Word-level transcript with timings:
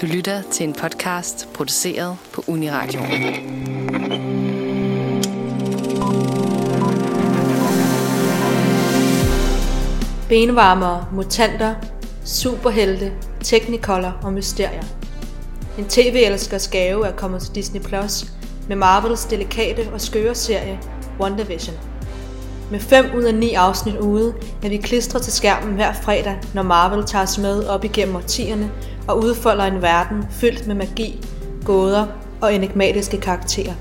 Du 0.00 0.06
lytter 0.06 0.42
til 0.52 0.64
en 0.68 0.72
podcast 0.72 1.48
produceret 1.54 2.16
på 2.32 2.44
Uniradio. 2.46 3.00
Benvarmere, 10.28 11.06
mutanter, 11.12 11.74
superhelte, 12.24 13.12
teknikoller 13.44 14.12
og 14.22 14.32
mysterier. 14.32 14.84
En 15.78 15.84
tv-elskers 15.84 16.68
gave 16.68 17.06
er 17.06 17.12
kommet 17.16 17.42
til 17.42 17.54
Disney 17.54 17.80
Plus 17.80 18.24
med 18.68 18.76
Marvels 18.76 19.24
delikate 19.24 19.88
og 19.92 20.00
skøre 20.00 20.34
serie 20.34 20.78
WandaVision. 21.20 21.76
Med 22.70 22.80
5 22.80 23.04
ud 23.16 23.22
af 23.22 23.34
9 23.34 23.54
afsnit 23.54 23.96
ude 23.96 24.34
er 24.62 24.68
vi 24.68 24.76
klistret 24.76 25.22
til 25.22 25.32
skærmen 25.32 25.74
hver 25.74 25.92
fredag, 25.92 26.38
når 26.54 26.62
Marvel 26.62 27.06
tager 27.06 27.22
os 27.22 27.38
med 27.38 27.64
op 27.64 27.84
igennem 27.84 28.16
årtierne 28.16 28.70
og 29.10 29.18
udfolder 29.18 29.64
en 29.64 29.82
verden 29.82 30.24
fyldt 30.30 30.66
med 30.66 30.74
magi, 30.74 31.24
gåder 31.64 32.06
og 32.40 32.54
enigmatiske 32.54 33.16
karakterer. 33.16 33.72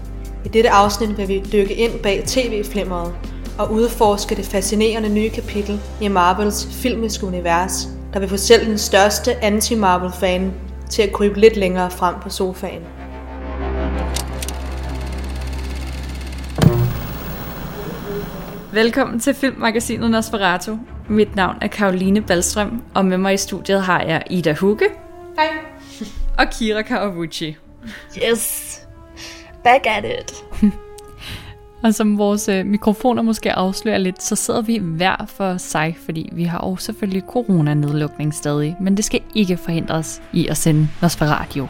I 0.45 0.47
dette 0.47 0.69
afsnit 0.69 1.17
vil 1.17 1.27
vi 1.27 1.43
dykke 1.51 1.73
ind 1.73 1.91
bag 2.03 2.23
tv-flimmeret 2.27 3.13
og 3.59 3.73
udforske 3.73 4.35
det 4.35 4.45
fascinerende 4.45 5.09
nye 5.09 5.29
kapitel 5.29 5.79
i 6.01 6.07
Marvels 6.07 6.67
filmiske 6.71 7.25
univers, 7.25 7.87
der 8.13 8.19
vil 8.19 8.29
få 8.29 8.37
selv 8.37 8.65
den 8.65 8.77
største 8.77 9.31
anti-Marvel-fan 9.43 10.51
til 10.89 11.01
at 11.01 11.13
krybe 11.13 11.39
lidt 11.39 11.57
længere 11.57 11.91
frem 11.91 12.15
på 12.21 12.29
sofaen. 12.29 12.81
Velkommen 18.73 19.19
til 19.19 19.33
Filmmagasinet 19.33 20.11
Nosferatu. 20.11 20.77
Mit 21.07 21.35
navn 21.35 21.55
er 21.61 21.67
Karoline 21.67 22.21
Balstrøm, 22.21 22.81
og 22.93 23.05
med 23.05 23.17
mig 23.17 23.33
i 23.33 23.37
studiet 23.37 23.81
har 23.81 24.01
jeg 24.01 24.23
Ida 24.29 24.53
Hugge. 24.53 24.85
Hej. 25.39 25.49
Og 26.37 26.45
Kira 26.49 26.81
Kawauchi. 26.81 27.57
Yes. 28.29 28.75
Back 29.63 29.85
at 29.85 30.05
it. 30.05 30.43
Og 31.83 31.93
som 31.93 32.17
vores 32.17 32.49
øh, 32.49 32.65
mikrofoner 32.65 33.21
måske 33.21 33.53
afslører 33.53 33.97
lidt, 33.97 34.23
så 34.23 34.35
sidder 34.35 34.61
vi 34.61 34.77
hver 34.77 35.25
for 35.27 35.57
sig, 35.57 35.97
fordi 36.05 36.29
vi 36.31 36.43
har 36.43 36.67
jo 36.67 36.75
selvfølgelig 36.75 37.23
coronanedlukning 37.27 38.33
stadig, 38.33 38.75
men 38.81 38.97
det 38.97 39.05
skal 39.05 39.21
ikke 39.35 39.57
forhindre 39.57 39.95
os 39.95 40.21
i 40.33 40.47
at 40.47 40.57
sende 40.57 40.87
Nosferatu. 41.01 41.67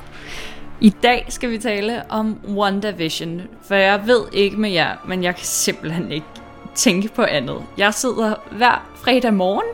I 0.81 0.89
dag 0.89 1.25
skal 1.29 1.49
vi 1.49 1.57
tale 1.57 2.11
om 2.11 2.39
WandaVision, 2.47 3.41
for 3.61 3.75
jeg 3.75 4.01
ved 4.05 4.21
ikke 4.33 4.57
med 4.57 4.69
jer, 4.69 4.95
men 5.07 5.23
jeg 5.23 5.35
kan 5.35 5.45
simpelthen 5.45 6.11
ikke 6.11 6.27
tænke 6.75 7.09
på 7.15 7.23
andet. 7.23 7.63
Jeg 7.77 7.93
sidder 7.93 8.33
hver 8.51 8.89
fredag 8.95 9.33
morgen 9.33 9.65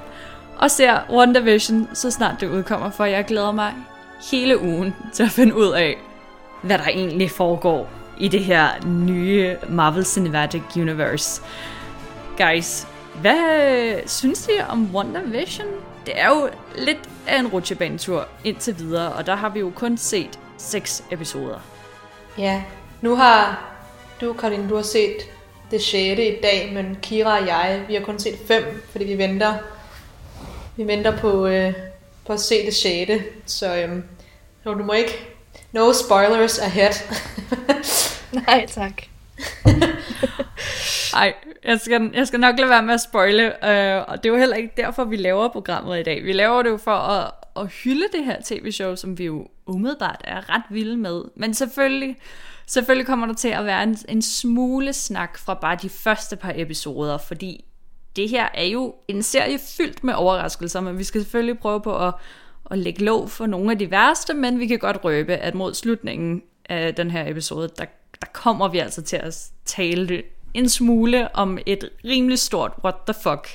og 0.58 0.72
ser 0.72 1.00
WandaVision, 1.10 1.90
så 1.94 2.12
snart 2.12 2.42
det 2.42 2.48
udkommer, 2.48 2.90
for 2.90 3.06
jeg 3.06 3.26
glæder 3.26 3.52
mig 3.52 3.74
hele 4.32 4.62
ugen 4.62 4.96
til 5.14 5.24
at 5.24 5.30
finde 5.30 5.56
ud 5.56 5.72
af, 5.72 5.98
hvad 6.62 6.78
der 6.78 6.88
egentlig 6.88 7.32
foregår 7.32 7.90
i 8.20 8.28
det 8.28 8.44
her 8.44 8.68
nye 8.86 9.56
Marvel 9.70 10.06
Cinematic 10.06 10.62
Universe. 10.76 11.42
Guys, 12.38 12.88
hvad 13.22 14.08
synes 14.08 14.48
I 14.48 14.62
om 14.70 14.90
WandaVision? 14.96 15.68
Det 16.06 16.20
er 16.20 16.28
jo 16.28 16.50
lidt 16.76 17.10
af 17.28 17.40
en 17.40 17.48
rutsjebanetur 17.48 18.28
indtil 18.44 18.80
videre, 18.80 19.14
og 19.14 19.26
der 19.26 19.36
har 19.36 19.50
vi 19.50 19.60
jo 19.60 19.72
kun 19.76 19.98
set 19.98 20.40
seks 20.58 21.04
episoder. 21.12 21.60
Ja, 22.38 22.64
nu 23.02 23.16
har 23.16 23.66
du, 24.22 24.34
Karin, 24.34 24.70
du 24.70 24.76
har 24.76 24.84
set 24.84 25.16
det 25.72 25.82
sjette 25.82 26.38
i 26.38 26.42
dag, 26.42 26.72
men 26.74 26.98
Kira 27.02 27.40
og 27.40 27.48
jeg, 27.48 27.82
vi 27.88 27.94
har 27.94 28.02
kun 28.02 28.20
set 28.20 28.36
fem, 28.48 28.84
fordi 28.92 29.06
vi 29.06 29.18
venter, 29.18 29.54
vi 30.78 30.88
venter 30.88 31.18
på, 31.18 31.48
øh, 31.48 31.74
på 32.26 32.34
at 32.34 32.40
se 32.40 32.66
det 32.66 32.74
6. 32.74 33.12
Så 33.46 33.76
øhm, 33.76 34.04
så 34.66 34.74
du 34.74 34.84
må 34.84 34.94
ikke... 34.94 35.36
No 35.72 35.94
spoilers 35.94 36.60
ahead. 36.60 36.94
Nej, 38.48 38.66
tak. 38.66 39.02
Ej, 41.14 41.34
jeg 41.64 41.80
skal, 41.80 42.12
jeg 42.14 42.28
skal 42.28 42.40
nok 42.40 42.60
lade 42.60 42.70
være 42.70 42.84
med 42.84 42.94
at 42.94 43.02
spoile, 43.02 43.46
øh, 43.46 44.04
og 44.08 44.24
det 44.24 44.30
er 44.30 44.34
jo 44.34 44.40
heller 44.40 44.56
ikke 44.56 44.74
derfor, 44.78 45.04
vi 45.04 45.16
laver 45.16 45.48
programmet 45.48 46.00
i 46.00 46.04
dag. 46.04 46.26
Vi 46.26 46.34
laver 46.34 46.64
det 46.64 46.70
jo 46.70 46.78
for 46.78 46.92
at, 46.92 47.32
at 47.56 47.68
hylde 47.68 48.06
det 48.14 48.26
her 48.26 48.38
tv-show, 48.46 48.96
som 48.96 49.18
vi 49.18 49.26
jo 49.26 49.48
umiddelbart 49.66 50.22
er 50.24 50.56
ret 50.56 50.64
vilde 50.70 50.98
med. 50.98 51.24
Men 51.36 51.54
selvfølgelig, 51.54 52.16
selvfølgelig 52.68 53.08
kommer 53.08 53.28
der 53.28 53.34
til 53.34 53.50
at 53.50 53.66
være 53.66 53.84
en, 53.84 53.98
en 54.10 54.22
smule 54.22 54.94
snak 54.94 55.38
fra 55.38 55.54
bare 55.54 55.78
de 55.82 55.90
første 55.90 56.36
par 56.36 56.54
episoder, 56.56 57.18
fordi 57.18 57.66
det 58.16 58.30
her 58.30 58.48
er 58.54 58.66
jo 58.66 58.96
en 59.08 59.24
serie 59.24 59.60
fyldt 59.78 60.04
med 60.04 60.14
overraskelser, 60.14 60.82
men 60.82 60.98
vi 60.98 61.04
skal 61.04 61.22
selvfølgelig 61.22 61.60
prøve 61.60 61.82
på 61.82 61.98
at, 61.98 62.14
at 62.72 62.78
lægge 62.78 63.04
lov 63.04 63.30
for 63.30 63.46
nogle 63.46 63.72
af 63.72 63.80
de 63.80 63.92
værste, 63.92 64.34
men 64.34 64.60
vi 64.60 64.68
kan 64.68 64.80
godt 64.80 65.00
røbe, 65.04 65.34
at 65.34 65.56
mod 65.56 65.74
slutningen 65.74 66.44
af 66.70 66.96
den 66.96 67.12
her 67.12 67.30
episode, 67.30 67.70
der, 67.78 67.86
der 68.22 68.28
kommer 68.34 68.68
vi 68.68 68.80
altså 68.80 69.02
til 69.02 69.18
at 69.18 69.38
tale 69.66 70.24
en 70.54 70.70
smule 70.70 71.36
om 71.36 71.58
et 71.66 71.90
rimelig 72.06 72.40
stort 72.40 72.72
what 72.84 72.96
the 73.08 73.16
fuck 73.24 73.48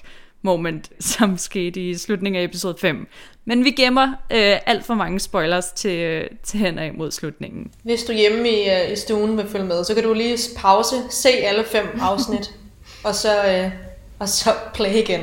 moment, 0.43 0.91
som 1.01 1.39
skete 1.39 1.91
i 1.91 1.95
slutningen 1.95 2.41
af 2.41 2.45
episode 2.45 2.77
5. 2.81 3.07
Men 3.45 3.65
vi 3.65 3.71
gemmer 3.71 4.07
øh, 4.09 4.59
alt 4.67 4.85
for 4.85 4.95
mange 4.95 5.21
spoilers 5.21 5.73
til, 5.73 6.29
til 6.43 6.59
hen 6.59 6.79
af 6.79 6.95
mod 6.95 7.11
slutningen. 7.11 7.73
Hvis 7.83 8.03
du 8.03 8.13
hjemme 8.13 8.49
i, 8.49 8.71
øh, 8.71 8.93
i 8.93 8.97
stuen 8.97 9.37
vil 9.37 9.49
følge 9.49 9.65
med, 9.65 9.85
så 9.85 9.95
kan 9.95 10.03
du 10.03 10.13
lige 10.13 10.39
pause, 10.57 10.95
se 11.11 11.29
alle 11.29 11.65
fem 11.65 11.87
afsnit, 12.01 12.55
og 13.05 13.15
så, 13.15 13.45
øh, 13.47 13.71
og 14.21 14.29
så 14.29 14.51
play 14.75 14.95
igen. 14.95 15.21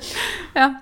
ja. 0.56 0.74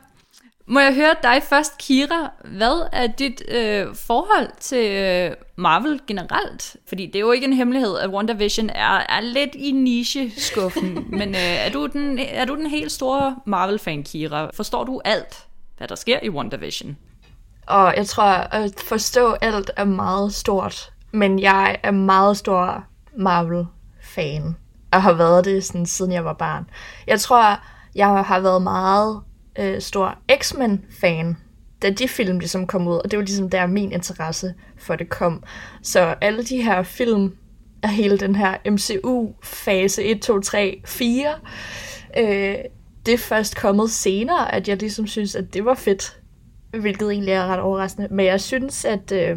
Må 0.66 0.80
jeg 0.80 0.94
høre 0.94 1.14
dig 1.22 1.42
først, 1.48 1.78
Kira? 1.78 2.32
Hvad 2.44 2.88
er 2.92 3.06
dit 3.06 3.42
øh, 3.48 3.86
forhold 3.94 4.48
til 4.60 4.90
øh, 4.90 5.36
Marvel 5.56 6.00
generelt? 6.06 6.76
Fordi 6.88 7.06
det 7.06 7.16
er 7.16 7.20
jo 7.20 7.32
ikke 7.32 7.46
en 7.46 7.52
hemmelighed, 7.52 7.98
at 7.98 8.10
WandaVision 8.10 8.70
er, 8.70 8.98
er 9.08 9.20
lidt 9.20 9.54
i 9.54 9.70
niche-skuffen. 9.70 11.04
men 11.18 11.28
øh, 11.28 11.66
er, 11.66 11.70
du 11.70 11.86
den, 11.86 12.18
er 12.18 12.44
du 12.44 12.56
den 12.56 12.66
helt 12.66 12.92
store 12.92 13.36
Marvel-fan, 13.46 14.02
Kira? 14.02 14.50
Forstår 14.54 14.84
du 14.84 15.00
alt, 15.04 15.46
hvad 15.78 15.88
der 15.88 15.94
sker 15.94 16.18
i 16.22 16.30
WandaVision? 16.30 16.96
Og 17.66 17.94
jeg 17.96 18.06
tror, 18.06 18.24
at 18.24 18.80
forstå 18.86 19.32
alt 19.32 19.70
er 19.76 19.84
meget 19.84 20.34
stort. 20.34 20.92
Men 21.12 21.38
jeg 21.38 21.78
er 21.82 21.90
meget 21.90 22.36
stor 22.36 22.84
Marvel-fan. 23.16 24.56
Og 24.92 25.02
har 25.02 25.12
været 25.12 25.44
det 25.44 25.64
sådan, 25.64 25.86
siden 25.86 26.12
jeg 26.12 26.24
var 26.24 26.32
barn. 26.32 26.66
Jeg 27.06 27.20
tror, 27.20 27.60
jeg 27.94 28.24
har 28.24 28.40
været 28.40 28.62
meget 28.62 29.20
øh, 29.58 29.80
stor 29.80 30.18
X-Men-fan, 30.40 31.36
da 31.82 31.90
de 31.90 32.08
film 32.08 32.38
ligesom 32.38 32.66
kom 32.66 32.88
ud, 32.88 32.94
og 32.94 33.10
det 33.10 33.18
var 33.18 33.24
ligesom 33.24 33.50
der 33.50 33.66
min 33.66 33.92
interesse 33.92 34.54
for 34.76 34.96
det 34.96 35.08
kom. 35.08 35.42
Så 35.82 36.14
alle 36.20 36.44
de 36.44 36.62
her 36.62 36.82
film 36.82 37.36
af 37.82 37.88
hele 37.88 38.18
den 38.18 38.36
her 38.36 38.56
MCU-fase 38.70 40.04
1, 40.04 40.22
2, 40.22 40.40
3, 40.40 40.82
4, 40.86 41.34
øh, 42.18 42.56
det 43.06 43.14
er 43.14 43.18
først 43.18 43.56
kommet 43.56 43.90
senere, 43.90 44.54
at 44.54 44.68
jeg 44.68 44.76
ligesom 44.76 45.06
synes, 45.06 45.34
at 45.34 45.54
det 45.54 45.64
var 45.64 45.74
fedt, 45.74 46.20
hvilket 46.80 47.10
egentlig 47.10 47.32
er 47.32 47.46
ret 47.46 47.60
overraskende. 47.60 48.08
Men 48.10 48.26
jeg 48.26 48.40
synes, 48.40 48.84
at 48.84 49.12
øh, 49.12 49.36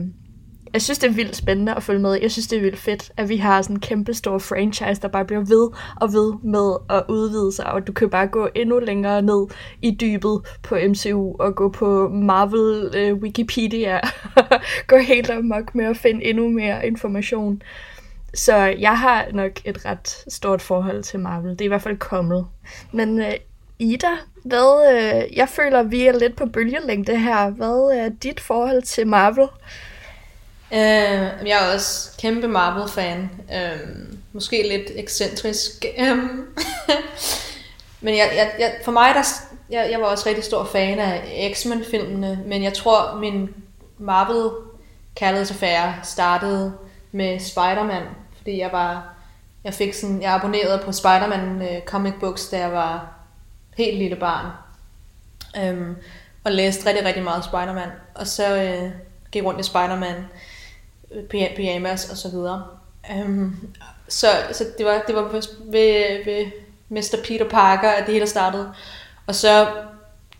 jeg 0.73 0.81
synes, 0.81 0.99
det 0.99 1.09
er 1.09 1.13
vildt 1.13 1.35
spændende 1.35 1.75
at 1.75 1.83
følge 1.83 1.99
med. 1.99 2.19
Jeg 2.21 2.31
synes, 2.31 2.47
det 2.47 2.57
er 2.57 2.61
vildt 2.61 2.79
fedt, 2.79 3.11
at 3.17 3.29
vi 3.29 3.37
har 3.37 3.61
sådan 3.61 3.75
en 3.75 3.79
kæmpe 3.79 4.13
stor 4.13 4.37
franchise, 4.37 5.01
der 5.01 5.07
bare 5.07 5.25
bliver 5.25 5.41
ved 5.41 5.69
og 6.01 6.13
ved 6.13 6.33
med 6.43 6.75
at 6.89 7.03
udvide 7.09 7.51
sig, 7.51 7.65
og 7.65 7.87
du 7.87 7.93
kan 7.93 8.09
bare 8.09 8.27
gå 8.27 8.47
endnu 8.55 8.79
længere 8.79 9.21
ned 9.21 9.47
i 9.81 9.91
dybet 10.01 10.41
på 10.63 10.77
MCU 10.87 11.35
og 11.39 11.55
gå 11.55 11.69
på 11.69 12.09
Marvel 12.09 12.91
øh, 12.95 13.13
Wikipedia 13.13 13.99
gå 14.87 14.97
helt 14.97 15.29
amok 15.29 15.75
med 15.75 15.85
at 15.85 15.97
finde 15.97 16.25
endnu 16.25 16.49
mere 16.49 16.87
information. 16.87 17.61
Så 18.33 18.55
jeg 18.55 18.99
har 18.99 19.25
nok 19.33 19.51
et 19.65 19.85
ret 19.85 20.23
stort 20.27 20.61
forhold 20.61 21.03
til 21.03 21.19
Marvel. 21.19 21.51
Det 21.51 21.61
er 21.61 21.65
i 21.65 21.67
hvert 21.67 21.81
fald 21.81 21.97
kommet. 21.97 22.45
Men 22.91 23.19
øh, 23.19 23.33
Ida, 23.79 24.07
hvad, 24.43 24.93
øh, 24.93 25.37
jeg 25.37 25.49
føler, 25.49 25.83
vi 25.83 26.07
er 26.07 26.19
lidt 26.19 26.35
på 26.35 26.45
bølgelængde 26.45 27.19
her. 27.19 27.49
Hvad 27.49 27.97
er 27.97 28.09
dit 28.09 28.39
forhold 28.39 28.81
til 28.81 29.07
Marvel? 29.07 29.47
Øh, 30.73 31.47
jeg 31.47 31.69
er 31.69 31.73
også 31.73 32.11
kæmpe 32.17 32.47
Marvel-fan. 32.47 33.29
Øh, 33.53 33.87
måske 34.33 34.67
lidt 34.67 34.91
ekscentrisk. 34.95 35.85
Um, 35.99 36.47
men 38.01 38.17
jeg, 38.17 38.31
jeg, 38.35 38.51
jeg, 38.59 38.75
for 38.85 38.91
mig, 38.91 39.15
der, 39.15 39.23
jeg, 39.69 39.87
jeg 39.91 39.99
var 39.99 40.05
også 40.05 40.29
rigtig 40.29 40.43
stor 40.43 40.63
fan 40.65 40.99
af 40.99 41.53
X-Men-filmene, 41.55 42.39
men 42.45 42.63
jeg 42.63 42.73
tror, 42.73 43.19
min 43.19 43.49
Marvel-kærlighedsaffære 43.97 45.95
startede 46.03 46.73
med 47.11 47.39
Spider-Man, 47.39 48.03
fordi 48.37 48.59
jeg 48.59 48.69
var, 48.71 49.13
jeg 49.63 49.73
fik 49.73 49.93
sådan, 49.93 50.21
jeg 50.21 50.33
abonnerede 50.33 50.81
på 50.85 50.91
Spider-Man 50.91 51.61
øh, 51.61 51.81
comic 51.85 52.13
books, 52.19 52.49
da 52.49 52.59
jeg 52.59 52.71
var 52.71 53.13
helt 53.77 53.97
lille 53.97 54.15
barn. 54.15 54.45
Øhm, 55.57 55.95
og 56.43 56.51
læste 56.51 56.89
rigtig, 56.89 57.05
rigtig 57.05 57.23
meget 57.23 57.45
Spider-Man. 57.45 57.89
Og 58.15 58.27
så 58.27 58.55
øh, 58.55 58.91
gik 59.31 59.43
rundt 59.43 59.59
i 59.59 59.63
Spider-Man 59.63 60.15
pyjamas 61.29 62.09
og 62.09 62.17
så 62.17 62.29
videre. 62.29 62.63
Um, 63.25 63.67
så, 64.07 64.27
så 64.51 64.65
det 64.77 64.85
var, 64.85 65.03
det 65.07 65.15
var 65.15 65.21
ved, 65.71 66.25
ved 66.25 66.45
Mr. 66.89 67.17
Peter 67.23 67.49
Parker, 67.49 67.89
at 67.89 68.05
det 68.05 68.13
hele 68.13 68.27
startede. 68.27 68.73
Og 69.27 69.35
så 69.35 69.67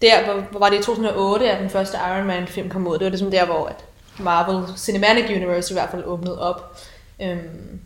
der, 0.02 0.24
hvor, 0.26 0.42
hvor 0.42 0.60
var 0.60 0.70
det 0.70 0.80
i 0.80 0.84
2008, 0.84 1.52
at 1.52 1.62
den 1.62 1.70
første 1.70 1.98
Iron 1.98 2.28
Man 2.28 2.48
film 2.48 2.70
kom 2.70 2.88
ud. 2.88 2.94
Det 2.94 3.04
var 3.04 3.10
ligesom 3.10 3.32
der, 3.32 3.46
hvor 3.46 3.66
at 3.66 3.86
Marvel 4.20 4.78
Cinematic 4.78 5.26
Universe 5.30 5.74
i 5.74 5.76
hvert 5.76 5.90
fald 5.90 6.04
åbnede 6.06 6.42
op 6.42 6.78
øhm, 7.22 7.80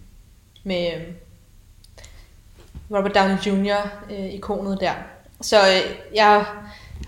med 0.63 0.91
øhm, 0.95 1.15
Robert 2.91 3.15
Downey 3.15 3.37
Jr. 3.37 3.77
Øh, 4.11 4.33
ikonet 4.33 4.79
der. 4.79 4.93
Så 5.41 5.57
øh, 5.57 5.95
jeg 6.15 6.45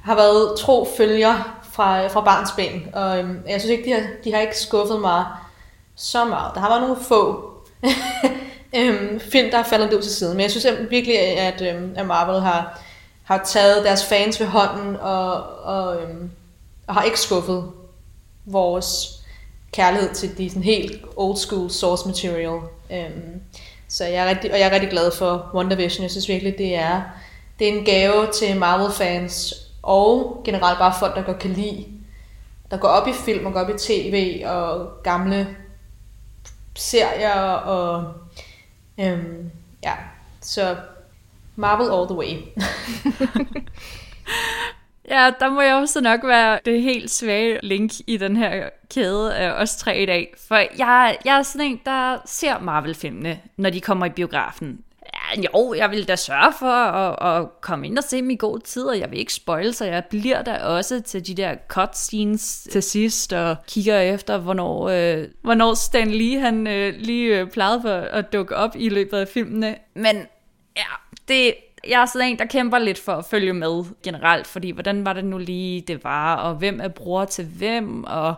har 0.03 0.15
været 0.15 0.59
tro 0.59 0.87
følger 0.97 1.59
fra, 1.71 2.07
fra 2.07 2.21
barns 2.21 2.51
ben, 2.51 2.89
og 2.93 3.19
øhm, 3.19 3.41
jeg 3.47 3.61
synes 3.61 3.71
ikke, 3.71 3.89
de 3.89 4.01
har, 4.01 4.07
de 4.23 4.33
har 4.33 4.39
ikke 4.39 4.57
skuffet 4.57 5.01
mig 5.01 5.25
så 5.99 6.25
meget. 6.25 6.55
Der 6.55 6.61
har 6.61 6.69
været 6.69 6.81
nogle 6.81 7.03
få 7.03 7.53
øhm, 8.77 9.19
film, 9.19 9.51
der 9.51 9.57
har 9.57 9.63
faldet 9.63 9.93
ud 9.93 10.01
til 10.01 10.11
siden, 10.11 10.37
men 10.37 10.41
jeg 10.41 10.51
synes 10.51 10.67
virkelig, 10.89 11.19
at, 11.19 11.61
øhm, 11.61 11.93
at 11.95 12.05
Marvel 12.05 12.41
har, 12.41 12.81
har 13.23 13.43
taget 13.45 13.85
deres 13.85 14.05
fans 14.05 14.39
ved 14.39 14.47
hånden 14.47 14.95
og, 14.95 15.43
og, 15.63 16.01
øhm, 16.01 16.31
og 16.87 16.93
har 16.93 17.03
ikke 17.03 17.19
skuffet 17.19 17.71
vores 18.45 19.19
kærlighed 19.71 20.13
til 20.13 20.37
de 20.37 20.49
sådan 20.49 20.63
helt 20.63 21.05
old 21.15 21.37
school 21.37 21.69
source 21.69 22.07
material. 22.07 22.59
Øhm, 22.91 23.41
så 23.87 24.05
jeg 24.05 24.25
er 24.25 24.29
rigtig, 24.29 24.51
og 24.51 24.59
jeg 24.59 24.67
er 24.67 24.71
rigtig 24.71 24.89
glad 24.89 25.11
for 25.11 25.51
WandaVision. 25.53 26.03
Jeg 26.03 26.11
synes 26.11 26.29
virkelig, 26.29 26.57
det 26.57 26.75
er, 26.75 27.01
det 27.59 27.69
er 27.69 27.77
en 27.77 27.85
gave 27.85 28.27
til 28.33 28.57
Marvel-fans, 28.57 29.53
og 29.81 30.41
generelt 30.45 30.79
bare 30.79 30.93
folk, 30.99 31.15
der 31.15 31.21
godt 31.21 31.39
kan 31.39 31.53
lide, 31.53 31.85
der 32.71 32.77
går 32.77 32.87
op 32.87 33.07
i 33.07 33.13
film 33.13 33.45
og 33.45 33.53
går 33.53 33.59
op 33.59 33.69
i 33.69 33.77
tv 33.77 34.43
og 34.45 34.89
gamle 35.03 35.47
serier 36.75 37.39
og 37.51 38.13
øhm, 38.99 39.51
ja, 39.83 39.93
så 40.41 40.77
Marvel 41.55 41.91
all 41.91 42.07
the 42.07 42.17
way. 42.17 42.37
Ja, 45.09 45.31
der 45.39 45.49
må 45.49 45.61
jeg 45.61 45.75
også 45.75 46.01
nok 46.01 46.19
være 46.23 46.59
det 46.65 46.81
helt 46.81 47.11
svage 47.11 47.59
link 47.63 47.91
i 48.07 48.17
den 48.17 48.37
her 48.37 48.69
kæde 48.89 49.35
af 49.35 49.51
os 49.51 49.75
tre 49.75 49.97
i 49.97 50.05
dag. 50.05 50.33
For 50.47 50.55
jeg, 50.55 51.17
jeg 51.25 51.37
er 51.37 51.43
sådan 51.43 51.67
en, 51.67 51.81
der 51.85 52.17
ser 52.25 52.59
Marvel-filmene, 52.59 53.39
når 53.57 53.69
de 53.69 53.81
kommer 53.81 54.05
i 54.05 54.09
biografen. 54.09 54.79
Jo, 55.37 55.73
jeg 55.73 55.91
vil 55.91 56.07
da 56.07 56.15
sørge 56.15 56.53
for 56.59 56.65
at, 56.65 57.39
at 57.39 57.61
komme 57.61 57.87
ind 57.87 57.97
og 57.97 58.03
se 58.03 58.17
dem 58.17 58.29
i 58.29 58.35
god 58.35 58.59
tid, 58.59 58.83
og 58.83 58.99
jeg 58.99 59.11
vil 59.11 59.19
ikke 59.19 59.33
spoil, 59.33 59.73
så 59.73 59.85
jeg 59.85 60.05
bliver 60.05 60.41
der 60.41 60.63
også 60.63 61.01
til 61.01 61.27
de 61.27 61.35
der 61.35 61.55
cutscenes 61.67 62.67
til 62.71 62.83
sidst, 62.83 63.33
og 63.33 63.55
kigger 63.67 63.99
efter, 63.99 64.37
hvornår, 64.37 64.89
øh, 64.89 65.27
hvornår 65.41 65.73
Stan 65.73 66.11
Lee 66.11 66.39
han 66.39 66.67
øh, 66.67 66.93
lige 66.97 67.39
øh, 67.39 67.49
plejede 67.49 67.81
for 67.81 67.89
at 67.89 68.33
dukke 68.33 68.55
op 68.55 68.75
i 68.75 68.89
løbet 68.89 69.17
af 69.17 69.27
filmene. 69.27 69.75
Men 69.93 70.15
ja, 70.77 70.83
det, 71.27 71.53
jeg 71.87 72.01
er 72.01 72.05
sådan 72.05 72.29
en, 72.29 72.39
der 72.39 72.45
kæmper 72.45 72.79
lidt 72.79 72.99
for 72.99 73.13
at 73.13 73.25
følge 73.25 73.53
med 73.53 73.83
generelt, 74.03 74.47
fordi 74.47 74.71
hvordan 74.71 75.05
var 75.05 75.13
det 75.13 75.25
nu 75.25 75.37
lige, 75.37 75.81
det 75.81 76.03
var, 76.03 76.35
og 76.35 76.55
hvem 76.55 76.79
er 76.83 76.87
bror 76.87 77.25
til 77.25 77.45
hvem, 77.45 78.03
og, 78.03 78.35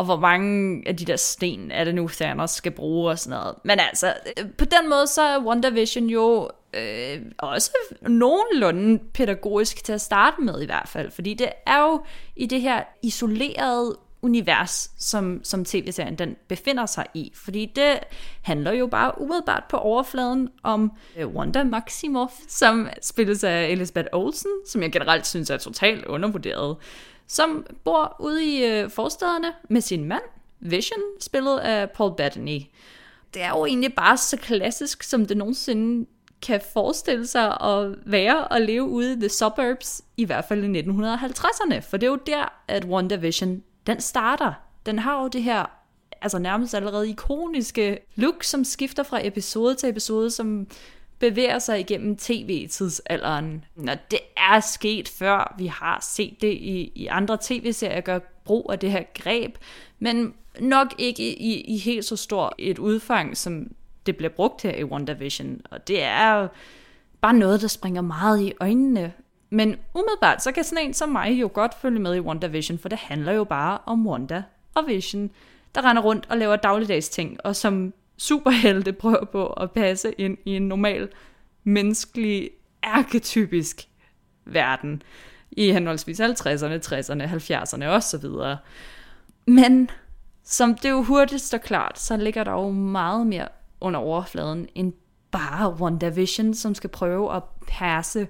og 0.00 0.06
hvor 0.06 0.16
mange 0.16 0.82
af 0.86 0.96
de 0.96 1.04
der 1.04 1.16
sten 1.16 1.70
er 1.70 1.84
det 1.84 1.94
nu, 1.94 2.08
Thanos 2.08 2.50
skal 2.50 2.72
bruge 2.72 3.10
og 3.10 3.18
sådan 3.18 3.38
noget. 3.38 3.54
Men 3.64 3.80
altså, 3.80 4.14
øh, 4.38 4.44
på 4.58 4.64
den 4.64 4.90
måde, 4.90 5.06
så 5.06 5.22
er 5.22 5.38
WandaVision 5.38 6.06
jo 6.06 6.48
øh, 6.74 7.20
også 7.38 7.70
nogenlunde 8.02 8.98
pædagogisk 9.14 9.84
til 9.84 9.92
at 9.92 10.00
starte 10.00 10.40
med 10.40 10.62
i 10.62 10.66
hvert 10.66 10.88
fald, 10.88 11.10
fordi 11.10 11.34
det 11.34 11.48
er 11.66 11.82
jo 11.82 12.02
i 12.36 12.46
det 12.46 12.60
her 12.60 12.82
isolerede 13.02 13.96
univers, 14.22 14.90
som, 14.98 15.40
som 15.44 15.64
tv-serien 15.64 16.14
den 16.14 16.36
befinder 16.48 16.86
sig 16.86 17.06
i. 17.14 17.32
Fordi 17.34 17.72
det 17.76 17.98
handler 18.42 18.72
jo 18.72 18.86
bare 18.86 19.20
umiddelbart 19.20 19.64
på 19.70 19.76
overfladen 19.76 20.48
om 20.62 20.92
øh, 21.16 21.28
Wanda 21.28 21.64
Maximoff, 21.64 22.32
som 22.48 22.88
spilles 23.02 23.44
af 23.44 23.68
Elizabeth 23.68 24.08
Olsen, 24.12 24.50
som 24.66 24.82
jeg 24.82 24.92
generelt 24.92 25.26
synes 25.26 25.50
er 25.50 25.56
totalt 25.56 26.04
undervurderet, 26.04 26.76
som 27.30 27.66
bor 27.84 28.16
ude 28.20 28.44
i 28.44 28.64
øh, 28.64 28.90
forstederne 28.90 29.52
med 29.68 29.80
sin 29.80 30.04
mand, 30.04 30.22
Vision, 30.60 31.00
spillet 31.20 31.58
af 31.58 31.90
Paul 31.90 32.16
Bettany. 32.16 32.60
Det 33.34 33.42
er 33.42 33.48
jo 33.48 33.66
egentlig 33.66 33.94
bare 33.94 34.16
så 34.16 34.36
klassisk, 34.36 35.02
som 35.02 35.26
det 35.26 35.36
nogensinde 35.36 36.06
kan 36.42 36.60
forestille 36.72 37.26
sig 37.26 37.60
at 37.60 37.94
være 38.06 38.48
og 38.48 38.60
leve 38.60 38.82
ude 38.82 39.12
i 39.12 39.16
the 39.16 39.28
suburbs, 39.28 40.02
i 40.16 40.24
hvert 40.24 40.44
fald 40.44 40.64
i 40.64 40.80
1950'erne. 40.80 41.78
For 41.78 41.96
det 41.96 42.06
er 42.06 42.10
jo 42.10 42.18
der, 42.26 42.62
at 42.68 42.84
WandaVision 42.84 43.62
den 43.86 44.00
starter. 44.00 44.52
Den 44.86 44.98
har 44.98 45.22
jo 45.22 45.28
det 45.28 45.42
her 45.42 45.66
altså 46.22 46.38
nærmest 46.38 46.74
allerede 46.74 47.08
ikoniske 47.08 47.98
look, 48.14 48.42
som 48.42 48.64
skifter 48.64 49.02
fra 49.02 49.26
episode 49.26 49.74
til 49.74 49.88
episode, 49.88 50.30
som 50.30 50.66
bevæger 51.20 51.58
sig 51.58 51.80
igennem 51.80 52.16
tv-tidsalderen. 52.16 53.64
Når 53.74 53.94
det 54.10 54.18
er 54.36 54.60
sket 54.60 55.08
før, 55.08 55.54
vi 55.58 55.66
har 55.66 55.98
set 56.02 56.36
det 56.40 56.52
i, 56.52 56.92
i 56.94 57.06
andre 57.06 57.38
tv-serier 57.40 58.00
gør 58.00 58.18
brug 58.44 58.70
af 58.72 58.78
det 58.78 58.90
her 58.90 59.02
greb, 59.14 59.56
men 59.98 60.34
nok 60.60 60.94
ikke 60.98 61.38
i, 61.38 61.60
i 61.60 61.78
helt 61.78 62.04
så 62.04 62.16
stor 62.16 62.54
et 62.58 62.78
udfang, 62.78 63.36
som 63.36 63.66
det 64.06 64.16
bliver 64.16 64.30
brugt 64.30 64.62
her 64.62 64.74
i 64.74 64.84
WandaVision. 64.84 65.60
Og 65.70 65.88
det 65.88 66.02
er 66.02 66.48
bare 67.20 67.34
noget, 67.34 67.62
der 67.62 67.68
springer 67.68 68.02
meget 68.02 68.42
i 68.42 68.52
øjnene 68.60 69.12
men 69.50 69.76
umiddelbart, 69.94 70.42
så 70.42 70.52
kan 70.52 70.64
sådan 70.64 70.86
en 70.86 70.94
som 70.94 71.08
mig 71.08 71.30
jo 71.30 71.50
godt 71.52 71.74
følge 71.74 72.00
med 72.00 72.14
i 72.14 72.20
WandaVision, 72.20 72.78
for 72.78 72.88
det 72.88 72.98
handler 72.98 73.32
jo 73.32 73.44
bare 73.44 73.78
om 73.86 74.06
Wanda 74.06 74.42
og 74.74 74.86
Vision, 74.86 75.30
der 75.74 75.84
render 75.84 76.02
rundt 76.02 76.26
og 76.28 76.38
laver 76.38 76.56
dagligdags 76.56 77.08
ting, 77.08 77.38
og 77.44 77.56
som 77.56 77.92
superhelte 78.20 78.92
prøver 78.92 79.24
på 79.24 79.46
at 79.46 79.70
passe 79.70 80.12
ind 80.12 80.38
i 80.44 80.56
en 80.56 80.68
normal, 80.68 81.08
menneskelig, 81.64 82.50
arketypisk 82.82 83.88
verden 84.44 85.02
i 85.50 85.72
henholdsvis 85.72 86.20
50'erne, 86.20 86.80
60'erne, 86.86 87.22
70'erne 87.22 87.84
osv. 87.84 88.24
Men 89.46 89.90
som 90.44 90.74
det 90.74 90.90
jo 90.90 91.02
hurtigt 91.02 91.42
står 91.42 91.58
klart, 91.58 91.98
så 91.98 92.16
ligger 92.16 92.44
der 92.44 92.52
jo 92.52 92.70
meget 92.70 93.26
mere 93.26 93.48
under 93.80 94.00
overfladen 94.00 94.68
end 94.74 94.92
bare 95.30 95.74
WandaVision, 95.74 96.54
som 96.54 96.74
skal 96.74 96.90
prøve 96.90 97.36
at 97.36 97.42
passe 97.68 98.28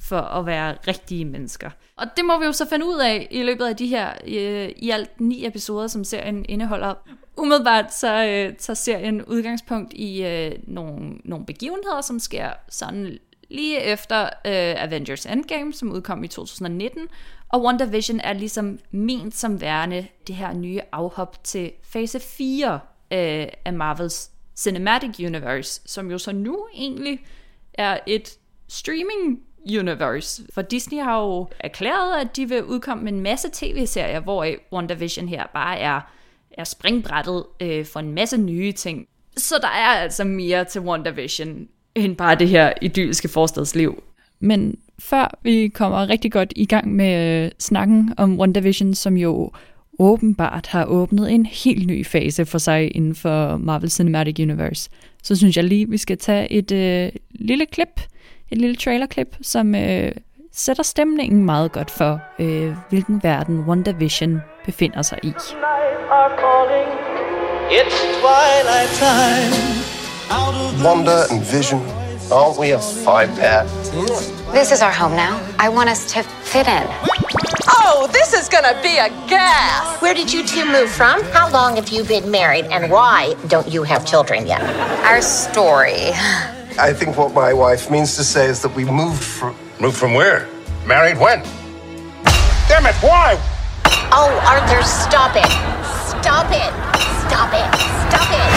for 0.00 0.20
at 0.20 0.46
være 0.46 0.76
rigtige 0.88 1.24
mennesker. 1.24 1.70
Og 1.96 2.06
det 2.16 2.24
må 2.24 2.38
vi 2.38 2.44
jo 2.44 2.52
så 2.52 2.68
finde 2.68 2.86
ud 2.86 2.98
af 2.98 3.28
i 3.30 3.42
løbet 3.42 3.66
af 3.66 3.76
de 3.76 3.86
her 3.86 4.12
øh, 4.26 4.68
i 4.76 4.90
alt 4.90 5.20
ni 5.20 5.46
episoder, 5.46 5.86
som 5.86 6.04
serien 6.04 6.44
indeholder. 6.48 6.94
Umiddelbart 7.36 7.94
så 7.94 8.24
øh, 8.24 8.56
tager 8.56 8.74
serien 8.74 9.24
udgangspunkt 9.24 9.92
i 9.92 10.24
øh, 10.24 10.52
nogle, 10.66 11.18
nogle 11.24 11.46
begivenheder, 11.46 12.00
som 12.00 12.18
sker 12.18 12.50
sådan 12.68 13.18
lige 13.50 13.80
efter 13.82 14.22
øh, 14.22 14.82
Avengers 14.84 15.26
Endgame, 15.26 15.72
som 15.72 15.92
udkom 15.92 16.24
i 16.24 16.28
2019. 16.28 17.08
Og 17.48 17.64
WandaVision 17.64 18.20
er 18.20 18.32
ligesom 18.32 18.78
ment 18.90 19.34
som 19.34 19.60
værende 19.60 20.06
det 20.26 20.34
her 20.34 20.52
nye 20.52 20.80
afhop 20.92 21.44
til 21.44 21.72
fase 21.82 22.20
4 22.20 22.74
øh, 23.12 23.46
af 23.64 23.72
Marvels 23.72 24.30
Cinematic 24.56 25.20
Universe, 25.20 25.82
som 25.86 26.10
jo 26.10 26.18
så 26.18 26.32
nu 26.32 26.66
egentlig 26.74 27.20
er 27.74 27.98
et 28.06 28.38
streaming 28.68 29.40
universe. 29.78 30.42
For 30.54 30.62
Disney 30.62 31.02
har 31.02 31.20
jo 31.20 31.48
erklæret, 31.60 32.20
at 32.20 32.36
de 32.36 32.48
vil 32.48 32.64
udkomme 32.64 33.04
med 33.04 33.12
en 33.12 33.20
masse 33.20 33.48
tv-serier, 33.52 34.20
hvor 34.20 34.46
WandaVision 34.72 35.28
her 35.28 35.44
bare 35.54 35.78
er, 35.78 36.00
er 36.50 36.64
springbrættet 36.64 37.44
øh, 37.60 37.86
for 37.86 38.00
en 38.00 38.12
masse 38.12 38.36
nye 38.36 38.72
ting. 38.72 39.06
Så 39.36 39.54
der 39.62 39.68
er 39.68 40.02
altså 40.02 40.24
mere 40.24 40.64
til 40.64 40.80
WandaVision, 40.80 41.68
end 41.94 42.16
bare 42.16 42.34
det 42.34 42.48
her 42.48 42.72
idylliske 42.82 43.28
forstadsliv. 43.28 44.02
Men 44.40 44.78
før 44.98 45.38
vi 45.42 45.68
kommer 45.68 46.08
rigtig 46.08 46.32
godt 46.32 46.52
i 46.56 46.66
gang 46.66 46.94
med 46.94 47.44
øh, 47.44 47.50
snakken 47.58 48.14
om 48.16 48.40
WandaVision, 48.40 48.94
som 48.94 49.16
jo 49.16 49.52
åbenbart 49.98 50.66
har 50.66 50.84
åbnet 50.84 51.32
en 51.32 51.46
helt 51.46 51.86
ny 51.86 52.06
fase 52.06 52.46
for 52.46 52.58
sig 52.58 52.96
inden 52.96 53.14
for 53.14 53.56
Marvel 53.56 53.90
Cinematic 53.90 54.38
Universe, 54.38 54.90
så 55.22 55.36
synes 55.36 55.56
jeg 55.56 55.64
lige, 55.64 55.88
vi 55.88 55.96
skal 55.96 56.18
tage 56.18 56.52
et 56.52 56.72
øh, 56.72 57.12
lille 57.30 57.66
klip 57.66 58.00
et 58.50 58.58
lille 58.58 58.76
trailerklip, 58.76 59.36
som 59.42 59.74
øh, 59.74 60.12
sætter 60.52 60.82
stemningen 60.82 61.44
meget 61.44 61.72
godt 61.72 61.90
for, 61.90 62.20
øh, 62.38 62.74
hvilken 62.88 63.20
verden 63.22 63.60
WandaVision 63.68 64.40
befinder 64.66 65.02
sig 65.02 65.18
i. 65.22 65.32
It's 67.70 67.98
twilight 68.20 68.90
time. 68.98 69.54
Wanda 70.84 71.24
and 71.30 71.42
Vision, 71.42 71.80
aren't 72.32 72.58
we 72.58 72.72
a 72.72 72.78
five 72.78 73.28
pair? 73.40 73.64
This 74.54 74.72
is 74.72 74.80
our 74.82 74.92
home 74.92 75.14
now. 75.16 75.34
I 75.58 75.68
want 75.68 75.88
us 75.90 76.12
to 76.14 76.22
fit 76.22 76.66
in. 76.66 76.86
Oh, 77.80 78.06
this 78.18 78.32
is 78.40 78.48
gonna 78.48 78.74
be 78.82 78.94
a 78.98 79.10
gas! 79.28 80.00
Where 80.02 80.14
did 80.14 80.32
you 80.32 80.42
two 80.46 80.64
move 80.64 80.90
from? 80.90 81.22
How 81.32 81.50
long 81.50 81.76
have 81.76 81.88
you 81.88 82.04
been 82.04 82.30
married? 82.30 82.64
And 82.66 82.90
why 82.90 83.34
don't 83.48 83.68
you 83.74 83.82
have 83.82 84.06
children 84.06 84.46
yet? 84.46 84.62
Our 85.10 85.20
story. 85.20 86.12
I 86.80 86.92
think 86.92 87.16
what 87.16 87.34
my 87.34 87.52
wife 87.52 87.90
means 87.90 88.16
to 88.16 88.22
say 88.24 88.48
is 88.48 88.60
that 88.62 88.76
we 88.76 88.84
moved 88.84 89.24
from. 89.24 89.56
Moved 89.80 89.96
from 89.96 90.14
where? 90.14 90.46
Married 90.86 91.18
when? 91.18 91.42
Damn 92.68 92.86
it, 92.86 92.94
why? 93.02 93.36
Oh, 94.12 94.30
Arthur, 94.46 94.82
stop 94.84 95.34
it. 95.34 95.50
Stop 96.06 96.50
it. 96.52 96.72
Stop 97.26 97.52
it. 97.52 97.68
Stop 98.08 98.30
it. 98.30 98.50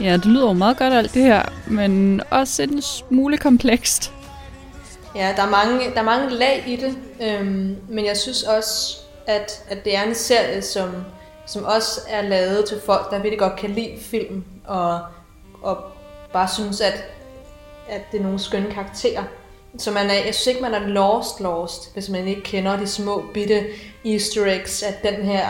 Ja, 0.00 0.12
det 0.12 0.26
lyder 0.26 0.46
jo 0.46 0.52
meget 0.52 0.76
godt 0.76 0.94
alt 0.94 1.14
det 1.14 1.22
her, 1.22 1.42
men 1.66 2.22
også 2.30 2.62
en 2.62 2.82
smule 2.82 3.38
komplekst. 3.38 4.12
Ja, 5.14 5.32
der 5.36 5.42
er 5.42 5.50
mange, 5.50 5.90
der 5.94 6.00
er 6.00 6.04
mange 6.04 6.30
lag 6.30 6.64
i 6.66 6.76
det, 6.76 6.98
øhm, 7.22 7.76
men 7.88 8.06
jeg 8.06 8.16
synes 8.16 8.42
også, 8.42 8.96
at, 9.26 9.62
at 9.68 9.84
det 9.84 9.96
er 9.96 10.02
en 10.02 10.14
serie, 10.14 10.62
som, 10.62 10.90
som 11.46 11.64
også 11.64 12.00
er 12.08 12.22
lavet 12.22 12.64
til 12.64 12.80
folk, 12.86 13.10
der 13.10 13.16
virkelig 13.16 13.38
godt 13.38 13.56
kan 13.56 13.70
lide 13.70 13.98
film, 14.10 14.44
og, 14.66 15.00
og 15.66 15.76
bare 16.32 16.48
synes, 16.48 16.80
at, 16.80 17.04
at 17.88 18.00
det 18.12 18.18
er 18.18 18.22
nogle 18.22 18.38
skønne 18.38 18.70
karakterer. 18.70 19.22
Så 19.78 19.90
man 19.90 20.10
er, 20.10 20.14
jeg 20.14 20.34
synes 20.34 20.46
ikke, 20.46 20.62
man 20.62 20.74
er 20.74 20.86
lost 20.86 21.40
lost, 21.40 21.92
hvis 21.92 22.08
man 22.08 22.28
ikke 22.28 22.42
kender 22.42 22.76
de 22.76 22.86
små 22.86 23.24
bitte 23.34 23.64
easter 24.04 24.46
eggs, 24.46 24.82
at 24.82 25.02
den 25.02 25.14
her 25.14 25.46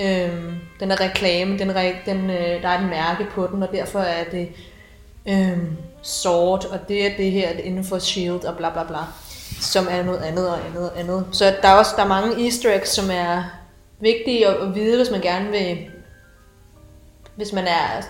øhm, 0.00 0.54
den 0.80 0.90
er 0.90 1.00
reklame, 1.00 1.58
den, 1.58 1.68
den, 2.06 2.30
øh, 2.30 2.62
der 2.62 2.68
er 2.68 2.78
et 2.78 2.88
mærke 2.88 3.26
på 3.30 3.46
den, 3.46 3.62
og 3.62 3.68
derfor 3.72 3.98
er 3.98 4.24
det 4.24 4.48
øhm, 5.28 5.76
sort, 6.02 6.64
og 6.64 6.78
det 6.88 7.06
er 7.06 7.16
det 7.16 7.30
her 7.30 7.52
det 7.52 7.64
inden 7.64 7.84
for 7.84 7.98
shield 7.98 8.44
og 8.44 8.56
bla 8.56 8.70
bla 8.70 8.84
bla, 8.84 8.98
som 9.60 9.86
er 9.90 10.02
noget 10.02 10.20
andet 10.20 10.50
og 10.50 10.66
andet 10.66 10.90
og 10.90 11.00
andet. 11.00 11.26
Så 11.32 11.44
der 11.62 11.68
er 11.68 11.74
også 11.74 11.92
der 11.96 12.02
er 12.02 12.08
mange 12.08 12.44
easter 12.44 12.74
eggs, 12.74 12.90
som 12.90 13.10
er 13.10 13.44
vigtige 14.00 14.48
at, 14.48 14.54
at 14.54 14.74
vide, 14.74 14.96
hvis 14.96 15.10
man 15.10 15.20
gerne 15.20 15.50
vil, 15.50 15.78
hvis 17.36 17.52
man 17.52 17.66
er 17.66 18.02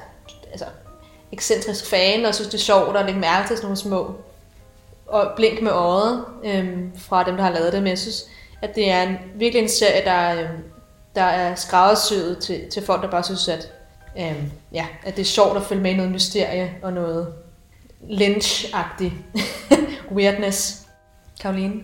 altså, 0.50 0.64
ekscentrisk 1.32 1.86
fan, 1.86 2.24
og 2.24 2.34
synes 2.34 2.48
det 2.48 2.58
er 2.58 2.62
sjovt 2.62 2.96
at 2.96 3.06
lægge 3.06 3.20
mærke 3.20 3.48
til 3.48 3.56
sådan 3.56 3.66
nogle 3.66 3.76
små 3.76 4.14
og 5.08 5.32
blink 5.36 5.62
med 5.62 5.72
øjet 5.72 6.24
øhm, 6.44 6.92
fra 6.98 7.24
dem, 7.24 7.36
der 7.36 7.42
har 7.42 7.50
lavet 7.50 7.72
det. 7.72 7.82
Men 7.82 7.90
jeg 7.90 7.98
synes, 7.98 8.24
at 8.62 8.74
det 8.74 8.90
er 8.90 9.02
en, 9.02 9.16
virkelig 9.34 9.62
en 9.62 9.68
serie, 9.68 10.04
der, 10.04 10.42
øhm, 10.42 10.62
der 11.14 11.22
er 11.22 11.54
skræddersyet 11.54 12.38
til, 12.38 12.70
til 12.70 12.84
folk, 12.86 13.02
der 13.02 13.10
bare 13.10 13.24
synes, 13.24 13.48
at, 13.48 13.72
øhm, 14.18 14.50
ja, 14.72 14.86
at 15.02 15.16
det 15.16 15.22
er 15.22 15.26
sjovt 15.26 15.56
at 15.56 15.62
følge 15.62 15.82
med 15.82 15.90
i 15.90 15.96
noget 15.96 16.12
mysterie 16.12 16.74
og 16.82 16.92
noget 16.92 17.34
lynch 18.10 18.74
weirdness. 20.16 20.86
Karoline? 21.40 21.82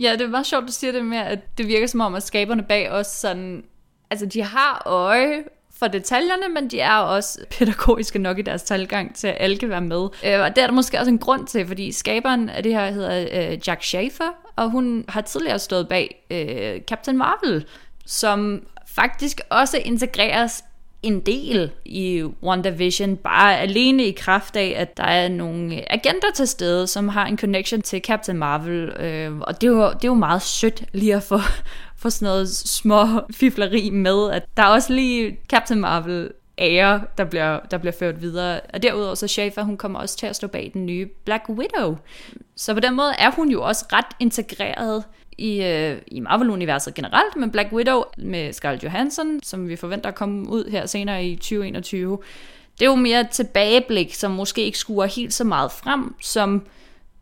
Ja, 0.00 0.12
det 0.12 0.20
er 0.20 0.28
meget 0.28 0.46
sjovt, 0.46 0.66
du 0.66 0.72
siger 0.72 0.92
det 0.92 1.04
med, 1.04 1.18
at 1.18 1.38
det 1.58 1.66
virker 1.66 1.86
som 1.86 2.00
om, 2.00 2.14
at 2.14 2.22
skaberne 2.22 2.62
bag 2.62 2.90
os 2.90 3.06
sådan... 3.06 3.64
Altså, 4.10 4.26
de 4.26 4.42
har 4.42 4.82
øje 4.86 5.42
for 5.82 5.88
detaljerne, 5.88 6.54
men 6.54 6.70
de 6.70 6.80
er 6.80 6.96
også 6.96 7.38
pædagogiske 7.58 8.18
nok 8.18 8.38
i 8.38 8.42
deres 8.42 8.62
talgang 8.62 9.14
til, 9.14 9.26
at 9.26 9.36
alle 9.40 9.56
kan 9.56 9.68
være 9.68 9.80
med. 9.80 10.08
Øh, 10.26 10.40
og 10.40 10.56
det 10.56 10.62
er 10.62 10.66
der 10.66 10.72
måske 10.72 10.98
også 10.98 11.10
en 11.10 11.18
grund 11.18 11.46
til, 11.46 11.66
fordi 11.66 11.92
skaberen 11.92 12.48
af 12.48 12.62
det 12.62 12.72
her 12.72 12.90
hedder 12.90 13.26
øh, 13.32 13.58
Jack 13.66 13.82
Schaefer, 13.82 14.34
og 14.56 14.70
hun 14.70 15.04
har 15.08 15.20
tidligere 15.20 15.58
stået 15.58 15.88
bag 15.88 16.24
øh, 16.30 16.80
Captain 16.80 17.18
Marvel, 17.18 17.64
som 18.06 18.62
faktisk 18.86 19.40
også 19.50 19.78
integreres 19.84 20.64
en 21.02 21.20
del 21.20 21.70
i 21.84 22.24
WandaVision, 22.42 23.16
bare 23.16 23.58
alene 23.58 24.04
i 24.04 24.12
kraft 24.12 24.56
af, 24.56 24.74
at 24.76 24.96
der 24.96 25.04
er 25.04 25.28
nogle 25.28 25.92
agenter 25.92 26.28
til 26.34 26.48
stede, 26.48 26.86
som 26.86 27.08
har 27.08 27.26
en 27.26 27.38
connection 27.38 27.82
til 27.82 28.00
Captain 28.00 28.38
Marvel, 28.38 28.88
øh, 28.88 29.38
og 29.38 29.60
det 29.60 29.66
er, 29.66 29.70
jo, 29.70 29.86
det 29.86 30.04
er 30.04 30.08
jo 30.08 30.14
meget 30.14 30.42
sødt 30.42 30.84
lige 30.92 31.14
at 31.14 31.22
få, 31.22 31.38
for 32.02 32.08
sådan 32.08 32.26
noget 32.26 32.48
små 32.48 33.06
fifleri 33.40 33.90
med, 33.90 34.30
at 34.30 34.42
der 34.56 34.62
er 34.62 34.66
også 34.66 34.92
lige 34.92 35.38
Captain 35.48 35.80
Marvel 35.80 36.30
ære, 36.58 37.02
der 37.18 37.24
bliver, 37.24 37.60
der 37.70 37.78
bliver 37.78 37.92
ført 37.92 38.22
videre. 38.22 38.60
Og 38.74 38.82
derudover 38.82 39.14
så 39.14 39.28
Schaefer, 39.28 39.62
hun 39.62 39.76
kommer 39.76 39.98
også 39.98 40.16
til 40.16 40.26
at 40.26 40.36
stå 40.36 40.46
bag 40.46 40.70
den 40.74 40.86
nye 40.86 41.08
Black 41.24 41.48
Widow. 41.48 41.96
Så 42.56 42.74
på 42.74 42.80
den 42.80 42.94
måde 42.96 43.12
er 43.18 43.30
hun 43.30 43.50
jo 43.50 43.62
også 43.62 43.84
ret 43.92 44.06
integreret 44.20 45.04
i, 45.38 45.62
øh, 45.62 45.98
i 46.06 46.20
Marvel-universet 46.20 46.94
generelt, 46.94 47.36
men 47.36 47.50
Black 47.50 47.72
Widow 47.72 48.02
med 48.18 48.52
Scarlett 48.52 48.84
Johansson, 48.84 49.42
som 49.42 49.68
vi 49.68 49.76
forventer 49.76 50.08
at 50.08 50.14
komme 50.14 50.48
ud 50.48 50.70
her 50.70 50.86
senere 50.86 51.26
i 51.26 51.36
2021, 51.36 52.18
det 52.78 52.84
er 52.84 52.90
jo 52.90 52.94
mere 52.94 53.20
et 53.20 53.30
tilbageblik, 53.30 54.14
som 54.14 54.30
måske 54.30 54.64
ikke 54.64 54.78
skuer 54.78 55.06
helt 55.06 55.34
så 55.34 55.44
meget 55.44 55.72
frem, 55.72 56.14
som 56.20 56.66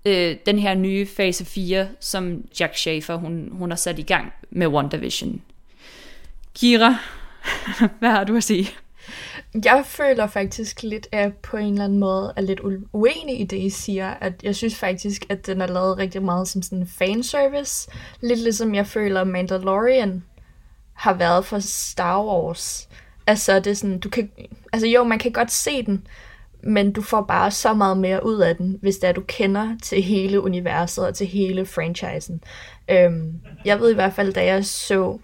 øh, 0.05 0.37
den 0.47 0.59
her 0.59 0.75
nye 0.75 1.07
fase 1.07 1.45
4, 1.45 1.89
som 2.01 2.45
Jack 2.61 2.77
Schaefer 2.77 3.15
hun, 3.15 3.49
hun 3.53 3.71
har 3.71 3.77
sat 3.77 3.99
i 3.99 4.03
gang 4.03 4.33
med 4.51 4.67
WandaVision. 4.67 5.43
Kira, 6.55 6.97
hvad 7.99 8.11
har 8.11 8.25
du 8.25 8.37
at 8.37 8.45
sige? 8.45 8.71
Jeg 9.65 9.85
føler 9.87 10.27
faktisk 10.27 10.83
lidt, 10.83 11.09
at 11.13 11.21
jeg 11.21 11.33
på 11.35 11.57
en 11.57 11.73
eller 11.73 11.85
anden 11.85 11.99
måde 11.99 12.33
er 12.37 12.41
lidt 12.41 12.61
uenig 12.93 13.41
i 13.41 13.45
det, 13.45 13.57
I 13.57 13.71
siger. 13.71 14.15
At 14.21 14.33
jeg 14.43 14.57
synes 14.57 14.77
faktisk, 14.77 15.27
at 15.29 15.47
den 15.47 15.61
er 15.61 15.67
lavet 15.67 15.99
rigtig 15.99 16.23
meget 16.23 16.49
som 16.49 16.63
sådan 16.63 16.79
en 16.79 16.87
fanservice. 16.87 17.91
Lidt 18.21 18.41
ligesom 18.41 18.75
jeg 18.75 18.87
føler, 18.87 19.25
Mandalorian 19.25 20.25
har 20.93 21.15
været 21.15 21.45
for 21.45 21.59
Star 21.59 22.25
Wars. 22.25 22.89
Altså, 23.27 23.61
det 23.61 23.67
er 23.67 23.75
sådan, 23.75 23.99
du 23.99 24.09
kan, 24.09 24.31
altså 24.73 24.87
jo, 24.87 25.05
man 25.05 25.19
kan 25.19 25.33
godt 25.33 25.53
se 25.53 25.83
den, 25.87 26.07
men 26.63 26.93
du 26.93 27.03
får 27.03 27.21
bare 27.23 27.51
så 27.51 27.75
meget 27.75 27.99
mere 27.99 28.27
ud 28.27 28.39
af 28.39 28.57
den, 28.57 28.79
hvis 28.83 28.97
det 28.97 29.09
er, 29.09 29.13
du 29.13 29.23
kender 29.27 29.69
til 29.83 30.03
hele 30.03 30.41
universet 30.41 31.07
og 31.07 31.15
til 31.15 31.27
hele 31.27 31.67
franchisen. 31.67 32.43
Øhm, 32.91 33.41
jeg 33.65 33.81
ved 33.81 33.91
i 33.91 33.95
hvert 33.95 34.13
fald, 34.13 34.33
da 34.33 34.45
jeg 34.45 34.65
så 34.65 35.19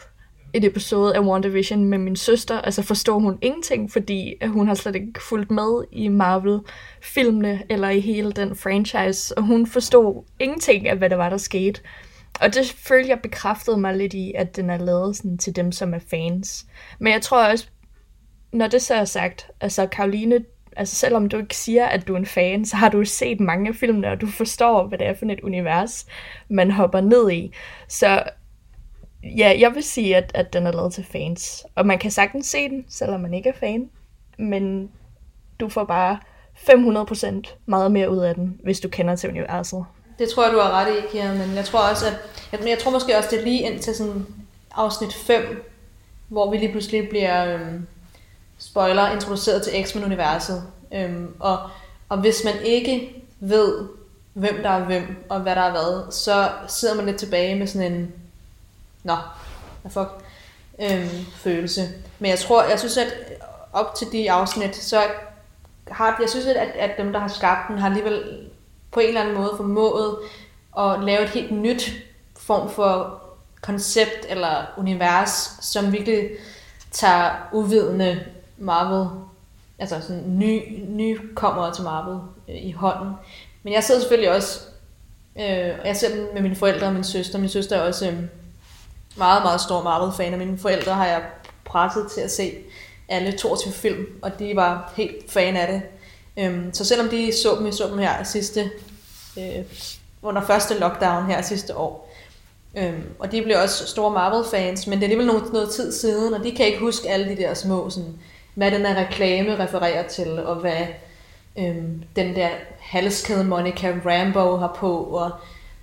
et 0.52 0.64
episode 0.64 1.16
af 1.16 1.21
WandaVision 1.21 1.85
med 1.85 1.99
min 1.99 2.16
søster, 2.16 2.61
altså 2.61 2.83
forstår 2.83 3.19
hun 3.19 3.38
ingenting, 3.43 3.93
fordi 3.93 4.35
hun 4.47 4.69
har 4.69 4.75
slet 4.75 4.95
ikke 4.95 5.23
fulgt 5.28 5.50
med 5.50 5.85
i 5.93 6.09
Marvel-filmene 6.09 7.62
eller 7.69 7.88
i 7.88 8.00
hele 8.00 8.33
den 8.33 8.57
franchise, 8.57 9.38
og 9.38 9.45
hun 9.45 9.66
forstod 9.66 10.25
ingenting 10.40 10.88
af, 10.88 10.97
hvad 10.97 11.11
der 11.11 11.16
var, 11.16 11.31
der 11.31 11.37
skete. 11.37 11.81
Og 12.40 12.55
det 12.55 12.66
følte 12.78 13.11
jeg 13.11 13.21
bekræftede 13.23 13.76
mig 13.76 13.97
lidt 13.97 14.14
i, 14.14 14.33
at 14.35 14.57
den 14.57 14.71
er 14.71 14.78
lavet 14.78 15.16
sådan, 15.16 15.38
til 15.38 15.57
dem, 15.57 15.73
som 15.73 15.95
er 15.95 15.99
fans. 16.11 16.66
Men 16.99 17.12
jeg 17.12 17.23
tror 17.23 17.50
også, 17.50 17.66
når 18.52 18.66
det 18.66 18.83
så 18.83 18.95
er 18.95 19.05
sagt, 19.05 19.50
altså 19.61 19.87
Karoline, 19.87 20.45
altså 20.76 20.97
selvom 20.97 21.28
du 21.28 21.38
ikke 21.38 21.56
siger, 21.56 21.87
at 21.87 22.09
du 22.09 22.14
er 22.14 22.18
en 22.18 22.26
fan, 22.26 22.64
så 22.64 22.76
har 22.76 22.88
du 22.88 23.04
set 23.04 23.40
mange 23.40 23.68
af 23.68 23.75
filmene, 23.75 24.09
og 24.09 24.21
du 24.21 24.26
forstår, 24.26 24.87
hvad 24.87 24.99
det 24.99 25.06
er 25.06 25.14
for 25.14 25.26
et 25.26 25.40
univers, 25.40 26.06
man 26.49 26.71
hopper 26.71 27.00
ned 27.00 27.30
i. 27.30 27.54
Så 27.88 28.23
ja, 29.23 29.56
jeg 29.59 29.75
vil 29.75 29.83
sige, 29.83 30.16
at, 30.16 30.30
at 30.35 30.52
den 30.52 30.66
er 30.66 30.73
lavet 30.73 30.92
til 30.92 31.04
fans. 31.04 31.66
Og 31.75 31.87
man 31.87 31.99
kan 31.99 32.11
sagtens 32.11 32.47
se 32.47 32.68
den, 32.68 32.85
selvom 32.88 33.21
man 33.21 33.35
ikke 33.35 33.49
er 33.49 33.59
fan. 33.61 33.90
Men 34.38 34.90
du 35.61 35.68
får 35.68 35.85
bare 35.85 36.18
500% 36.56 37.56
meget 37.66 37.92
mere 37.92 38.11
ud 38.11 38.18
af 38.18 38.35
den, 38.35 38.61
hvis 38.64 38.80
du 38.80 38.88
kender 38.88 39.16
til 39.16 39.30
universet. 39.30 39.85
Det 40.18 40.28
tror 40.28 40.45
jeg, 40.45 40.52
du 40.52 40.59
har 40.59 40.71
ret 40.71 40.92
i, 40.92 41.00
Kira, 41.12 41.33
men 41.33 41.56
jeg 41.56 41.64
tror 41.64 41.90
også, 41.90 42.06
at 42.06 42.12
jeg, 42.52 42.68
jeg 42.68 42.78
tror 42.78 42.90
måske 42.90 43.16
også, 43.16 43.28
det 43.33 43.38
er 43.38 43.45
lige 43.45 43.62
ind 43.62 43.78
til 43.78 43.95
sådan 43.95 44.26
afsnit 44.75 45.14
5, 45.14 45.71
hvor 46.28 46.50
vi 46.50 46.56
lige 46.56 46.71
pludselig 46.73 47.09
bliver 47.09 47.54
øhm, 47.54 47.87
spoiler 48.59 49.11
introduceret 49.11 49.63
til 49.63 49.85
X-Men-universet. 49.85 50.63
Øhm, 50.95 51.35
og, 51.41 51.59
og 52.09 52.19
hvis 52.19 52.45
man 52.45 52.55
ikke 52.65 53.25
ved, 53.41 53.89
hvem 54.33 54.63
der 54.63 54.71
er 54.71 54.85
hvem, 54.85 55.27
og 55.29 55.41
hvad 55.41 55.57
der 55.57 55.63
er 55.63 55.71
hvad, 55.71 56.13
så 56.13 56.51
sidder 56.69 56.95
man 56.95 57.07
lidt 57.07 57.17
tilbage 57.17 57.59
med 57.59 57.67
sådan 57.67 57.93
en 57.93 58.13
nå, 59.03 59.17
hvad 59.83 59.93
fuck, 59.93 60.09
øhm, 60.79 61.27
følelse. 61.37 61.89
Men 62.19 62.31
jeg 62.31 62.39
tror, 62.39 62.65
jeg 62.65 62.79
synes, 62.79 62.97
at 62.97 63.13
op 63.73 63.95
til 63.95 64.13
de 64.13 64.31
afsnit, 64.31 64.77
så 64.77 65.03
har, 65.89 66.17
jeg 66.21 66.31
synes, 66.31 66.47
at, 66.47 66.57
at 66.57 66.91
dem, 66.99 67.13
der 67.13 67.21
har 67.21 67.29
skabt 67.29 67.69
den, 67.69 67.79
har 67.79 67.87
alligevel 67.89 68.49
på 68.91 69.01
en 69.01 69.09
eller 69.09 69.21
anden 69.21 69.35
måde 69.35 69.53
formået 69.57 70.19
at 70.79 71.05
lave 71.05 71.23
et 71.23 71.31
helt 71.31 71.53
nyt 71.53 71.93
form 72.39 72.71
for 72.71 73.23
koncept 73.61 74.27
eller 74.29 74.65
univers, 74.79 75.59
som 75.61 75.93
virkelig 75.93 76.31
tager 76.91 77.31
uvidende 77.53 78.25
Marvel, 78.59 79.09
altså 79.79 80.01
sådan 80.01 80.39
ny, 80.39 80.61
ny 80.89 81.35
kommer 81.35 81.73
til 81.73 81.85
Marvel 81.85 82.19
øh, 82.49 82.65
i 82.65 82.73
hånden. 82.73 83.13
Men 83.63 83.73
jeg 83.73 83.85
sidder 83.85 84.01
selvfølgelig 84.01 84.31
også, 84.33 84.61
øh, 85.37 85.75
og 85.81 85.87
jeg 85.87 85.97
ser 85.97 86.15
dem 86.15 86.29
med 86.35 86.43
mine 86.43 86.57
forældre 86.57 86.87
og 86.87 86.93
min 86.93 87.05
søster. 87.05 87.39
Min 87.39 87.49
søster 87.49 87.77
er 87.77 87.81
også 87.81 88.11
øh, 88.11 88.17
meget, 89.17 89.43
meget 89.43 89.61
stor 89.61 89.83
Marvel-fan, 89.83 90.33
og 90.33 90.39
mine 90.39 90.59
forældre 90.59 90.95
har 90.95 91.07
jeg 91.07 91.23
presset 91.65 92.11
til 92.15 92.21
at 92.21 92.31
se 92.31 92.53
alle 93.09 93.33
22 93.33 93.73
film, 93.73 94.07
og 94.23 94.39
de 94.39 94.57
var 94.57 94.93
helt 94.97 95.31
fan 95.31 95.57
af 95.57 95.69
det. 95.73 95.83
Øhm, 96.45 96.75
så 96.75 96.85
selvom 96.85 97.09
de 97.09 97.33
så 97.43 97.57
dem, 97.59 97.73
så 97.73 97.89
dem 97.89 97.99
her 97.99 98.23
sidste, 98.23 98.71
øh, 99.39 99.65
under 100.23 100.43
første 100.47 100.79
lockdown 100.79 101.27
her 101.27 101.43
sidste 101.43 101.77
år, 101.77 102.15
øhm, 102.77 103.03
og 103.19 103.33
de 103.33 103.43
blev 103.43 103.57
også 103.63 103.87
store 103.87 104.11
Marvel-fans, 104.11 104.87
men 104.87 104.99
det 104.99 105.03
er 105.03 105.07
alligevel 105.07 105.27
noget, 105.27 105.53
noget 105.53 105.71
tid 105.71 105.93
siden, 105.93 106.35
og 106.35 106.45
de 106.45 106.57
kan 106.57 106.67
ikke 106.67 106.79
huske 106.79 107.09
alle 107.09 107.29
de 107.29 107.37
der 107.37 107.55
små, 107.55 107.91
sådan, 107.91 108.19
hvad 108.57 108.71
den 108.71 108.87
her 108.87 109.07
reklame 109.07 109.59
refererer 109.59 110.09
til, 110.09 110.47
og 110.47 110.57
hvad 110.57 110.87
øhm, 111.59 112.03
den 112.17 112.37
der 112.37 112.49
halskæde 112.81 113.45
Monica 113.45 113.95
Rambo 114.07 114.57
har 114.57 114.77
på, 114.79 114.97
og 114.99 115.31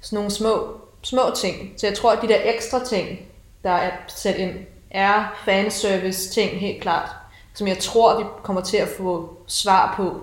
sådan 0.01 0.18
nogle 0.18 0.32
små 0.32 0.77
små 1.01 1.22
ting. 1.36 1.74
Så 1.77 1.88
jeg 1.88 1.98
tror, 1.98 2.12
at 2.12 2.22
de 2.22 2.27
der 2.27 2.39
ekstra 2.44 2.86
ting, 2.86 3.20
der 3.63 3.72
er 3.72 3.92
sat 4.08 4.36
ind, 4.36 4.56
er 4.92 5.42
fanservice 5.46 6.30
ting 6.30 6.60
helt 6.60 6.82
klart, 6.82 7.10
som 7.53 7.68
jeg 7.68 7.77
tror, 7.77 8.20
vi 8.20 8.25
kommer 8.44 8.62
til 8.62 8.77
at 8.77 8.88
få 8.88 9.38
svar 9.48 9.94
på 9.98 10.22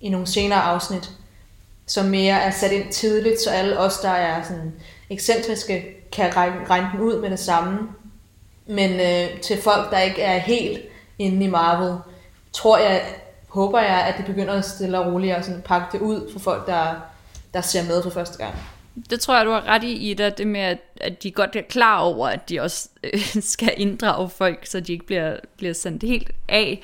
i 0.00 0.08
nogle 0.08 0.26
senere 0.26 0.62
afsnit, 0.62 1.10
som 1.86 2.06
mere 2.06 2.42
er 2.42 2.50
sat 2.50 2.72
ind 2.72 2.92
tidligt, 2.92 3.40
så 3.40 3.50
alle 3.50 3.78
os, 3.78 3.98
der 3.98 4.10
er 4.10 4.42
sådan 4.42 4.72
ekscentriske, 5.10 5.84
kan 6.12 6.36
regne, 6.36 6.66
regne 6.70 6.88
den 6.92 7.00
ud 7.00 7.20
med 7.20 7.30
det 7.30 7.38
samme. 7.38 7.88
Men 8.66 8.90
øh, 8.90 9.40
til 9.40 9.62
folk, 9.62 9.90
der 9.90 9.98
ikke 9.98 10.22
er 10.22 10.38
helt 10.38 10.80
inde 11.18 11.44
i 11.44 11.48
Marvel, 11.48 11.98
tror 12.52 12.78
jeg, 12.78 13.02
håber 13.48 13.80
jeg, 13.80 14.06
at 14.06 14.14
det 14.18 14.26
begynder 14.26 14.54
at 14.54 14.64
stille 14.64 14.98
og 14.98 15.12
roligt 15.12 15.36
og 15.36 15.44
sådan 15.44 15.62
pakke 15.62 15.86
det 15.92 16.00
ud 16.00 16.32
for 16.32 16.38
folk, 16.38 16.66
der, 16.66 16.94
der 17.54 17.60
ser 17.60 17.84
med 17.84 18.02
for 18.02 18.10
første 18.10 18.38
gang. 18.38 18.54
det 19.10 19.20
tror 19.20 19.36
jeg, 19.36 19.46
du 19.46 19.50
har 19.50 19.66
ret 19.66 19.84
i, 19.84 20.10
Ida, 20.10 20.30
det 20.30 20.46
med, 20.46 20.60
at, 20.60 20.78
at 21.00 21.22
de 21.22 21.30
godt 21.30 21.56
er 21.56 21.62
klar 21.62 21.98
over, 21.98 22.28
at 22.28 22.48
de 22.48 22.60
også 22.60 22.88
øh, 23.04 23.20
skal 23.40 23.74
inddrage 23.76 24.28
folk, 24.28 24.66
så 24.66 24.80
de 24.80 24.92
ikke 24.92 25.06
bliver, 25.06 25.36
bliver 25.56 25.72
sendt 25.72 26.02
helt 26.02 26.30
af. 26.48 26.82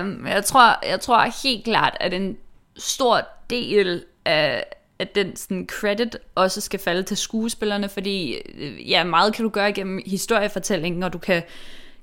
Um, 0.00 0.26
jeg, 0.26 0.44
tror, 0.44 0.86
jeg 0.88 1.00
tror 1.00 1.42
helt 1.42 1.64
klart, 1.64 1.96
at 2.00 2.14
en 2.14 2.36
stor 2.76 3.20
del 3.50 4.04
af, 4.24 4.64
at 4.98 5.14
den 5.14 5.36
sådan, 5.36 5.66
credit 5.70 6.16
også 6.34 6.60
skal 6.60 6.80
falde 6.80 7.02
til 7.02 7.16
skuespillerne, 7.16 7.88
fordi 7.88 8.34
øh, 8.34 8.90
ja, 8.90 9.04
meget 9.04 9.34
kan 9.34 9.42
du 9.42 9.48
gøre 9.48 9.72
gennem 9.72 10.02
historiefortællingen, 10.06 11.02
og 11.02 11.12
du 11.12 11.18
kan 11.18 11.42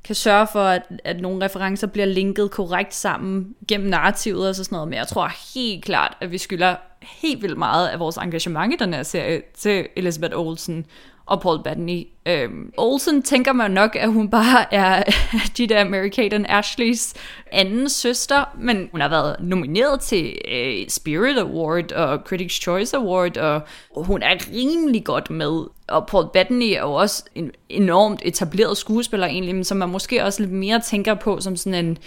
kan 0.04 0.16
sørge 0.16 0.48
for, 0.52 0.64
at, 0.64 0.82
at 1.04 1.22
nogle 1.22 1.46
referencer 1.46 1.88
bliver 1.88 2.06
linket 2.06 2.52
korrekt 2.52 2.94
sammen 2.94 3.56
gennem 3.68 3.90
narrativet 3.90 4.50
og 4.50 4.56
sådan 4.56 4.76
noget, 4.76 4.88
men 4.88 4.98
jeg 4.98 5.08
tror 5.08 5.32
helt 5.56 5.86
klart, 5.86 6.18
at 6.22 6.32
vi 6.32 6.38
skylder 6.38 6.76
helt 7.02 7.42
vildt 7.42 7.58
meget 7.58 7.88
af 7.88 8.00
vores 8.00 8.18
engagement 8.18 8.74
i 8.74 8.78
den 8.78 8.94
her 8.94 9.04
serie 9.04 9.42
til 9.58 9.88
Elizabeth 9.96 10.38
Olsen 10.38 10.86
og 11.26 11.42
Paul 11.42 11.64
Bettany. 11.64 12.08
Øhm, 12.26 12.74
Olsen 12.78 13.24
tænker 13.24 13.54
man 13.54 13.72
nok, 13.72 13.96
at 13.96 14.14
hun 14.14 14.30
bare 14.30 14.74
er 14.74 15.04
de 15.58 15.68
der 15.68 15.84
Mary 15.84 16.08
Kate 16.08 16.36
and 16.36 16.46
Ashleys 16.50 17.14
anden 17.52 17.90
søster, 17.90 18.44
men 18.60 18.90
hun 18.92 19.02
har 19.02 19.10
været 19.10 19.36
nomineret 19.40 20.00
til 20.00 20.38
øh, 20.52 20.90
Spirit 20.90 21.38
Award 21.38 21.92
og 21.92 22.16
Critics' 22.16 22.62
Choice 22.62 22.98
Award, 22.98 23.38
og 23.38 23.62
hun 23.96 24.24
er 24.24 24.36
rimelig 24.54 25.04
godt 25.04 25.30
med. 25.30 25.64
Og 25.88 26.08
Paul 26.08 26.30
Bettany 26.34 26.72
er 26.72 26.82
jo 26.82 26.94
også 26.94 27.24
en 27.36 27.52
enormt 27.70 28.22
etableret 28.26 28.78
skuespiller 28.78 29.28
egentlig, 29.28 29.56
men 29.56 29.64
som 29.64 29.78
man 29.78 29.90
måske 29.90 30.24
også 30.24 30.42
lidt 30.42 30.54
mere 30.54 30.80
tænker 30.80 31.14
på 31.14 31.42
som 31.42 31.56
sådan 31.56 31.86
en 31.86 31.98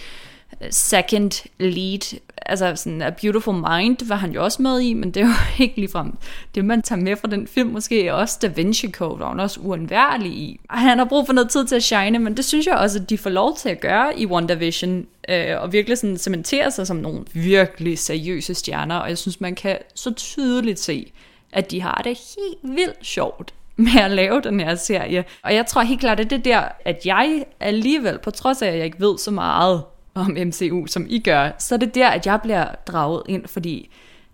second 0.69 1.31
lead, 1.59 2.19
altså 2.45 2.75
sådan 2.75 3.01
A 3.01 3.09
Beautiful 3.09 3.53
Mind 3.53 4.07
var 4.07 4.15
han 4.15 4.31
jo 4.31 4.43
også 4.43 4.61
med 4.61 4.79
i, 4.79 4.93
men 4.93 5.11
det 5.11 5.21
er 5.21 5.27
jo 5.27 5.33
ikke 5.63 5.75
ligefrem 5.75 6.17
det, 6.55 6.65
man 6.65 6.81
tager 6.81 7.01
med 7.01 7.15
fra 7.15 7.27
den 7.27 7.47
film, 7.47 7.69
måske 7.69 8.13
også 8.13 8.39
Da 8.41 8.47
Vinci 8.47 8.91
Code, 8.91 9.19
var 9.19 9.29
han 9.29 9.39
også 9.39 9.59
uundværlig 9.59 10.31
i. 10.31 10.59
Han 10.69 10.97
har 10.97 11.05
brug 11.05 11.25
for 11.25 11.33
noget 11.33 11.49
tid 11.49 11.65
til 11.65 11.75
at 11.75 11.83
shine, 11.83 12.19
men 12.19 12.37
det 12.37 12.45
synes 12.45 12.67
jeg 12.67 12.75
også, 12.75 12.99
at 12.99 13.09
de 13.09 13.17
får 13.17 13.29
lov 13.29 13.57
til 13.57 13.69
at 13.69 13.79
gøre 13.79 14.19
i 14.19 14.25
WandaVision, 14.25 15.05
øh, 15.29 15.61
og 15.61 15.73
virkelig 15.73 15.97
sådan 15.97 16.17
cementere 16.17 16.71
sig 16.71 16.87
som 16.87 16.97
nogle 16.97 17.25
virkelig 17.33 17.99
seriøse 17.99 18.53
stjerner, 18.53 18.95
og 18.95 19.09
jeg 19.09 19.17
synes, 19.17 19.41
man 19.41 19.55
kan 19.55 19.77
så 19.95 20.13
tydeligt 20.13 20.79
se, 20.79 21.11
at 21.51 21.71
de 21.71 21.81
har 21.81 22.01
det 22.03 22.17
helt 22.35 22.75
vildt 22.75 23.05
sjovt 23.05 23.53
med 23.75 24.01
at 24.01 24.11
lave 24.11 24.41
den 24.41 24.59
her 24.59 24.75
serie. 24.75 25.25
Og 25.43 25.55
jeg 25.55 25.65
tror 25.65 25.81
helt 25.81 25.99
klart, 25.99 26.19
at 26.19 26.29
det 26.29 26.45
der, 26.45 26.63
at 26.85 27.05
jeg 27.05 27.45
alligevel, 27.59 28.19
på 28.19 28.31
trods 28.31 28.61
af, 28.61 28.67
at 28.67 28.77
jeg 28.77 28.85
ikke 28.85 28.99
ved 28.99 29.17
så 29.17 29.31
meget 29.31 29.83
om 30.19 30.37
MCU, 30.47 30.85
som 30.85 31.05
I 31.09 31.19
gør, 31.19 31.51
så 31.59 31.75
er 31.75 31.79
det 31.79 31.95
der, 31.95 32.09
at 32.09 32.25
jeg 32.25 32.39
bliver 32.43 32.67
draget 32.87 33.23
ind, 33.27 33.47
fordi 33.47 33.89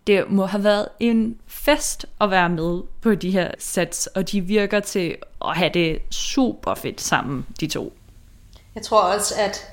det 0.08 0.24
må 0.30 0.46
have 0.46 0.64
været 0.64 0.88
en 1.00 1.38
fest 1.48 2.06
at 2.22 2.32
være 2.32 2.50
med 2.50 2.82
på 3.02 3.16
de 3.16 3.32
her 3.32 3.52
sets, 3.60 4.08
og 4.08 4.32
de 4.32 4.42
virker 4.42 4.80
til 4.80 5.16
at 5.46 5.58
have 5.58 5.72
det 5.74 6.00
super 6.12 6.76
fedt 6.76 7.02
sammen, 7.02 7.46
de 7.60 7.68
to. 7.68 7.94
Jeg 8.76 8.84
tror 8.84 9.02
også, 9.02 9.34
at 9.40 9.68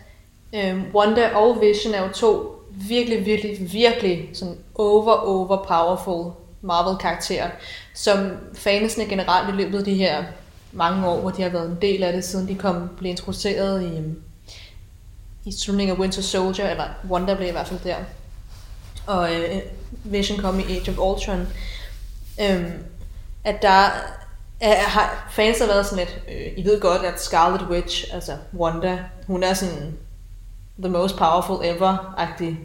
øh, 0.55 0.83
Wanda 0.95 1.29
og 1.35 1.61
Vision 1.61 1.95
er 1.95 2.03
jo 2.03 2.13
to 2.13 2.63
virkelig, 2.89 3.27
virkelig, 3.27 3.73
virkelig 3.73 4.31
sådan 4.33 4.57
over, 4.75 5.13
over 5.13 5.65
powerful 5.65 6.33
Marvel-karakterer, 6.63 7.51
som 7.95 8.31
fansene 8.55 9.05
generelt 9.05 9.49
i 9.49 9.53
løbet 9.53 9.79
af 9.79 9.85
de 9.85 9.95
her 9.95 10.25
mange 10.73 11.09
år, 11.09 11.21
hvor 11.21 11.31
de 11.31 11.43
har 11.43 11.49
været 11.49 11.71
en 11.71 11.79
del 11.83 12.03
af 12.03 12.13
det, 12.13 12.25
siden 12.25 12.49
de 12.49 12.55
kom 12.55 12.91
blev 12.99 13.11
introduceret 13.11 13.83
i, 13.83 13.97
øhm, 13.97 14.23
i 15.51 15.53
slutningen 15.59 15.97
af 15.97 16.01
Winter 16.01 16.23
Soldier, 16.23 16.71
eller 16.71 16.85
Wanda 17.11 17.35
blev 17.35 17.49
i 17.49 17.53
hvert 17.53 17.69
fald 17.69 17.81
der, 17.85 17.97
og 19.07 19.35
øh, 19.35 19.61
Vision 20.05 20.39
kom 20.39 20.61
i 20.61 20.63
Age 20.63 20.91
of 20.91 20.99
Ultron, 20.99 21.49
øh, 22.41 22.71
at 23.45 23.63
der 23.63 23.91
er, 24.61 24.75
har 24.75 25.31
fans 25.31 25.59
har 25.59 25.67
været 25.67 25.87
sådan 25.87 26.07
lidt, 26.07 26.21
øh, 26.29 26.53
I 26.57 26.65
ved 26.65 26.81
godt, 26.81 27.03
at 27.03 27.21
Scarlet 27.21 27.63
Witch, 27.63 28.15
altså 28.15 28.33
Wanda, 28.55 28.99
hun 29.27 29.43
er 29.43 29.55
sådan 29.55 29.99
the 30.79 30.89
most 30.89 31.17
powerful 31.17 31.65
ever-agtig. 31.65 32.59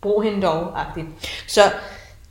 Brug 0.00 0.22
hende 0.22 0.46
dog-agtig. 0.46 1.04
Så 1.48 1.60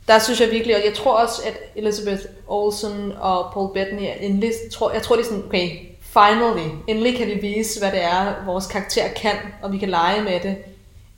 der 0.08 0.18
synes 0.18 0.40
jeg 0.40 0.50
virkelig, 0.50 0.76
og 0.76 0.82
jeg 0.84 0.94
tror 0.94 1.16
også, 1.16 1.42
at 1.46 1.56
Elizabeth 1.76 2.22
Olsen 2.46 3.12
og 3.20 3.52
Paul 3.52 3.74
Bettany, 3.74 4.08
en 4.20 4.40
liste 4.40 4.70
tror, 4.70 4.92
jeg 4.92 5.02
tror, 5.02 5.16
de 5.16 5.20
er 5.20 5.24
sådan, 5.24 5.44
okay, 5.44 5.78
finally, 6.14 6.68
endelig 6.86 7.18
kan 7.18 7.26
vi 7.26 7.34
vise, 7.34 7.80
hvad 7.80 7.92
det 7.92 8.04
er, 8.04 8.44
vores 8.44 8.66
karakter 8.66 9.08
kan, 9.08 9.36
og 9.62 9.72
vi 9.72 9.78
kan 9.78 9.88
lege 9.88 10.22
med 10.22 10.40
det. 10.40 10.56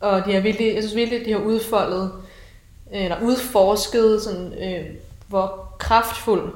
Og 0.00 0.24
de 0.24 0.32
har 0.32 0.40
virkelig, 0.40 0.74
jeg 0.74 0.82
synes 0.82 0.96
virkelig, 0.96 1.24
de 1.26 1.32
har 1.32 1.38
udfoldet, 1.38 2.12
øh, 2.94 3.04
eller 3.04 3.20
udforsket, 3.22 4.22
sådan, 4.22 4.52
øh, 4.52 4.86
hvor 5.28 5.74
kraftfuld 5.78 6.54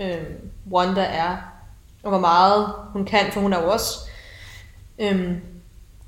øh, 0.00 0.22
Wanda 0.70 1.00
er, 1.02 1.36
og 2.02 2.10
hvor 2.10 2.20
meget 2.20 2.72
hun 2.92 3.04
kan, 3.04 3.32
for 3.32 3.40
hun 3.40 3.52
er 3.52 3.62
jo 3.62 3.70
også, 3.70 3.98
øh, 4.98 5.32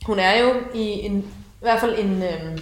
hun 0.06 0.18
er 0.18 0.40
jo 0.40 0.54
i 0.74 0.86
en, 0.86 1.18
i 1.18 1.62
hvert 1.62 1.80
fald 1.80 1.98
en 1.98 2.22
øh, 2.22 2.58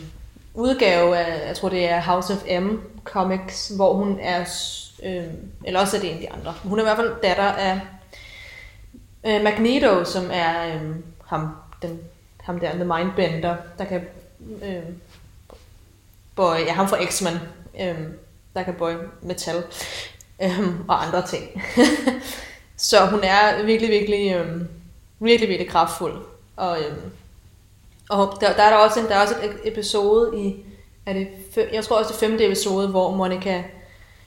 udgave 0.54 1.16
af, 1.16 1.48
jeg 1.48 1.56
tror 1.56 1.68
det 1.68 1.90
er 1.90 2.00
House 2.00 2.32
of 2.32 2.62
M 2.62 2.76
Comics, 3.04 3.68
hvor 3.68 3.94
hun 3.94 4.18
er, 4.22 4.40
øh, 5.04 5.24
eller 5.64 5.80
også 5.80 5.96
er 5.96 6.00
det 6.00 6.10
en 6.10 6.16
af 6.16 6.20
de 6.20 6.32
andre, 6.32 6.54
hun 6.64 6.78
er 6.78 6.82
i 6.82 6.84
hvert 6.84 6.96
fald 6.96 7.12
datter 7.22 7.44
af 7.44 7.80
Øh, 9.26 9.42
Magneto, 9.42 10.04
som 10.04 10.30
er 10.32 10.66
øh, 10.66 10.94
ham, 11.26 11.48
den, 11.82 12.00
ham 12.40 12.60
der, 12.60 12.72
The 12.72 12.84
Mindbender, 12.84 13.56
der 13.78 13.84
kan 13.84 14.00
øh, 14.62 14.82
bøje, 16.36 16.60
ja, 16.60 16.72
ham 16.72 16.88
fra 16.88 17.04
X-Men, 17.04 17.34
øh, 17.80 17.98
der 18.54 18.62
kan 18.62 18.74
bøje 18.74 18.98
metal 19.22 19.64
øh, 20.42 20.88
og 20.88 21.06
andre 21.06 21.26
ting. 21.26 21.62
så 22.76 23.06
hun 23.06 23.20
er 23.22 23.62
virkelig, 23.64 23.90
virkelig, 23.90 24.32
øh, 24.34 24.60
virkelig, 25.20 25.48
virkelig 25.48 25.70
kraftfuld. 25.70 26.14
Og, 26.56 26.78
øh, 26.78 26.96
og 28.10 28.38
der, 28.40 28.56
der, 28.56 28.62
er 28.62 28.70
der 28.70 28.76
også 28.76 29.00
en, 29.00 29.06
der 29.06 29.14
er 29.14 29.22
også 29.22 29.34
et 29.34 29.72
episode 29.72 30.38
i, 30.44 30.64
er 31.06 31.12
det, 31.12 31.28
jeg 31.72 31.84
tror 31.84 31.98
også 31.98 32.12
det 32.12 32.20
femte 32.20 32.46
episode, 32.46 32.88
hvor 32.88 33.10
Monica 33.10 33.64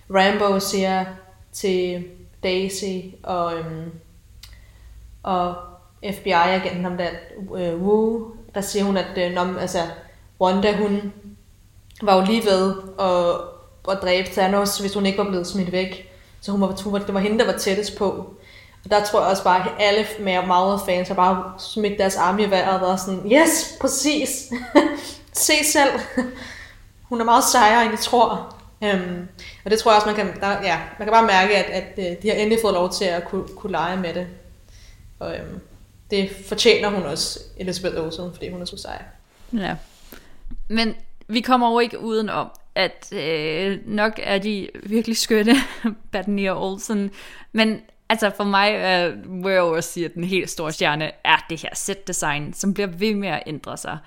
Rambo 0.10 0.60
siger 0.60 1.06
til 1.54 2.06
Daisy 2.44 3.16
og 3.24 3.58
øhm, 3.58 3.92
og 5.24 5.56
FBI-agenten, 6.14 6.84
ham 6.84 6.98
der 6.98 7.10
uh, 7.50 7.82
Wu, 7.84 8.28
der 8.56 8.62
siger 8.62 8.86
hun, 8.86 8.98
at 8.98 9.18
øh, 9.18 9.28
uh, 9.28 9.34
når, 9.34 9.60
altså, 9.60 9.80
Wanda, 10.42 10.78
hun 10.78 11.14
var 12.02 12.16
jo 12.16 12.26
lige 12.26 12.46
ved 12.46 12.74
at, 13.00 13.36
at 13.96 14.02
dræbe 14.02 14.28
Thanos, 14.28 14.78
hvis 14.78 14.94
hun 14.94 15.06
ikke 15.06 15.18
var 15.18 15.30
blevet 15.30 15.48
smidt 15.48 15.72
væk. 15.72 16.08
Så 16.42 16.52
hun 16.52 16.62
var, 16.62 16.84
hun 16.84 16.94
var, 16.94 17.00
det 17.00 17.14
var 17.14 17.20
hende, 17.20 17.40
der 17.40 17.52
var 17.52 17.58
tættest 17.58 17.98
på. 17.98 18.06
Og 18.84 18.92
der 18.92 19.04
tror 19.04 19.22
jeg 19.22 19.30
også 19.30 19.44
bare, 19.44 19.60
at 19.60 19.72
alle 19.80 20.06
mere 20.20 20.48
Marvel-fans 20.48 21.08
har 21.08 21.16
bare 21.16 21.54
smidt 21.58 22.00
deres 22.00 22.16
arme 22.16 22.44
i 22.44 22.52
vejret 22.52 22.76
og 22.76 22.82
været 22.82 23.00
sådan, 23.00 23.32
yes, 23.32 23.78
præcis, 23.82 24.30
se 25.34 25.54
selv. 25.64 25.92
hun 27.10 27.22
er 27.22 27.26
meget 27.26 27.44
sejere, 27.44 27.86
end 27.86 27.94
I 27.94 27.98
tror. 27.98 28.56
Um, 28.82 29.28
og 29.66 29.72
det 29.72 29.80
tror 29.80 29.92
jeg 29.92 29.96
også, 29.96 30.08
man 30.08 30.16
kan, 30.16 30.42
der, 30.42 30.50
ja, 30.64 30.80
man 31.00 31.06
kan 31.06 31.14
bare 31.14 31.28
mærke, 31.28 31.56
at, 31.56 31.84
at 31.84 32.12
øh, 32.12 32.22
de 32.22 32.30
har 32.30 32.36
endelig 32.36 32.58
fået 32.62 32.74
lov 32.74 32.90
til 32.90 33.06
at 33.06 33.28
kunne, 33.28 33.48
kunne 33.58 33.72
lege 33.72 33.98
med 33.98 34.14
det. 34.14 34.28
Og 35.22 35.36
øhm, 35.36 35.60
det 36.12 36.30
fortjener 36.48 36.90
hun 36.90 37.04
også, 37.04 37.40
Elizabeth 37.58 38.04
Olsen, 38.04 38.34
fordi 38.34 38.50
hun 38.50 38.62
er 38.62 38.66
så 38.66 38.78
sej. 38.78 39.04
Ja. 39.54 39.76
Men 40.68 40.96
vi 41.28 41.42
kommer 41.42 41.72
jo 41.72 41.80
ikke 41.80 42.00
uden 42.00 42.30
om, 42.30 42.48
at 42.76 43.14
øh, 43.14 43.80
nok 43.86 44.20
er 44.24 44.38
de 44.38 44.70
virkelig 44.84 45.18
skønne, 45.18 45.56
Bettany 46.12 46.50
og 46.50 46.72
Olsen, 46.72 47.12
men 47.52 47.82
altså 48.10 48.32
for 48.38 48.44
mig 48.44 48.74
øh, 48.76 49.30
må 49.30 49.50
jeg 49.50 49.62
også 49.62 49.92
sige, 49.92 50.06
at 50.06 50.14
den 50.14 50.24
helt 50.24 50.50
store 50.50 50.72
stjerne 50.72 51.12
er 51.24 51.46
det 51.50 51.62
her 51.62 51.76
set 51.76 52.08
design, 52.08 52.54
som 52.54 52.74
bliver 52.74 52.88
ved 52.88 53.16
med 53.16 53.30
at 53.30 53.44
ændre 53.46 53.78
sig. 53.78 53.98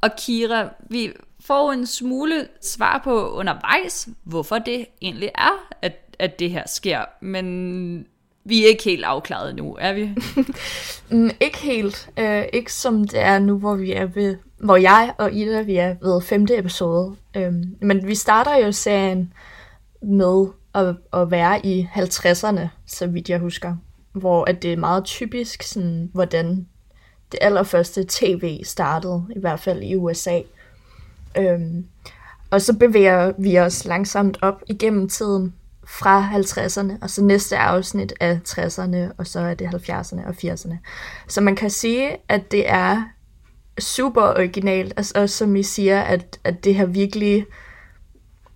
Og 0.00 0.10
Kira, 0.18 0.68
vi 0.90 1.12
får 1.40 1.72
en 1.72 1.86
smule 1.86 2.48
svar 2.62 3.00
på 3.04 3.30
undervejs, 3.30 4.08
hvorfor 4.24 4.58
det 4.58 4.86
egentlig 5.02 5.30
er, 5.34 5.68
at, 5.82 6.16
at 6.18 6.38
det 6.38 6.50
her 6.50 6.62
sker, 6.66 7.04
men 7.20 8.06
vi 8.48 8.64
er 8.64 8.68
ikke 8.68 8.84
helt 8.84 9.04
afklaret 9.04 9.56
nu, 9.56 9.76
er 9.80 9.92
vi? 9.92 10.10
mm, 11.16 11.30
ikke 11.40 11.58
helt. 11.58 12.10
Øh, 12.18 12.44
ikke 12.52 12.72
som 12.72 13.08
det 13.08 13.20
er 13.20 13.38
nu, 13.38 13.58
hvor 13.58 13.74
vi 13.74 13.92
er 13.92 14.06
ved, 14.06 14.36
hvor 14.58 14.76
jeg 14.76 15.14
og 15.18 15.32
Ida 15.32 15.62
vi 15.62 15.76
er 15.76 15.94
ved 16.02 16.20
femte 16.20 16.58
episode. 16.58 17.16
Øhm, 17.36 17.76
men 17.80 18.06
vi 18.06 18.14
starter 18.14 18.56
jo 18.56 18.72
serien 18.72 19.32
med 20.02 20.46
at, 20.74 20.96
at 21.12 21.30
være 21.30 21.66
i 21.66 21.88
50'erne, 21.94 22.68
så 22.86 23.06
vidt 23.06 23.28
jeg 23.28 23.38
husker. 23.38 23.76
Hvor 24.12 24.44
at 24.44 24.62
det 24.62 24.72
er 24.72 24.76
meget 24.76 25.04
typisk, 25.04 25.62
sådan, 25.62 26.10
hvordan 26.12 26.66
det 27.32 27.38
allerførste 27.40 28.04
tv 28.08 28.64
startede, 28.64 29.24
i 29.36 29.40
hvert 29.40 29.60
fald 29.60 29.82
i 29.82 29.96
USA. 29.96 30.40
Øhm, 31.38 31.86
og 32.50 32.62
så 32.62 32.78
bevæger 32.78 33.32
vi 33.38 33.58
os 33.58 33.84
langsomt 33.84 34.38
op 34.42 34.62
igennem 34.66 35.08
tiden, 35.08 35.54
fra 35.86 36.30
50'erne, 36.30 36.92
og 37.00 37.10
så 37.10 37.24
næste 37.24 37.56
afsnit 37.56 38.12
af 38.20 38.40
60'erne, 38.48 39.12
og 39.18 39.26
så 39.26 39.40
er 39.40 39.54
det 39.54 39.66
70'erne 39.66 40.26
og 40.26 40.34
80'erne. 40.44 40.76
Så 41.28 41.40
man 41.40 41.56
kan 41.56 41.70
sige, 41.70 42.16
at 42.28 42.52
det 42.52 42.70
er 42.70 43.02
super 43.78 44.22
originalt, 44.22 44.94
altså 44.96 45.12
også 45.16 45.36
som 45.36 45.56
I 45.56 45.62
siger, 45.62 46.00
at, 46.00 46.38
at 46.44 46.64
det 46.64 46.76
har 46.76 46.86
virkelig, 46.86 47.46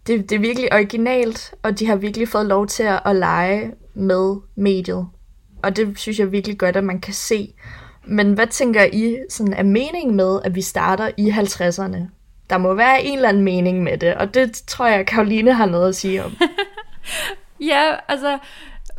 det 0.06 0.30
det, 0.30 0.36
er 0.36 0.40
virkelig 0.40 0.72
originalt, 0.72 1.54
og 1.62 1.78
de 1.78 1.86
har 1.86 1.96
virkelig 1.96 2.28
fået 2.28 2.46
lov 2.46 2.66
til 2.66 2.82
at, 2.82 3.00
at 3.04 3.16
lege 3.16 3.72
med 3.94 4.36
mediet. 4.56 5.06
Og 5.62 5.76
det 5.76 5.98
synes 5.98 6.18
jeg 6.18 6.32
virkelig 6.32 6.58
godt, 6.58 6.76
at 6.76 6.84
man 6.84 7.00
kan 7.00 7.14
se. 7.14 7.54
Men 8.06 8.32
hvad 8.32 8.46
tænker 8.46 8.84
I 8.92 9.18
sådan, 9.28 9.52
er 9.52 9.62
meningen 9.62 10.16
med, 10.16 10.40
at 10.44 10.54
vi 10.54 10.62
starter 10.62 11.10
i 11.16 11.30
50'erne? 11.30 11.98
Der 12.50 12.58
må 12.58 12.74
være 12.74 13.04
en 13.04 13.16
eller 13.16 13.28
anden 13.28 13.42
mening 13.42 13.82
med 13.82 13.98
det, 13.98 14.14
og 14.14 14.34
det 14.34 14.62
tror 14.66 14.86
jeg, 14.86 15.06
Karoline 15.06 15.52
har 15.52 15.66
noget 15.66 15.88
at 15.88 15.96
sige 15.96 16.24
om. 16.24 16.36
ja, 17.70 17.96
altså, 18.08 18.38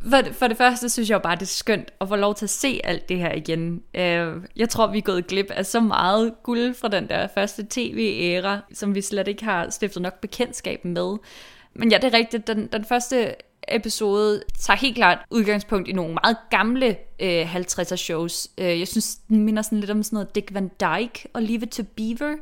for, 0.09 0.21
for 0.33 0.47
det 0.47 0.57
første 0.57 0.89
synes 0.89 1.09
jeg 1.09 1.15
jo 1.15 1.19
bare, 1.19 1.35
det 1.35 1.41
er 1.41 1.45
skønt 1.45 1.91
at 2.01 2.07
få 2.07 2.15
lov 2.15 2.35
til 2.35 2.45
at 2.45 2.49
se 2.49 2.81
alt 2.83 3.09
det 3.09 3.17
her 3.17 3.33
igen. 3.33 3.81
Øh, 3.93 4.35
jeg 4.55 4.69
tror, 4.69 4.87
vi 4.87 4.97
er 4.97 5.01
gået 5.01 5.27
glip 5.27 5.51
af 5.51 5.65
så 5.65 5.79
meget 5.79 6.33
guld 6.43 6.73
fra 6.73 6.87
den 6.87 7.09
der 7.09 7.27
første 7.27 7.67
tv-æra, 7.69 8.59
som 8.73 8.95
vi 8.95 9.01
slet 9.01 9.27
ikke 9.27 9.43
har 9.43 9.69
stiftet 9.69 10.01
nok 10.01 10.19
bekendtskab 10.19 10.85
med. 10.85 11.17
Men 11.73 11.91
ja, 11.91 11.97
det 11.97 12.13
er 12.13 12.17
rigtigt. 12.17 12.47
Den, 12.47 12.67
den 12.67 12.85
første 12.85 13.35
episode 13.67 14.43
tager 14.59 14.77
helt 14.77 14.95
klart 14.95 15.17
udgangspunkt 15.29 15.87
i 15.87 15.91
nogle 15.93 16.13
meget 16.13 16.37
gamle 16.49 16.97
øh, 17.19 17.55
50'er 17.55 17.95
shows. 17.95 18.47
Øh, 18.57 18.79
jeg 18.79 18.87
synes, 18.87 19.15
den 19.15 19.43
minder 19.43 19.61
sådan 19.61 19.79
lidt 19.79 19.91
om 19.91 20.03
sådan 20.03 20.15
noget 20.15 20.35
Dick 20.35 20.53
Van 20.53 20.71
Dyke 20.79 21.27
og 21.33 21.41
Leave 21.41 21.63
It 21.63 21.69
to 21.69 21.83
Beaver. 21.95 22.35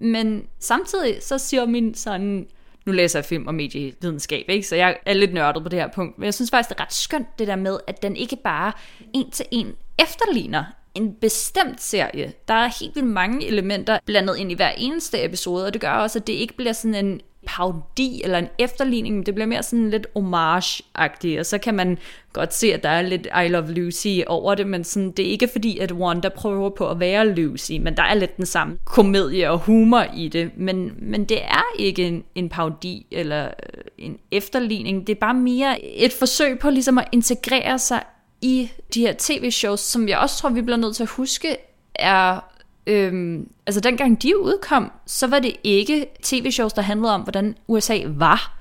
Men 0.00 0.46
samtidig 0.58 1.22
så 1.22 1.38
siger 1.38 1.66
min 1.66 1.94
sådan 1.94 2.46
nu 2.86 2.92
læser 2.92 3.18
jeg 3.18 3.24
film 3.24 3.46
og 3.46 3.54
medievidenskab, 3.54 4.44
ikke? 4.48 4.66
så 4.66 4.76
jeg 4.76 4.96
er 5.06 5.14
lidt 5.14 5.34
nørdet 5.34 5.62
på 5.62 5.68
det 5.68 5.78
her 5.78 5.88
punkt, 5.94 6.18
men 6.18 6.24
jeg 6.24 6.34
synes 6.34 6.50
faktisk, 6.50 6.68
det 6.68 6.80
er 6.80 6.82
ret 6.84 6.92
skønt 6.92 7.38
det 7.38 7.46
der 7.46 7.56
med, 7.56 7.78
at 7.86 8.02
den 8.02 8.16
ikke 8.16 8.36
bare 8.44 8.72
en 9.14 9.30
til 9.30 9.46
en 9.50 9.74
efterligner 9.98 10.64
en 10.94 11.14
bestemt 11.20 11.82
serie. 11.82 12.32
Der 12.48 12.54
er 12.54 12.70
helt 12.80 12.94
vildt 12.94 13.08
mange 13.08 13.46
elementer 13.46 13.98
blandet 14.06 14.36
ind 14.36 14.52
i 14.52 14.54
hver 14.54 14.70
eneste 14.70 15.24
episode, 15.24 15.66
og 15.66 15.72
det 15.72 15.80
gør 15.80 15.90
også, 15.90 16.18
at 16.18 16.26
det 16.26 16.32
ikke 16.32 16.56
bliver 16.56 16.72
sådan 16.72 17.06
en 17.06 17.20
parodi 17.46 18.20
eller 18.24 18.38
en 18.38 18.48
efterligning, 18.58 19.14
men 19.14 19.26
det 19.26 19.34
bliver 19.34 19.46
mere 19.46 19.62
sådan 19.62 19.90
lidt 19.90 20.06
homage-agtigt, 20.16 21.38
og 21.38 21.46
så 21.46 21.58
kan 21.58 21.74
man 21.74 21.98
godt 22.32 22.54
se, 22.54 22.74
at 22.74 22.82
der 22.82 22.88
er 22.88 23.02
lidt 23.02 23.28
I 23.44 23.48
Love 23.48 23.72
Lucy 23.72 24.18
over 24.26 24.54
det, 24.54 24.66
men 24.66 24.84
sådan, 24.84 25.10
det 25.10 25.26
er 25.26 25.30
ikke 25.30 25.48
fordi, 25.52 25.78
at 25.78 25.92
Wanda 25.92 26.28
prøver 26.28 26.70
på 26.70 26.88
at 26.88 27.00
være 27.00 27.28
Lucy, 27.28 27.72
men 27.72 27.96
der 27.96 28.02
er 28.02 28.14
lidt 28.14 28.36
den 28.36 28.46
samme 28.46 28.78
komedie 28.84 29.50
og 29.50 29.58
humor 29.58 30.06
i 30.16 30.28
det, 30.28 30.50
men, 30.56 30.92
men 30.98 31.24
det 31.24 31.44
er 31.44 31.64
ikke 31.78 32.06
en, 32.06 32.24
en 32.34 32.48
parodi 32.48 33.06
eller 33.10 33.44
øh, 33.44 33.82
en 33.98 34.18
efterligning, 34.30 35.06
det 35.06 35.14
er 35.14 35.20
bare 35.20 35.34
mere 35.34 35.84
et 35.84 36.12
forsøg 36.12 36.58
på 36.58 36.70
ligesom 36.70 36.98
at 36.98 37.08
integrere 37.12 37.78
sig 37.78 38.02
i 38.42 38.70
de 38.94 39.00
her 39.00 39.14
tv-shows, 39.18 39.80
som 39.80 40.08
jeg 40.08 40.18
også 40.18 40.38
tror, 40.38 40.48
vi 40.48 40.62
bliver 40.62 40.76
nødt 40.76 40.96
til 40.96 41.02
at 41.02 41.08
huske, 41.08 41.56
er 41.94 42.40
Øhm, 42.86 43.48
altså 43.66 43.80
dengang 43.80 44.22
de 44.22 44.40
udkom, 44.40 44.92
så 45.06 45.26
var 45.26 45.38
det 45.38 45.56
ikke 45.64 46.06
tv-shows, 46.22 46.72
der 46.72 46.82
handlede 46.82 47.14
om, 47.14 47.20
hvordan 47.20 47.56
USA 47.68 47.98
var. 48.06 48.58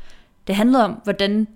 Det 0.48 0.56
handlede 0.56 0.86
om, 0.86 0.92
hvordan 1.04 1.48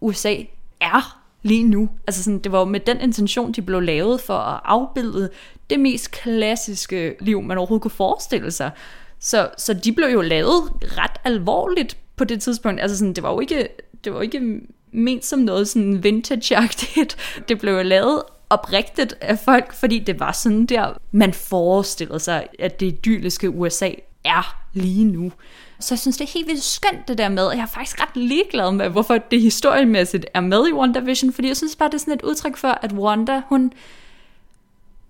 USA 0.00 0.36
er 0.80 1.20
lige 1.42 1.64
nu. 1.64 1.88
Altså 2.06 2.22
sådan, 2.22 2.38
det 2.38 2.52
var 2.52 2.58
jo 2.58 2.64
med 2.64 2.80
den 2.80 3.00
intention, 3.00 3.52
de 3.52 3.62
blev 3.62 3.80
lavet 3.80 4.20
for 4.20 4.36
at 4.36 4.60
afbilde 4.64 5.30
det 5.70 5.80
mest 5.80 6.10
klassiske 6.10 7.16
liv, 7.20 7.42
man 7.42 7.58
overhovedet 7.58 7.82
kunne 7.82 7.90
forestille 7.90 8.50
sig. 8.50 8.70
Så, 9.18 9.48
så 9.58 9.74
de 9.74 9.92
blev 9.92 10.08
jo 10.08 10.20
lavet 10.20 10.62
ret 10.82 11.20
alvorligt 11.24 11.96
på 12.16 12.24
det 12.24 12.42
tidspunkt. 12.42 12.80
Altså 12.80 12.98
sådan, 12.98 13.12
det 13.12 13.22
var 13.22 13.32
jo 13.32 13.40
ikke, 13.40 13.68
det 14.04 14.14
var 14.14 14.22
ikke 14.22 14.60
ment 14.92 15.24
som 15.24 15.38
noget 15.38 15.68
sådan 15.68 16.04
vintage-agtigt. 16.04 17.16
Det 17.48 17.58
blev 17.60 17.74
jo 17.74 17.82
lavet 17.82 18.22
oprigtigt 18.54 19.14
af 19.20 19.38
folk, 19.38 19.74
fordi 19.74 19.98
det 19.98 20.20
var 20.20 20.32
sådan 20.32 20.66
der, 20.66 20.92
man 21.12 21.32
forestillede 21.32 22.20
sig, 22.20 22.46
at 22.58 22.80
det 22.80 22.86
idylliske 22.86 23.50
USA 23.50 23.90
er 24.24 24.56
lige 24.72 25.04
nu. 25.04 25.32
Så 25.80 25.94
jeg 25.94 25.98
synes, 25.98 26.16
det 26.16 26.24
er 26.24 26.32
helt 26.32 26.46
vildt 26.48 26.62
skønt 26.62 27.08
det 27.08 27.18
der 27.18 27.28
med, 27.28 27.50
at 27.50 27.56
jeg 27.56 27.62
er 27.62 27.66
faktisk 27.66 28.00
ret 28.02 28.16
ligeglad 28.16 28.72
med, 28.72 28.88
hvorfor 28.88 29.18
det 29.18 29.40
historiemæssigt 29.40 30.26
er 30.34 30.40
med 30.40 30.68
i 30.68 30.72
WandaVision, 30.72 31.32
fordi 31.32 31.48
jeg 31.48 31.56
synes 31.56 31.76
bare, 31.76 31.88
det 31.88 31.94
er 31.94 31.98
sådan 31.98 32.14
et 32.14 32.22
udtryk 32.22 32.56
for, 32.56 32.78
at 32.82 32.92
Wanda, 32.92 33.42
hun 33.48 33.72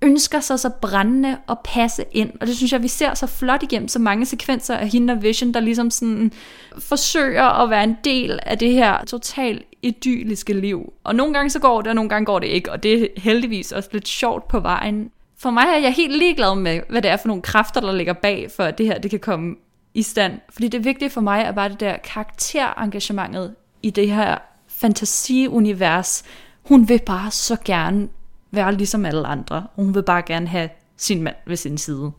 ønsker 0.05 0.41
sig 0.41 0.61
så 0.61 0.71
brændende 0.71 1.37
at 1.49 1.59
passe 1.65 2.05
ind. 2.13 2.31
Og 2.41 2.47
det 2.47 2.57
synes 2.57 2.73
jeg, 2.73 2.83
vi 2.83 2.89
ser 2.89 3.15
så 3.15 3.27
flot 3.27 3.63
igennem 3.63 3.89
så 3.89 3.99
mange 3.99 4.27
sekvenser 4.27 4.77
af 4.77 4.89
hende 4.89 5.13
og 5.13 5.23
Vision, 5.23 5.55
der 5.55 5.61
ligesom 5.61 5.91
sådan 5.91 6.33
forsøger 6.79 7.45
at 7.45 7.71
være 7.71 7.85
en 7.85 7.97
del 8.05 8.39
af 8.43 8.59
det 8.59 8.73
her 8.73 9.05
totalt 9.05 9.63
idylliske 9.83 10.53
liv. 10.53 10.93
Og 11.05 11.15
nogle 11.15 11.35
gange 11.35 11.51
så 11.51 11.59
går 11.59 11.83
det, 11.83 11.89
og 11.89 11.95
nogle 11.95 12.09
gange 12.09 12.27
går 12.27 12.39
det 12.39 12.47
ikke. 12.47 12.73
Og 12.73 12.83
det 12.83 13.03
er 13.03 13.07
heldigvis 13.17 13.73
også 13.73 13.89
lidt 13.93 14.09
sjovt 14.09 14.49
på 14.49 14.61
vejen. 14.61 15.11
For 15.39 15.51
mig 15.51 15.65
er 15.75 15.81
jeg 15.81 15.93
helt 15.93 16.19
ligeglad 16.19 16.55
med, 16.55 16.81
hvad 16.89 17.03
det 17.03 17.11
er 17.11 17.17
for 17.17 17.29
nogle 17.29 17.43
kræfter, 17.43 17.81
der 17.81 17.93
ligger 17.93 18.13
bag, 18.13 18.51
for 18.57 18.63
at 18.63 18.79
det 18.79 18.87
her 18.87 18.99
det 18.99 19.11
kan 19.11 19.21
komme 19.21 19.55
i 19.95 20.03
stand. 20.03 20.41
Fordi 20.51 20.69
det 20.69 20.85
vigtige 20.85 21.11
for 21.11 21.21
mig 21.21 21.43
er 21.43 21.53
bare 21.53 21.69
det 21.69 21.81
der 21.81 21.97
karakterengagementet 21.97 23.55
i 23.83 23.91
det 23.91 24.11
her 24.11 24.39
fantasiunivers. 24.69 26.25
Hun 26.63 26.89
vil 26.89 27.01
bare 27.07 27.31
så 27.31 27.57
gerne 27.65 28.09
være 28.55 28.75
ligesom 28.75 29.07
alle 29.07 29.27
andre. 29.27 29.67
Hun 29.77 29.95
vil 29.95 30.03
bare 30.03 30.23
gerne 30.23 30.49
have 30.49 30.69
sin 30.97 31.23
mand 31.23 31.37
ved 31.47 31.57
sin 31.57 31.79
side. 31.79 32.13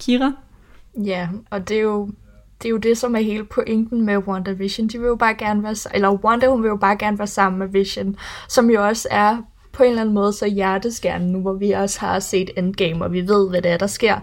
Kira? 0.00 0.32
Ja, 1.04 1.28
og 1.50 1.68
det 1.68 1.76
er 1.76 1.82
jo 1.82 2.10
det 2.62 2.68
er 2.68 2.70
jo 2.70 2.76
det, 2.76 2.98
som 2.98 3.16
er 3.16 3.20
hele 3.20 3.44
pointen 3.44 4.06
med 4.06 4.16
WandaVision. 4.16 4.88
De 4.88 4.98
vil 4.98 5.06
jo 5.06 5.16
bare 5.16 5.34
gerne 5.34 5.62
være, 5.62 5.74
eller 5.94 6.12
Wanda, 6.24 6.46
hun 6.46 6.62
vil 6.62 6.68
jo 6.68 6.76
bare 6.76 6.96
gerne 6.96 7.18
være 7.18 7.26
sammen 7.26 7.58
med 7.58 7.68
Vision, 7.68 8.16
som 8.48 8.70
jo 8.70 8.86
også 8.86 9.08
er 9.10 9.42
på 9.72 9.82
en 9.82 9.88
eller 9.88 10.00
anden 10.00 10.14
måde 10.14 10.32
så 10.32 10.46
hjerteskærende 10.46 11.32
nu, 11.32 11.40
hvor 11.40 11.52
vi 11.52 11.70
også 11.70 12.00
har 12.00 12.20
set 12.20 12.50
Endgame, 12.56 13.04
og 13.04 13.12
vi 13.12 13.28
ved, 13.28 13.50
hvad 13.50 13.62
det 13.62 13.70
er, 13.70 13.76
der 13.76 13.86
sker. 13.86 14.16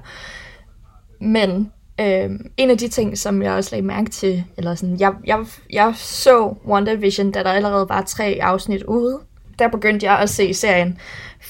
Men 1.20 1.72
øh, 2.00 2.30
en 2.58 2.70
af 2.70 2.78
de 2.78 2.88
ting, 2.88 3.18
som 3.18 3.42
jeg 3.42 3.54
også 3.54 3.70
lagde 3.72 3.88
mærke 3.88 4.10
til, 4.10 4.44
eller 4.58 4.76
sådan, 4.76 5.00
jeg, 5.00 5.14
jeg, 5.26 5.46
jeg 5.74 5.94
så 5.96 6.56
WandaVision, 6.68 7.32
da 7.32 7.44
der 7.44 7.52
allerede 7.52 7.90
var 7.90 8.02
tre 8.02 8.40
afsnit 8.42 8.84
ude, 8.84 9.20
der 9.60 9.68
begyndte 9.68 10.06
jeg 10.06 10.20
at 10.20 10.30
se 10.30 10.54
serien, 10.54 10.98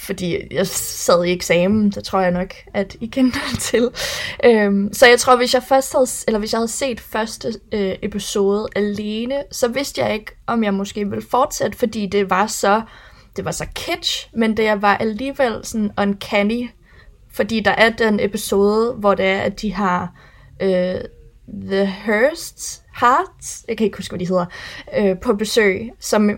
fordi 0.02 0.38
jeg 0.52 0.68
sad 0.68 1.24
i 1.24 1.32
eksamen, 1.32 1.90
det 1.90 2.04
tror 2.04 2.20
jeg 2.20 2.32
nok, 2.32 2.54
at 2.74 2.98
I 3.02 3.06
kender 3.06 3.58
til. 3.60 3.90
Øhm, 4.44 4.94
så 4.94 5.08
jeg 5.08 5.20
tror, 5.20 5.36
hvis 5.36 5.54
jeg 5.54 5.64
først 5.64 5.94
havde, 5.94 6.08
eller 6.28 6.40
hvis 6.40 6.54
jeg 6.54 6.60
havde 6.60 6.68
set 6.68 7.00
første 7.00 7.54
øh, 7.72 7.96
episode 8.02 8.68
alene, 8.76 9.44
så 9.52 9.68
vidste 9.68 10.02
jeg 10.02 10.14
ikke, 10.14 10.32
om 10.48 10.64
jeg 10.64 10.74
måske 10.74 11.10
ville 11.10 11.26
fortsætte, 11.32 11.78
fordi 11.78 12.06
det 12.06 12.30
var 12.30 12.48
så, 12.48 12.82
det 13.36 13.46
var 13.46 13.52
så 13.52 13.66
kitsch, 13.76 14.30
men 14.34 14.58
det 14.58 14.82
var 14.82 14.98
alligevel 14.98 15.60
sådan 15.64 15.92
uncanny, 15.98 16.70
fordi 17.34 17.60
der 17.60 17.72
er 17.72 17.90
den 17.90 18.20
episode, 18.20 18.94
hvor 18.94 19.16
det 19.16 19.26
er, 19.26 19.40
at 19.40 19.62
de 19.62 19.74
har 19.74 20.14
øh, 20.62 20.96
The 21.70 21.86
Hearsts 21.86 22.82
Hearts, 23.00 23.66
jeg 23.68 23.78
kan 23.78 23.86
ikke 23.86 23.98
huske, 23.98 24.12
hvad 24.12 24.20
de 24.20 24.28
hedder, 24.28 24.46
øh, 24.98 25.20
på 25.20 25.34
besøg, 25.34 25.92
som 26.00 26.30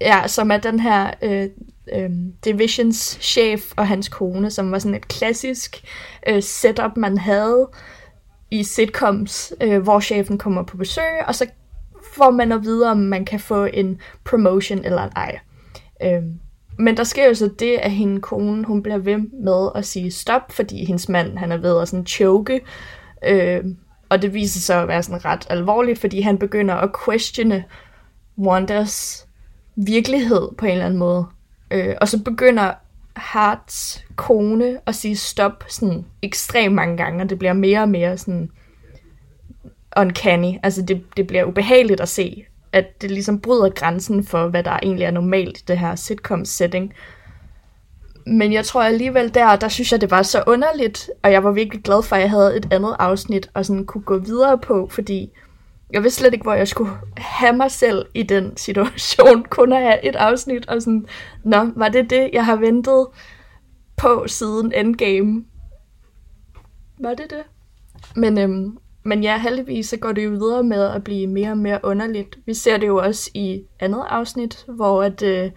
Ja, 0.00 0.26
som 0.26 0.50
er 0.50 0.56
den 0.56 0.80
her 0.80 1.10
øh, 1.22 1.48
øh, 1.92 2.10
Divisions 2.44 3.18
chef 3.20 3.72
og 3.76 3.88
hans 3.88 4.08
kone, 4.08 4.50
som 4.50 4.72
var 4.72 4.78
sådan 4.78 4.96
et 4.96 5.08
klassisk 5.08 5.84
øh, 6.28 6.42
setup, 6.42 6.96
man 6.96 7.18
havde 7.18 7.68
i 8.50 8.64
sitcoms, 8.64 9.52
øh, 9.60 9.82
hvor 9.82 10.00
chefen 10.00 10.38
kommer 10.38 10.62
på 10.62 10.76
besøg, 10.76 11.26
og 11.26 11.34
så 11.34 11.46
får 12.14 12.30
man 12.30 12.52
at 12.52 12.62
vide, 12.62 12.90
om 12.90 12.96
man 12.96 13.24
kan 13.24 13.40
få 13.40 13.64
en 13.64 14.00
promotion 14.24 14.84
eller 14.84 15.08
ej. 15.16 15.38
Øh, 16.02 16.22
men 16.78 16.96
der 16.96 17.04
sker 17.04 17.28
jo 17.28 17.34
så 17.34 17.50
det, 17.58 17.76
at 17.76 17.90
hende 17.90 18.20
kone, 18.20 18.64
hun 18.64 18.82
bliver 18.82 18.98
ved 18.98 19.18
med 19.44 19.68
at 19.74 19.84
sige 19.84 20.10
stop, 20.10 20.52
fordi 20.52 20.84
hendes 20.84 21.08
mand, 21.08 21.38
han 21.38 21.52
er 21.52 21.56
ved 21.56 21.80
at 21.80 21.88
sådan 21.88 22.06
choke, 22.06 22.60
øh, 23.26 23.64
og 24.08 24.22
det 24.22 24.34
viser 24.34 24.60
sig 24.60 24.82
at 24.82 24.88
være 24.88 25.02
sådan 25.02 25.24
ret 25.24 25.46
alvorligt, 25.50 25.98
fordi 25.98 26.20
han 26.20 26.38
begynder 26.38 26.74
at 26.74 26.90
questione 27.04 27.64
Wandas 28.38 29.26
virkelighed 29.76 30.48
på 30.58 30.66
en 30.66 30.72
eller 30.72 30.84
anden 30.84 30.98
måde. 30.98 31.26
Øh, 31.74 31.94
og 32.00 32.08
så 32.08 32.22
begynder 32.22 32.72
Harts 33.16 34.04
kone 34.16 34.78
at 34.86 34.94
sige 34.94 35.16
stop 35.16 35.64
sådan 35.68 36.04
ekstremt 36.22 36.74
mange 36.74 36.96
gange, 36.96 37.22
og 37.22 37.30
det 37.30 37.38
bliver 37.38 37.52
mere 37.52 37.80
og 37.80 37.88
mere 37.88 38.18
sådan 38.18 38.50
uncanny. 39.96 40.58
Altså 40.62 40.82
det, 40.82 41.04
det 41.16 41.26
bliver 41.26 41.44
ubehageligt 41.44 42.00
at 42.00 42.08
se, 42.08 42.44
at 42.72 43.02
det 43.02 43.10
ligesom 43.10 43.40
bryder 43.40 43.68
grænsen 43.68 44.24
for, 44.24 44.48
hvad 44.48 44.62
der 44.62 44.78
egentlig 44.82 45.04
er 45.04 45.10
normalt 45.10 45.58
i 45.58 45.64
det 45.68 45.78
her 45.78 45.94
sitcom-setting. 45.94 46.92
Men 48.26 48.52
jeg 48.52 48.64
tror 48.64 48.82
alligevel 48.82 49.34
der, 49.34 49.56
der 49.56 49.68
synes 49.68 49.92
jeg, 49.92 50.00
det 50.00 50.10
var 50.10 50.22
så 50.22 50.44
underligt, 50.46 51.10
og 51.22 51.32
jeg 51.32 51.44
var 51.44 51.52
virkelig 51.52 51.84
glad 51.84 52.02
for, 52.02 52.16
at 52.16 52.22
jeg 52.22 52.30
havde 52.30 52.56
et 52.56 52.72
andet 52.72 52.96
afsnit, 52.98 53.50
og 53.54 53.66
sådan 53.66 53.86
kunne 53.86 54.04
gå 54.04 54.18
videre 54.18 54.58
på, 54.58 54.88
fordi 54.90 55.30
jeg 55.92 56.02
vidste 56.02 56.20
slet 56.20 56.32
ikke, 56.32 56.42
hvor 56.42 56.54
jeg 56.54 56.68
skulle 56.68 56.90
have 57.16 57.56
mig 57.56 57.70
selv 57.70 58.06
i 58.14 58.22
den 58.22 58.56
situation. 58.56 59.44
Kun 59.50 59.72
at 59.72 59.82
have 59.82 60.04
et 60.04 60.16
afsnit, 60.16 60.68
og 60.68 60.82
sådan, 60.82 61.06
nå, 61.44 61.70
var 61.76 61.88
det 61.88 62.10
det, 62.10 62.30
jeg 62.32 62.44
har 62.46 62.56
ventet 62.56 63.06
på 63.96 64.24
siden 64.26 64.72
Endgame? 64.72 65.44
Var 67.00 67.14
det 67.14 67.30
det? 67.30 67.42
Men, 68.16 68.38
øhm, 68.38 68.78
men 69.04 69.22
ja, 69.22 69.38
heldigvis 69.38 69.88
så 69.88 69.96
går 69.96 70.12
det 70.12 70.24
jo 70.24 70.30
videre 70.30 70.62
med 70.62 70.82
at 70.82 71.04
blive 71.04 71.26
mere 71.26 71.50
og 71.50 71.58
mere 71.58 71.80
underligt. 71.82 72.38
Vi 72.46 72.54
ser 72.54 72.76
det 72.76 72.86
jo 72.86 72.96
også 72.96 73.30
i 73.34 73.62
andet 73.80 74.04
afsnit, 74.08 74.64
hvor 74.68 75.02
at, 75.02 75.22
øh, 75.22 75.50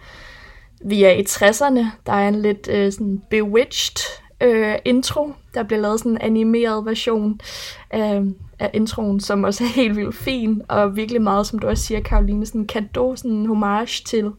vi 0.84 1.04
er 1.04 1.10
i 1.10 1.22
60'erne. 1.22 1.86
Der 2.06 2.12
er 2.12 2.28
en 2.28 2.42
lidt 2.42 2.68
øh, 2.72 2.92
sådan 2.92 3.22
bewitched 3.30 4.28
øh, 4.40 4.74
intro. 4.84 5.32
Der 5.54 5.62
bliver 5.62 5.80
lavet 5.80 6.00
sådan 6.00 6.12
en 6.12 6.20
animeret 6.20 6.86
version 6.86 7.40
af, 7.90 8.22
af 8.58 8.70
introen, 8.74 9.20
som 9.20 9.44
også 9.44 9.64
er 9.64 9.68
helt 9.68 9.96
vildt 9.96 10.14
fin, 10.14 10.62
og 10.68 10.96
virkelig 10.96 11.22
meget, 11.22 11.46
som 11.46 11.58
du 11.58 11.68
også 11.68 11.84
siger, 11.84 12.00
Karoline, 12.00 12.46
sådan 12.46 12.60
en 12.60 12.66
kado, 12.66 13.16
sådan 13.16 13.30
en 13.30 13.46
homage 13.46 14.04
til 14.04 14.32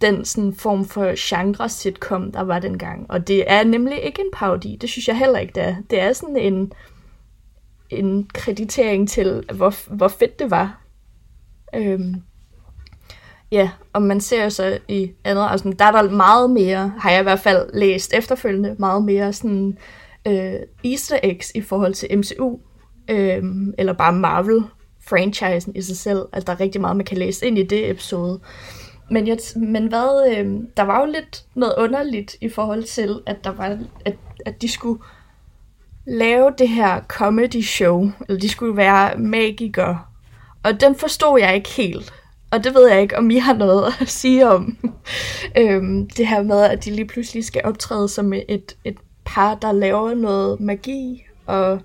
den 0.00 0.24
sådan 0.24 0.54
form 0.54 0.84
for 0.84 1.12
genre 1.16 1.68
sitcom, 1.68 2.32
der 2.32 2.40
var 2.40 2.58
dengang. 2.58 3.10
Og 3.10 3.28
det 3.28 3.44
er 3.46 3.64
nemlig 3.64 4.02
ikke 4.02 4.20
en 4.20 4.30
parodi, 4.32 4.78
det 4.80 4.90
synes 4.90 5.08
jeg 5.08 5.18
heller 5.18 5.38
ikke, 5.38 5.52
det 5.54 5.62
er. 5.62 5.76
Det 5.90 6.00
er 6.00 6.12
sådan 6.12 6.36
en, 6.36 6.72
en 7.90 8.30
kreditering 8.34 9.08
til, 9.08 9.44
hvor, 9.54 9.94
hvor 9.94 10.08
fedt 10.08 10.38
det 10.38 10.50
var. 10.50 10.82
Øhm, 11.74 12.14
ja, 13.52 13.70
og 13.92 14.02
man 14.02 14.20
ser 14.20 14.44
jo 14.44 14.50
så 14.50 14.78
i 14.88 15.12
andet 15.24 15.42
afsnit, 15.42 15.78
der 15.78 15.84
er 15.84 15.92
der 15.92 16.10
meget 16.10 16.50
mere, 16.50 16.92
har 16.98 17.10
jeg 17.10 17.20
i 17.20 17.22
hvert 17.22 17.40
fald 17.40 17.70
læst 17.74 18.14
efterfølgende, 18.14 18.76
meget 18.78 19.04
mere 19.04 19.32
sådan 19.32 19.78
øh, 20.26 20.54
easter 20.84 21.18
eggs 21.22 21.52
i 21.54 21.60
forhold 21.60 21.94
til 21.94 22.18
MCU, 22.18 22.58
øh, 23.08 23.42
eller 23.78 23.92
bare 23.92 24.12
Marvel-franchisen 24.12 25.72
i 25.76 25.82
sig 25.82 25.96
selv. 25.96 26.26
Altså, 26.32 26.46
der 26.46 26.52
er 26.52 26.60
rigtig 26.60 26.80
meget, 26.80 26.96
man 26.96 27.06
kan 27.06 27.18
læse 27.18 27.46
ind 27.46 27.58
i 27.58 27.62
det 27.62 27.90
episode. 27.90 28.40
Men, 29.10 29.26
jeg, 29.28 29.38
men 29.56 29.86
hvad, 29.86 30.36
øh, 30.36 30.60
der 30.76 30.82
var 30.82 31.00
jo 31.00 31.06
lidt 31.06 31.44
noget 31.54 31.74
underligt 31.78 32.36
i 32.40 32.48
forhold 32.48 32.82
til, 32.82 33.20
at 33.26 33.44
der 33.44 33.50
var, 33.50 33.78
at, 34.04 34.16
at 34.46 34.62
de 34.62 34.68
skulle 34.68 35.02
lave 36.06 36.52
det 36.58 36.68
her 36.68 37.00
comedy 37.08 37.62
show, 37.62 38.10
eller 38.28 38.40
de 38.40 38.48
skulle 38.48 38.76
være 38.76 39.18
magikere. 39.18 40.00
Og 40.62 40.80
den 40.80 40.94
forstod 40.94 41.40
jeg 41.40 41.54
ikke 41.54 41.68
helt. 41.68 42.12
Og 42.50 42.64
det 42.64 42.74
ved 42.74 42.88
jeg 42.88 43.02
ikke, 43.02 43.18
om 43.18 43.30
I 43.30 43.36
har 43.36 43.54
noget 43.54 43.92
at 44.00 44.08
sige 44.08 44.48
om. 44.48 44.76
øhm, 45.58 46.08
det 46.10 46.26
her 46.26 46.42
med, 46.42 46.60
at 46.60 46.84
de 46.84 46.90
lige 46.90 47.06
pludselig 47.06 47.44
skal 47.44 47.62
optræde 47.64 48.08
som 48.08 48.32
et, 48.32 48.76
et 48.84 48.96
par, 49.24 49.54
der 49.54 49.72
laver 49.72 50.14
noget 50.14 50.60
magi, 50.60 51.26
og 51.46 51.80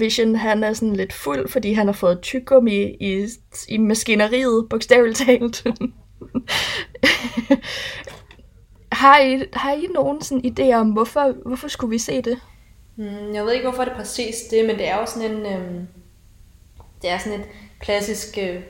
Vision 0.00 0.36
han 0.36 0.64
er 0.64 0.72
sådan 0.72 0.96
lidt 0.96 1.12
fuld, 1.12 1.48
fordi 1.48 1.72
han 1.72 1.86
har 1.86 1.92
fået 1.92 2.20
tyggegummi 2.20 2.96
i, 3.00 3.26
i 3.68 3.78
maskineriet, 3.78 4.66
bogstaveligt 4.70 5.18
talt. 5.18 5.66
har, 8.92 9.20
I, 9.20 9.42
har 9.52 9.72
I 9.72 9.86
nogen 9.94 10.22
sådan 10.22 10.44
idé 10.44 10.74
om, 10.74 10.90
hvorfor, 10.90 11.34
hvorfor 11.46 11.68
skulle 11.68 11.90
vi 11.90 11.98
se 11.98 12.22
det? 12.22 12.38
Mm, 12.96 13.34
jeg 13.34 13.44
ved 13.44 13.52
ikke, 13.52 13.68
hvorfor 13.68 13.84
det 13.84 13.92
er 13.92 13.96
præcis 13.96 14.36
det, 14.50 14.66
men 14.66 14.76
det 14.76 14.88
er 14.88 14.96
jo 14.96 15.06
sådan 15.06 15.30
en... 15.30 15.46
Øh, 15.46 15.80
det 17.02 17.10
er 17.10 17.18
sådan 17.18 17.40
et 17.40 17.46
klassisk 17.80 18.38
øh, 18.38 18.60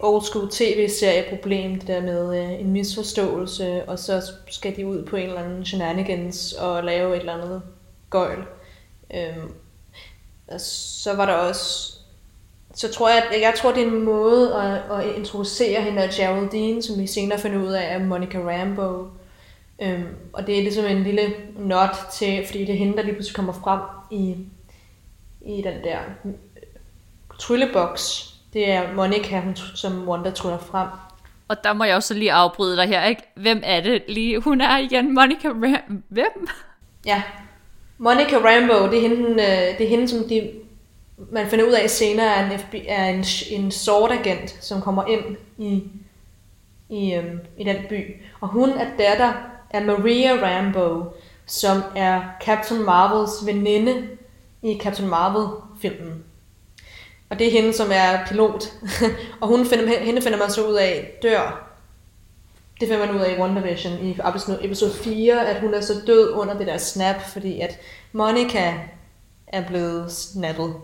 old 0.00 0.22
school 0.22 0.50
tv-serie-problem, 0.50 1.78
det 1.78 1.88
der 1.88 2.00
med 2.00 2.42
øh, 2.42 2.60
en 2.60 2.72
misforståelse, 2.72 3.88
og 3.88 3.98
så 3.98 4.22
skal 4.50 4.76
de 4.76 4.86
ud 4.86 5.04
på 5.04 5.16
en 5.16 5.28
eller 5.28 5.42
anden 5.42 5.64
shenanigans 5.64 6.52
og 6.52 6.84
lave 6.84 7.14
et 7.14 7.20
eller 7.20 7.34
andet 7.34 7.62
gøjl. 8.10 8.38
Øhm, 9.14 9.52
og 10.52 10.60
så 10.60 11.14
var 11.14 11.26
der 11.26 11.32
også 11.32 11.98
så 12.74 12.92
tror 12.92 13.08
jeg, 13.08 13.24
at 13.32 13.40
jeg 13.40 13.54
tror, 13.56 13.72
det 13.72 13.82
er 13.82 13.86
en 13.86 14.04
måde 14.04 14.54
at, 14.54 14.98
at 14.98 15.16
introducere 15.16 15.82
hende 15.82 16.02
af 16.02 16.10
Geraldine, 16.10 16.82
som 16.82 16.98
vi 17.00 17.06
senere 17.06 17.38
finder 17.38 17.58
ud 17.58 17.72
af, 17.72 17.94
er 17.94 17.98
Monica 17.98 18.38
Rambo. 18.38 19.06
Øhm, 19.82 20.06
og 20.32 20.46
det 20.46 20.58
er 20.58 20.62
ligesom 20.62 20.84
en 20.84 21.02
lille 21.02 21.34
not 21.58 21.90
til, 22.12 22.46
fordi 22.46 22.64
det 22.64 22.70
er 22.74 22.78
hende, 22.78 22.96
der 22.96 23.02
lige 23.02 23.14
pludselig 23.14 23.36
kommer 23.36 23.52
frem 23.52 23.80
i, 24.10 24.36
i 25.40 25.62
den 25.62 25.84
der 25.84 25.98
øh, 26.24 26.32
trylleboks. 27.38 28.34
Det 28.52 28.70
er 28.70 28.92
Monica, 28.92 29.42
som 29.74 30.08
Wanda 30.08 30.30
tryller 30.30 30.58
frem. 30.58 30.88
Og 31.48 31.64
der 31.64 31.72
må 31.72 31.84
jeg 31.84 31.96
også 31.96 32.14
lige 32.14 32.32
afbryde 32.32 32.76
dig 32.76 32.88
her, 32.88 33.04
ikke? 33.04 33.22
Hvem 33.36 33.60
er 33.64 33.80
det 33.80 34.02
lige? 34.08 34.40
Hun 34.40 34.60
er 34.60 34.78
igen 34.78 35.14
Monica 35.14 35.48
Ram... 35.48 36.02
Hvem? 36.08 36.48
Ja. 37.06 37.22
Monica 37.98 38.36
Rambo, 38.36 38.90
det 38.90 38.98
er 38.98 39.08
hende, 39.08 39.30
øh, 39.30 39.78
det 39.78 39.84
er 39.84 39.88
hende 39.88 40.08
som 40.08 40.28
de 40.28 40.50
man 41.30 41.46
finder 41.46 41.64
ud 41.64 41.72
af 41.72 41.90
senere, 41.90 42.26
er 42.26 42.50
en, 42.50 42.58
FBI, 42.58 42.84
er 42.88 43.04
en, 43.04 43.24
en 43.50 43.70
sort-agent, 43.70 44.56
som 44.60 44.80
kommer 44.80 45.06
ind 45.06 45.36
i, 45.58 45.82
i, 46.88 47.14
øhm, 47.14 47.40
i 47.58 47.64
den 47.64 47.76
by. 47.88 48.16
Og 48.40 48.48
hun 48.48 48.70
er 48.70 48.86
datter 48.98 49.32
af 49.70 49.84
Maria 49.84 50.32
Rambo, 50.32 51.04
som 51.46 51.82
er 51.96 52.22
Captain 52.44 52.84
Marvels 52.84 53.46
veninde 53.46 54.08
i 54.62 54.78
Captain 54.82 55.08
Marvel-filmen. 55.08 56.24
Og 57.30 57.38
det 57.38 57.46
er 57.46 57.50
hende, 57.50 57.72
som 57.72 57.88
er 57.92 58.26
pilot. 58.28 58.72
og 59.40 59.48
hun 59.48 59.66
finder, 59.66 59.98
hende 59.98 60.22
finder 60.22 60.38
man 60.38 60.50
så 60.50 60.68
ud 60.68 60.74
af 60.74 61.18
dør. 61.22 61.67
Det 62.80 62.88
finder 62.88 63.06
man 63.06 63.14
ud 63.14 63.20
af 63.20 63.34
i 63.36 63.40
WandaVision 63.40 64.06
i 64.06 64.16
episode 64.60 64.92
4, 64.92 65.46
at 65.46 65.60
hun 65.60 65.74
er 65.74 65.80
så 65.80 65.94
død 66.06 66.30
under 66.30 66.58
det 66.58 66.66
der 66.66 66.78
snap, 66.78 67.20
fordi 67.32 67.60
at 67.60 67.78
Monica 68.12 68.74
er 69.46 69.66
blevet 69.66 70.12
snappet. 70.12 70.74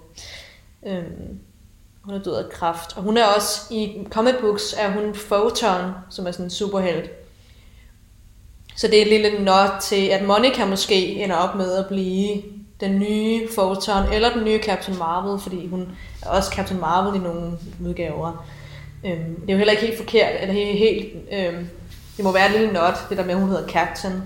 Øhm, 0.87 1.38
hun 2.02 2.14
er 2.14 2.22
død 2.22 2.35
af 2.35 2.50
kraft. 2.50 2.96
Og 2.96 3.02
hun 3.02 3.16
er 3.16 3.24
også, 3.24 3.74
i 3.74 4.07
comic 4.11 4.35
books 4.40 4.74
er 4.78 4.90
hun 4.90 5.14
Photon, 5.14 5.92
som 6.11 6.26
er 6.26 6.30
sådan 6.30 6.46
en 6.46 6.50
superhelt. 6.50 7.11
Så 8.76 8.87
det 8.87 8.98
er 8.98 9.02
et 9.02 9.09
lille 9.09 9.44
nod 9.44 9.80
til, 9.83 10.07
at 10.07 10.24
Monica 10.24 10.66
måske 10.66 11.14
ender 11.14 11.37
op 11.37 11.54
med 11.54 11.72
at 11.72 11.87
blive 11.87 12.42
den 12.80 12.98
nye 12.98 13.48
Photon, 13.54 14.12
eller 14.12 14.33
den 14.33 14.44
nye 14.44 14.62
Captain 14.62 14.98
Marvel, 14.98 15.40
fordi 15.40 15.66
hun 15.66 15.88
er 16.22 16.28
også 16.28 16.50
Captain 16.50 16.80
Marvel 16.80 17.20
i 17.20 17.24
nogle 17.24 17.52
udgaver. 17.85 18.46
Øhm, 19.04 19.40
det 19.40 19.48
er 19.48 19.52
jo 19.52 19.59
heller 19.59 19.72
ikke 19.72 19.87
helt 19.87 19.98
forkert, 19.98 20.40
eller 20.40 20.54
helt, 20.54 20.78
helt 20.78 21.14
øhm, 21.33 21.68
det 22.16 22.24
må 22.24 22.33
være 22.33 22.48
lidt 22.48 22.61
lille 22.61 22.74
not, 22.74 22.94
det 23.09 23.18
der 23.18 23.24
med, 23.24 23.35
at 23.35 23.40
hun 23.40 23.48
hedder 23.48 23.68
Captain 23.68 24.22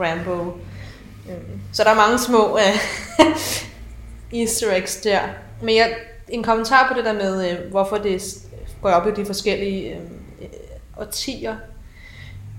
Rambo. 0.00 0.52
Øhm, 1.30 1.60
så 1.72 1.84
der 1.84 1.90
er 1.90 1.94
mange 1.94 2.18
små 2.18 2.58
øh, 2.58 2.76
easter 4.40 4.74
eggs 4.74 4.96
der. 4.96 5.20
Men 5.62 5.76
jeg, 5.76 5.94
en 6.28 6.42
kommentar 6.42 6.88
på 6.88 6.94
det 6.96 7.04
der 7.04 7.12
med, 7.12 7.50
øh, 7.50 7.70
hvorfor 7.70 7.96
det 7.96 8.22
går 8.82 8.90
op 8.90 9.06
i 9.06 9.20
de 9.20 9.26
forskellige 9.26 9.94
øh, 9.94 10.48
årtier. 10.98 11.56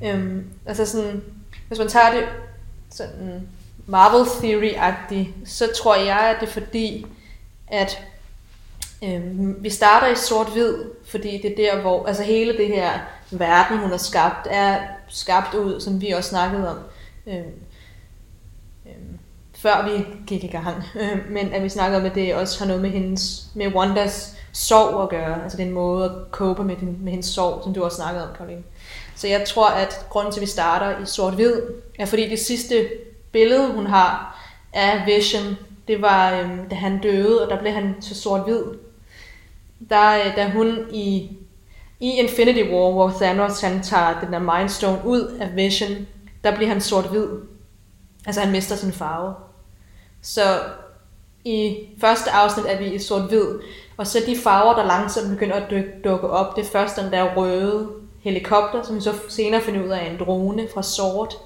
Øhm, 0.03 0.45
altså 0.65 0.85
sådan, 0.85 1.23
hvis 1.67 1.79
man 1.79 1.87
tager 1.87 2.11
det 2.11 2.23
sådan 2.89 3.47
Marvel 3.85 4.25
Theory-agtigt, 4.25 5.27
så 5.45 5.67
tror 5.75 5.95
jeg, 5.95 6.19
at 6.19 6.37
det 6.39 6.47
er 6.47 6.51
fordi, 6.51 7.05
at 7.67 8.03
øh, 9.03 9.63
vi 9.63 9.69
starter 9.69 10.07
i 10.07 10.15
sort-hvid, 10.15 10.75
fordi 11.05 11.41
det 11.41 11.51
er 11.51 11.55
der, 11.55 11.81
hvor 11.81 12.05
altså 12.05 12.23
hele 12.23 12.57
det 12.57 12.67
her 12.67 12.99
verden, 13.31 13.77
hun 13.77 13.89
har 13.89 13.97
skabt, 13.97 14.47
er 14.49 14.79
skabt 15.07 15.53
ud, 15.53 15.81
som 15.81 16.01
vi 16.01 16.11
også 16.11 16.29
snakkede 16.29 16.69
om. 16.69 16.77
Øh, 17.27 17.43
før 19.57 19.89
vi 19.89 20.05
gik 20.27 20.43
i 20.43 20.47
gang. 20.47 20.83
Øhm, 21.01 21.21
men 21.29 21.53
at 21.53 21.63
vi 21.63 21.69
snakker 21.69 21.97
om, 21.97 22.05
at 22.05 22.15
det 22.15 22.35
også 22.35 22.59
har 22.59 22.65
noget 22.65 22.81
med 22.81 22.89
hendes, 22.89 23.47
med 23.53 23.75
Wandas 23.75 24.37
sorg 24.51 25.03
at 25.03 25.09
gøre. 25.09 25.43
Altså 25.43 25.57
den 25.57 25.71
måde 25.71 26.05
at 26.05 26.11
cope 26.31 26.63
med, 26.63 26.75
din, 26.75 26.97
med 27.01 27.11
hendes 27.11 27.25
sorg, 27.25 27.63
som 27.63 27.73
du 27.73 27.83
også 27.83 27.95
snakkede 27.95 28.29
om, 28.29 28.35
Karoline. 28.37 28.63
Så 29.15 29.27
jeg 29.27 29.43
tror, 29.47 29.69
at 29.69 30.05
grunden 30.09 30.33
til, 30.33 30.39
at 30.39 30.41
vi 30.41 30.47
starter 30.47 31.01
i 31.03 31.05
sort-hvid, 31.05 31.61
er 31.99 32.05
fordi 32.05 32.29
det 32.29 32.39
sidste 32.39 32.89
billede, 33.31 33.73
hun 33.73 33.85
har 33.85 34.39
af 34.73 35.03
Vision, 35.05 35.57
det 35.87 36.01
var, 36.01 36.33
øh, 36.33 36.69
da 36.69 36.75
han 36.75 37.01
døde, 37.01 37.43
og 37.43 37.49
der 37.49 37.59
blev 37.59 37.73
han 37.73 38.01
til 38.01 38.15
sort-hvid. 38.15 38.63
Der, 39.89 40.17
øh, 40.17 40.35
da 40.35 40.49
hun 40.49 40.77
i, 40.91 41.36
i 41.99 42.09
Infinity 42.09 42.71
War, 42.71 42.91
hvor 42.91 43.09
Thanos 43.09 43.61
han 43.61 43.83
tager 43.83 44.19
den 44.19 44.33
der 44.33 44.57
Mindstone 44.57 45.01
ud 45.05 45.37
af 45.41 45.55
Vision, 45.55 46.07
der 46.43 46.55
bliver 46.55 46.69
han 46.69 46.81
sort-hvid. 46.81 47.27
Altså 48.25 48.41
han 48.41 48.51
mister 48.51 48.75
sin 48.75 48.91
farve. 48.91 49.33
Så 50.21 50.41
i 51.45 51.77
første 52.01 52.31
afsnit 52.31 52.65
er 52.69 52.77
vi 52.77 52.93
i 52.93 52.99
sort-hvid, 52.99 53.59
og 53.97 54.07
så 54.07 54.19
de 54.25 54.37
farver, 54.43 54.75
der 54.75 54.85
langsomt 54.85 55.29
begynder 55.29 55.55
at 55.55 55.73
dukke 56.03 56.29
op, 56.29 56.55
det 56.55 56.65
er 56.65 56.69
først 56.69 56.95
den 56.95 57.11
der 57.11 57.35
røde 57.35 57.89
helikopter, 58.19 58.83
som 58.83 58.95
vi 58.95 59.01
så 59.01 59.13
senere 59.29 59.61
finder 59.61 59.83
ud 59.85 59.89
af 59.89 60.09
en 60.09 60.19
drone 60.19 60.67
fra 60.73 60.83
sort. 60.83 61.37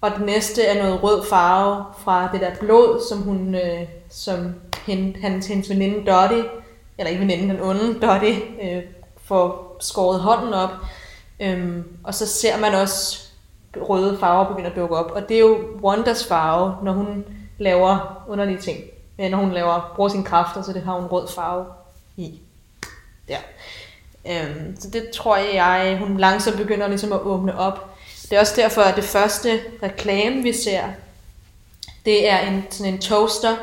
Og 0.00 0.10
det 0.10 0.26
næste 0.26 0.62
er 0.62 0.82
noget 0.82 1.02
rød 1.02 1.24
farve 1.26 1.84
fra 1.98 2.28
det 2.32 2.40
der 2.40 2.54
blod, 2.60 3.02
som 3.08 3.18
hun, 3.18 3.54
øh, 3.54 3.82
som 4.10 4.54
hende, 4.86 5.20
hans, 5.20 5.46
hendes 5.46 5.70
veninde 5.70 6.10
Dottie, 6.10 6.44
eller 6.98 7.10
ikke 7.10 7.20
veninde, 7.20 7.54
den 7.54 7.62
onde 7.62 8.00
Dottie, 8.00 8.36
øh, 8.62 8.82
får 9.28 9.76
skåret 9.80 10.20
hånden 10.20 10.54
op. 10.54 10.70
Øhm, 11.40 11.84
og 12.04 12.14
så 12.14 12.26
ser 12.26 12.58
man 12.58 12.74
også 12.74 13.18
røde 13.76 14.18
farver 14.18 14.48
begynde 14.48 14.70
at 14.70 14.76
dukke 14.76 14.96
op. 14.96 15.10
Og 15.10 15.28
det 15.28 15.34
er 15.34 15.40
jo 15.40 15.58
Wonders 15.82 16.26
farve, 16.26 16.84
når 16.84 16.92
hun 16.92 17.24
laver 17.58 18.24
underlige 18.28 18.58
ting. 18.58 18.78
Når 19.30 19.38
hun 19.38 19.52
laver, 19.52 19.92
bruger 19.96 20.08
sine 20.08 20.24
kræfter, 20.24 20.62
så 20.62 20.72
det 20.72 20.82
har 20.82 20.92
hun 20.92 21.06
rød 21.06 21.28
farve 21.28 21.66
i. 22.16 22.40
Der. 23.28 23.38
Øhm, 24.26 24.76
så 24.80 24.90
det 24.90 25.10
tror 25.10 25.36
jeg, 25.36 25.98
hun 25.98 26.18
langsomt 26.18 26.56
begynder 26.56 26.88
ligesom 26.88 27.12
at 27.12 27.20
åbne 27.20 27.58
op. 27.58 27.94
Det 28.22 28.36
er 28.36 28.40
også 28.40 28.52
derfor, 28.56 28.82
at 28.82 28.96
det 28.96 29.04
første 29.04 29.60
reklame, 29.82 30.42
vi 30.42 30.52
ser, 30.52 30.82
det 32.04 32.30
er 32.30 32.38
en, 32.38 32.64
sådan 32.70 32.94
en 32.94 33.00
toaster 33.00 33.56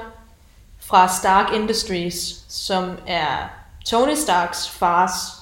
fra 0.80 1.08
Stark 1.08 1.54
Industries, 1.54 2.45
som 2.49 2.97
er 3.08 3.49
Tony 3.86 4.15
Starks 4.15 4.69
fars 4.69 5.35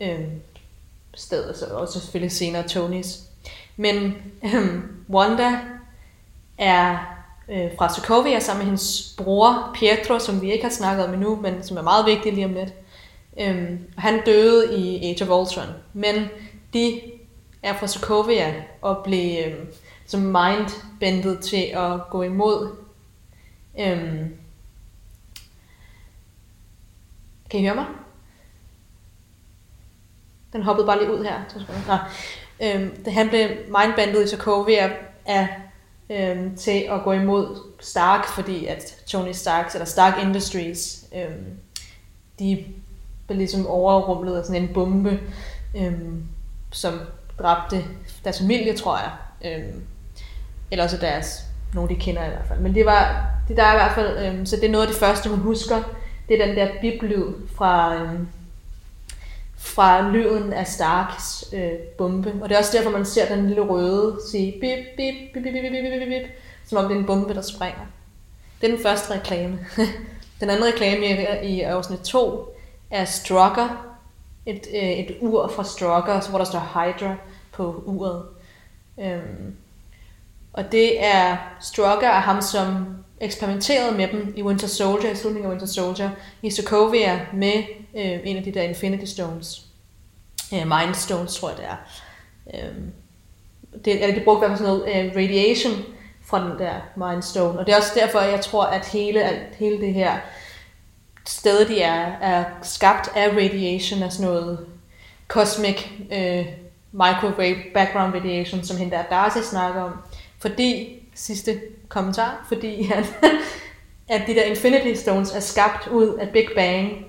øh, 0.00 0.24
stedet, 1.14 1.56
så 1.56 1.66
også 1.66 2.00
selvfølgelig 2.00 2.32
senere 2.32 2.68
Tonys. 2.68 3.20
Men 3.76 4.16
øh, 4.44 4.80
Wanda 5.10 5.58
er 6.58 6.98
øh, 7.48 7.70
fra 7.78 7.94
Sokovia 7.94 8.40
sammen 8.40 8.58
med 8.58 8.66
hendes 8.66 9.14
bror 9.18 9.70
Pietro, 9.74 10.18
som 10.18 10.42
vi 10.42 10.52
ikke 10.52 10.64
har 10.64 10.70
snakket 10.70 11.06
om 11.06 11.14
endnu, 11.14 11.36
men 11.36 11.62
som 11.62 11.76
er 11.76 11.82
meget 11.82 12.06
vigtig 12.06 12.32
lige 12.32 12.46
om 12.46 12.54
lidt. 12.54 12.74
Øhm, 13.40 13.78
han 13.96 14.24
døde 14.26 14.78
i 14.78 15.04
Age 15.04 15.24
of 15.24 15.40
Ultron, 15.40 15.74
men 15.92 16.28
de 16.72 17.00
er 17.62 17.76
fra 17.76 17.86
Sokovia 17.86 18.54
og 18.82 19.04
blev 19.04 19.44
øhm, 19.46 19.66
som 20.06 20.20
mindbendet 20.20 21.40
til 21.40 21.62
at 21.62 22.00
gå 22.10 22.22
imod 22.22 22.76
øhm, 23.78 24.34
kan 27.50 27.60
I 27.60 27.62
høre 27.62 27.74
mig? 27.74 27.86
Den 30.52 30.62
hoppede 30.62 30.86
bare 30.86 30.98
lige 30.98 31.12
ud 31.12 31.24
her. 31.24 31.34
Nå. 31.88 31.94
Øhm, 32.66 33.04
det, 33.04 33.12
han 33.12 33.28
blev 33.28 33.48
mindbandet 33.66 34.24
i 34.24 34.28
Sokovia 34.28 34.90
af, 35.26 35.48
øhm, 36.10 36.56
til 36.56 36.86
at 36.90 37.02
gå 37.04 37.12
imod 37.12 37.56
Stark, 37.80 38.26
fordi 38.26 38.66
at 38.66 38.94
Tony 39.06 39.32
Stark, 39.32 39.70
eller 39.74 39.86
Stark 39.86 40.22
Industries, 40.22 41.04
øhm, 41.16 41.58
de 42.38 42.64
blev 43.26 43.38
ligesom 43.38 43.66
overrumlet 43.66 44.38
af 44.38 44.44
sådan 44.44 44.62
en 44.62 44.74
bombe, 44.74 45.20
øhm, 45.76 46.24
som 46.72 47.00
dræbte 47.38 47.84
deres 48.24 48.38
familie, 48.38 48.76
tror 48.76 48.98
jeg. 48.98 49.10
Øhm, 49.44 49.82
eller 50.70 50.84
også 50.84 50.96
deres, 50.96 51.44
nogle 51.74 51.94
de 51.94 52.00
kender 52.00 52.24
i 52.24 52.28
hvert 52.28 52.46
fald. 52.48 52.60
Men 52.60 52.74
det 52.74 52.86
var, 52.86 53.30
det 53.48 53.56
der 53.56 53.62
er 53.62 53.72
i 53.72 53.76
hvert 53.76 53.94
fald, 53.94 54.26
øhm, 54.26 54.46
så 54.46 54.56
det 54.56 54.64
er 54.64 54.70
noget 54.70 54.86
af 54.86 54.92
det 54.92 55.00
første, 55.00 55.30
hun 55.30 55.38
husker, 55.38 55.82
det 56.28 56.40
er 56.42 56.46
den 56.46 56.56
der 56.56 56.68
biblyd 56.80 57.24
fra, 57.56 57.94
øhm, 57.94 58.28
fra 59.58 60.10
lyden 60.10 60.52
af 60.52 60.66
Starks 60.66 61.44
øh, 61.52 61.72
bombe. 61.98 62.34
Og 62.42 62.48
det 62.48 62.54
er 62.54 62.58
også 62.58 62.76
derfor, 62.76 62.90
man 62.90 63.04
ser 63.04 63.34
den 63.34 63.46
lille 63.46 63.62
røde 63.62 64.20
sige 64.30 64.52
bip, 64.52 64.78
bip, 64.96 65.14
bip, 65.34 65.42
bip, 65.42 65.52
bip, 65.52 65.52
bip, 65.52 65.72
bip, 65.72 66.00
bip, 66.00 66.08
bip, 66.08 66.30
som 66.66 66.78
om 66.78 66.84
det 66.84 66.94
er 66.94 67.00
en 67.00 67.06
bombe, 67.06 67.34
der 67.34 67.42
springer. 67.42 67.86
Det 68.60 68.68
er 68.68 68.74
den 68.74 68.82
første 68.82 69.14
reklame. 69.14 69.58
den 70.40 70.50
anden 70.50 70.64
reklame 70.64 71.06
i, 71.06 71.48
i 71.56 71.60
afsnit 71.60 72.00
2 72.00 72.56
er 72.90 73.04
Strucker, 73.04 73.96
et, 74.46 74.66
øh, 74.74 74.90
et 74.90 75.16
ur 75.20 75.48
fra 75.48 75.64
Strucker, 75.64 76.30
hvor 76.30 76.38
der 76.38 76.44
står 76.44 76.58
Hydra 76.74 77.16
på 77.52 77.82
uret. 77.86 78.22
Øhm, 79.00 79.56
og 80.52 80.72
det 80.72 81.04
er 81.04 81.36
Strucker 81.60 82.10
og 82.10 82.22
ham, 82.22 82.42
som 82.42 82.86
eksperimenterede 83.20 83.96
med 83.96 84.08
dem 84.08 84.32
i 84.36 84.42
Winter 84.42 84.66
Soldier, 84.66 85.10
i 85.10 85.16
slutningen 85.16 85.46
af 85.46 85.50
Winter 85.50 85.66
Soldier, 85.66 86.10
i 86.42 86.50
Sokovia 86.50 87.20
med 87.32 87.62
øh, 87.96 88.18
en 88.24 88.36
af 88.36 88.42
de 88.42 88.52
der 88.52 88.62
Infinity 88.62 89.04
Stones. 89.04 89.62
Øh, 90.54 90.66
Mind 90.66 90.94
Stones, 90.94 91.36
tror 91.36 91.48
jeg 91.48 91.58
det 91.58 91.66
er. 91.66 91.76
Øh, 92.54 92.74
det, 93.84 94.02
eller 94.02 94.14
de 94.14 94.24
brugte 94.24 94.46
i 94.46 94.48
hvert 94.48 94.58
fald 94.58 94.68
sådan 94.68 94.78
noget 94.78 95.06
øh, 95.06 95.16
radiation 95.16 95.84
fra 96.22 96.48
den 96.48 96.58
der 96.58 96.74
Mind 96.96 97.22
Stone. 97.22 97.58
Og 97.58 97.66
det 97.66 97.72
er 97.72 97.76
også 97.76 97.92
derfor, 97.94 98.20
jeg 98.20 98.40
tror, 98.40 98.64
at 98.64 98.86
hele, 98.86 99.22
at 99.22 99.54
hele 99.58 99.80
det 99.80 99.94
her 99.94 100.18
sted, 101.26 101.68
de 101.68 101.80
er, 101.82 102.12
er 102.20 102.44
skabt 102.62 103.10
af 103.16 103.28
radiation, 103.28 104.02
af 104.02 104.12
sådan 104.12 104.30
noget 104.30 104.66
cosmic 105.28 105.86
øh, 106.12 106.46
microwave 106.92 107.56
background 107.74 108.14
radiation, 108.14 108.64
som 108.64 108.76
hende 108.76 108.96
der 108.96 109.02
Darcy 109.02 109.50
snakker 109.50 109.82
om. 109.82 109.92
Fordi 110.38 111.02
sidste 111.18 111.60
kommentar, 111.88 112.44
fordi 112.48 112.92
at, 112.92 113.04
at 114.14 114.22
de 114.26 114.34
der 114.34 114.42
Infinity 114.42 115.00
Stones 115.00 115.30
er 115.30 115.40
skabt 115.40 115.86
ud 115.86 116.14
af 116.14 116.28
Big 116.28 116.48
Bang, 116.56 117.06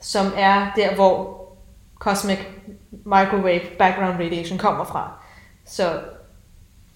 som 0.00 0.26
er 0.36 0.72
der, 0.76 0.94
hvor 0.94 1.38
Cosmic 1.98 2.38
Microwave 2.90 3.60
Background 3.78 4.14
Radiation 4.14 4.58
kommer 4.58 4.84
fra. 4.84 5.12
Så 5.66 6.00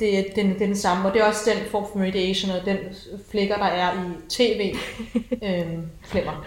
det 0.01 0.19
er, 0.19 0.25
den, 0.35 0.49
det 0.49 0.63
er 0.63 0.67
den 0.67 0.77
samme, 0.77 1.09
og 1.09 1.15
det 1.15 1.23
er 1.23 1.27
også 1.27 1.51
den 1.51 1.71
form 1.71 1.87
for 1.93 2.01
radiation, 2.01 2.51
og 2.51 2.65
den 2.65 2.79
flikker, 3.31 3.57
der 3.57 3.65
er 3.65 3.93
i 3.93 3.97
tv-flimmer. 4.29 6.33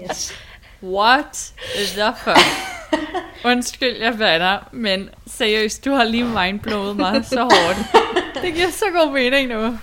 Øhm, 0.00 0.10
yes. 0.10 0.32
What 0.82 1.52
the 1.96 2.12
fuck? 2.24 2.38
Undskyld, 3.50 3.96
jeg 3.96 4.18
bander, 4.18 4.58
men 4.72 5.08
seriøst, 5.26 5.84
du 5.84 5.90
har 5.90 6.04
lige 6.04 6.24
mindblowet 6.24 6.96
mig 6.96 7.24
så 7.24 7.42
hårdt. 7.42 7.78
Det 8.44 8.54
giver 8.54 8.70
så 8.70 8.84
god 8.92 9.12
mening 9.12 9.48
nu. 9.48 9.78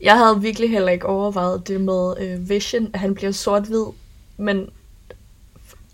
Jeg 0.00 0.18
havde 0.18 0.40
virkelig 0.40 0.70
heller 0.70 0.92
ikke 0.92 1.06
overvejet 1.06 1.68
det 1.68 1.80
med 1.80 2.14
øh, 2.20 2.48
Vision, 2.48 2.90
at 2.94 3.00
han 3.00 3.14
bliver 3.14 3.32
sort-hvid, 3.32 3.86
men 4.36 4.68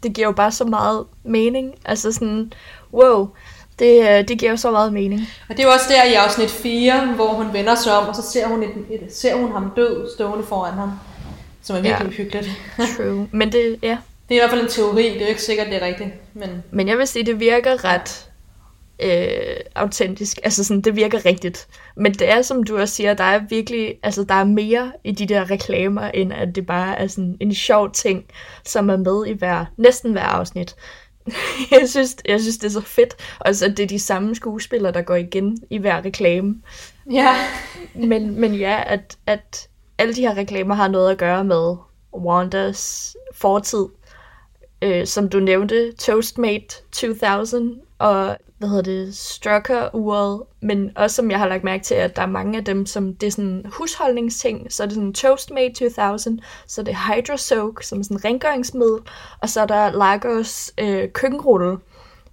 det 0.02 0.14
giver 0.14 0.28
jo 0.28 0.32
bare 0.32 0.52
så 0.52 0.64
meget 0.64 1.06
mening. 1.22 1.74
Altså 1.84 2.12
sådan, 2.12 2.52
wow, 2.92 3.28
det, 3.78 4.00
øh, 4.00 4.28
det 4.28 4.38
giver 4.38 4.50
jo 4.50 4.56
så 4.56 4.70
meget 4.70 4.92
mening. 4.92 5.20
Og 5.48 5.56
det 5.56 5.60
er 5.60 5.66
jo 5.66 5.72
også 5.72 5.86
der 5.88 6.04
i 6.04 6.14
afsnit 6.14 6.50
4, 6.50 7.06
hvor 7.06 7.28
hun 7.28 7.52
vender 7.52 7.74
sig 7.74 7.98
om, 7.98 8.08
og 8.08 8.16
så 8.16 8.22
ser 8.22 8.46
hun, 8.46 8.62
et, 8.62 8.70
et, 8.90 9.14
ser 9.14 9.36
hun 9.36 9.52
ham 9.52 9.72
død 9.76 10.10
stående 10.14 10.44
foran 10.46 10.74
ham, 10.74 10.90
som 11.62 11.76
er 11.76 11.80
virkelig 11.80 12.10
ja. 12.10 12.22
hyggeligt. 12.22 12.50
True, 12.96 13.28
men 13.32 13.52
det, 13.52 13.78
ja, 13.82 13.98
det 14.28 14.34
er 14.34 14.38
i 14.38 14.40
hvert 14.40 14.50
fald 14.50 14.62
en 14.62 14.68
teori, 14.68 15.02
det 15.02 15.16
er 15.16 15.20
jo 15.20 15.26
ikke 15.26 15.42
sikkert, 15.42 15.66
det 15.66 15.82
er 15.82 15.86
rigtigt. 15.86 16.10
Men, 16.34 16.62
men 16.70 16.88
jeg 16.88 16.98
vil 16.98 17.06
sige, 17.06 17.26
det 17.26 17.40
virker 17.40 17.84
ret 17.84 18.27
øh, 19.02 19.56
autentisk. 19.74 20.38
Altså 20.42 20.64
sådan, 20.64 20.80
det 20.80 20.96
virker 20.96 21.26
rigtigt. 21.26 21.68
Men 21.96 22.14
det 22.14 22.30
er, 22.30 22.42
som 22.42 22.62
du 22.62 22.78
også 22.78 22.94
siger, 22.94 23.14
der 23.14 23.24
er 23.24 23.40
virkelig, 23.48 23.94
altså 24.02 24.24
der 24.24 24.34
er 24.34 24.44
mere 24.44 24.92
i 25.04 25.12
de 25.12 25.26
der 25.26 25.50
reklamer, 25.50 26.02
end 26.02 26.32
at 26.32 26.54
det 26.54 26.66
bare 26.66 26.98
er 26.98 27.06
sådan 27.06 27.36
en 27.40 27.54
sjov 27.54 27.92
ting, 27.92 28.24
som 28.64 28.90
er 28.90 28.96
med 28.96 29.26
i 29.26 29.32
hver, 29.32 29.64
næsten 29.76 30.12
hver 30.12 30.22
afsnit. 30.22 30.76
jeg, 31.70 31.88
synes, 31.88 32.16
jeg 32.28 32.40
synes, 32.40 32.58
det 32.58 32.66
er 32.66 32.72
så 32.72 32.80
fedt. 32.80 33.16
Og 33.40 33.54
så 33.54 33.68
det 33.68 33.80
er 33.80 33.86
de 33.86 33.98
samme 33.98 34.34
skuespillere, 34.34 34.92
der 34.92 35.02
går 35.02 35.14
igen 35.14 35.58
i 35.70 35.78
hver 35.78 36.04
reklame. 36.04 36.54
Ja. 37.12 37.34
men, 38.08 38.40
men 38.40 38.54
ja, 38.54 38.82
at, 38.86 39.16
at 39.26 39.68
alle 39.98 40.14
de 40.14 40.20
her 40.20 40.36
reklamer 40.36 40.74
har 40.74 40.88
noget 40.88 41.10
at 41.10 41.18
gøre 41.18 41.44
med 41.44 41.76
Wandas 42.14 43.14
fortid 43.34 43.84
øh, 44.82 45.06
som 45.06 45.28
du 45.28 45.40
nævnte, 45.40 45.92
Toastmate 45.92 46.82
2000 46.92 47.76
og 47.98 48.36
hvad 48.58 48.68
hedder 48.68 48.82
det, 48.82 49.16
Strucker-uret, 49.16 50.42
men 50.60 50.90
også 50.96 51.16
som 51.16 51.30
jeg 51.30 51.38
har 51.38 51.48
lagt 51.48 51.64
mærke 51.64 51.84
til, 51.84 51.94
at 51.94 52.16
der 52.16 52.22
er 52.22 52.26
mange 52.26 52.58
af 52.58 52.64
dem, 52.64 52.86
som 52.86 53.14
det 53.14 53.26
er 53.26 53.30
sådan 53.30 53.66
husholdningsting, 53.72 54.72
så 54.72 54.82
er 54.82 54.86
det 54.86 54.94
sådan 54.94 55.12
Toastmate 55.12 55.74
2000, 55.90 56.40
så 56.66 56.80
er 56.80 56.84
det 56.84 56.96
Hydro 56.96 57.36
Soak, 57.36 57.82
som 57.82 57.98
er 57.98 58.02
sådan 58.02 58.24
rengøringsmiddel, 58.24 58.98
og 59.42 59.48
så 59.48 59.60
er 59.60 59.66
der 59.66 59.90
Lagos 59.90 60.72
øh, 60.78 61.08
køkkenrulle, 61.12 61.78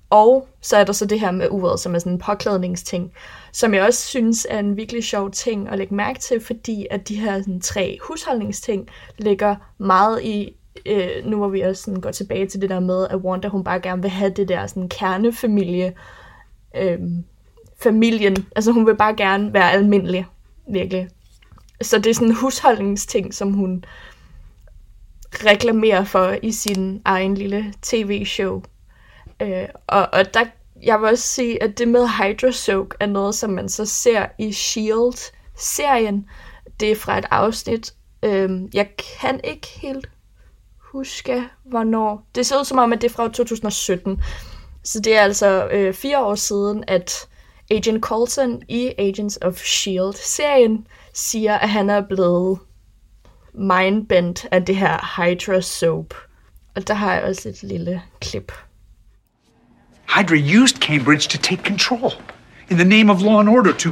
og 0.09 0.47
så 0.61 0.77
er 0.77 0.83
der 0.83 0.93
så 0.93 1.05
det 1.05 1.19
her 1.19 1.31
med 1.31 1.47
uret, 1.51 1.79
som 1.79 1.95
er 1.95 1.99
sådan 1.99 2.11
en 2.11 2.19
påklædningsting, 2.19 3.11
som 3.51 3.73
jeg 3.73 3.83
også 3.83 4.07
synes 4.07 4.47
er 4.49 4.59
en 4.59 4.77
virkelig 4.77 5.03
sjov 5.03 5.31
ting 5.31 5.69
at 5.69 5.77
lægge 5.77 5.95
mærke 5.95 6.19
til, 6.19 6.41
fordi 6.41 6.87
at 6.91 7.07
de 7.07 7.15
her 7.15 7.39
sådan, 7.39 7.61
tre 7.61 7.97
husholdningsting 8.01 8.87
ligger 9.17 9.55
meget 9.77 10.23
i 10.23 10.55
øh, 10.85 11.25
nu 11.25 11.37
hvor 11.37 11.47
vi 11.47 11.61
også 11.61 11.83
sådan 11.83 12.01
går 12.01 12.11
tilbage 12.11 12.47
til 12.47 12.61
det 12.61 12.69
der 12.69 12.79
med, 12.79 13.07
at 13.09 13.15
Wanda 13.15 13.47
hun 13.47 13.63
bare 13.63 13.79
gerne 13.79 14.01
vil 14.01 14.11
have 14.11 14.31
det 14.31 14.47
der 14.47 14.67
sådan 14.67 14.89
kernefamilie, 14.89 15.93
øh, 16.75 16.99
familien, 17.83 18.35
altså 18.55 18.71
hun 18.71 18.85
vil 18.85 18.95
bare 18.95 19.15
gerne 19.15 19.53
være 19.53 19.71
almindelig, 19.71 20.25
virkelig. 20.71 21.09
Så 21.81 21.97
det 21.97 22.09
er 22.09 22.13
sådan 22.13 22.27
en 22.27 22.35
husholdningsting, 22.35 23.33
som 23.33 23.53
hun 23.53 23.85
reklamerer 25.33 26.03
for 26.03 26.35
i 26.43 26.51
sin 26.51 27.01
egen 27.05 27.35
lille 27.35 27.73
tv-show. 27.81 28.61
Øh, 29.41 29.67
og, 29.87 30.09
og 30.13 30.33
der, 30.33 30.45
jeg 30.83 31.01
vil 31.01 31.09
også 31.09 31.27
sige, 31.27 31.63
at 31.63 31.77
det 31.77 31.87
med 31.87 32.07
Hydrosoak 32.07 32.95
er 32.99 33.05
noget, 33.05 33.35
som 33.35 33.49
man 33.49 33.69
så 33.69 33.85
ser 33.85 34.25
i 34.39 34.51
S.H.I.E.L.D.-serien. 34.51 36.29
Det 36.79 36.91
er 36.91 36.95
fra 36.95 37.17
et 37.17 37.25
afsnit. 37.31 37.93
Øh, 38.23 38.61
jeg 38.73 38.89
kan 39.19 39.39
ikke 39.43 39.67
helt 39.67 40.09
huske, 40.95 41.43
hvornår. 41.65 42.27
Det 42.35 42.45
ser 42.45 42.59
ud 42.59 42.65
som 42.65 42.77
om, 42.77 42.93
at 42.93 43.01
det 43.01 43.09
er 43.09 43.13
fra 43.13 43.23
2017. 43.27 44.21
Så 44.83 44.99
det 44.99 45.15
er 45.15 45.21
altså 45.21 45.67
øh, 45.67 45.93
fire 45.93 46.25
år 46.25 46.35
siden, 46.35 46.83
at 46.87 47.27
Agent 47.71 48.03
Coulson 48.03 48.61
i 48.69 48.91
Agents 48.97 49.39
of 49.41 49.57
S.H.I.E.L.D.-serien 49.57 50.87
siger, 51.13 51.57
at 51.57 51.69
han 51.69 51.89
er 51.89 52.01
blevet 52.01 52.59
mindbent 53.53 54.47
af 54.51 54.65
det 54.65 54.75
her 54.75 55.21
Hydra 55.21 55.61
soap. 55.61 56.13
Og 56.75 56.87
der 56.87 56.93
har 56.93 57.13
jeg 57.13 57.23
også 57.23 57.49
et 57.49 57.63
lille 57.63 58.01
klip. 58.21 58.51
Hydra 60.15 60.61
used 60.61 60.77
Cambridge 60.77 61.29
to 61.29 61.37
take 61.37 61.63
control 61.63 62.11
in 62.69 62.77
the 62.77 62.87
name 62.87 63.11
of 63.11 63.21
law 63.21 63.39
and 63.39 63.49
order 63.49 63.73
to 63.73 63.89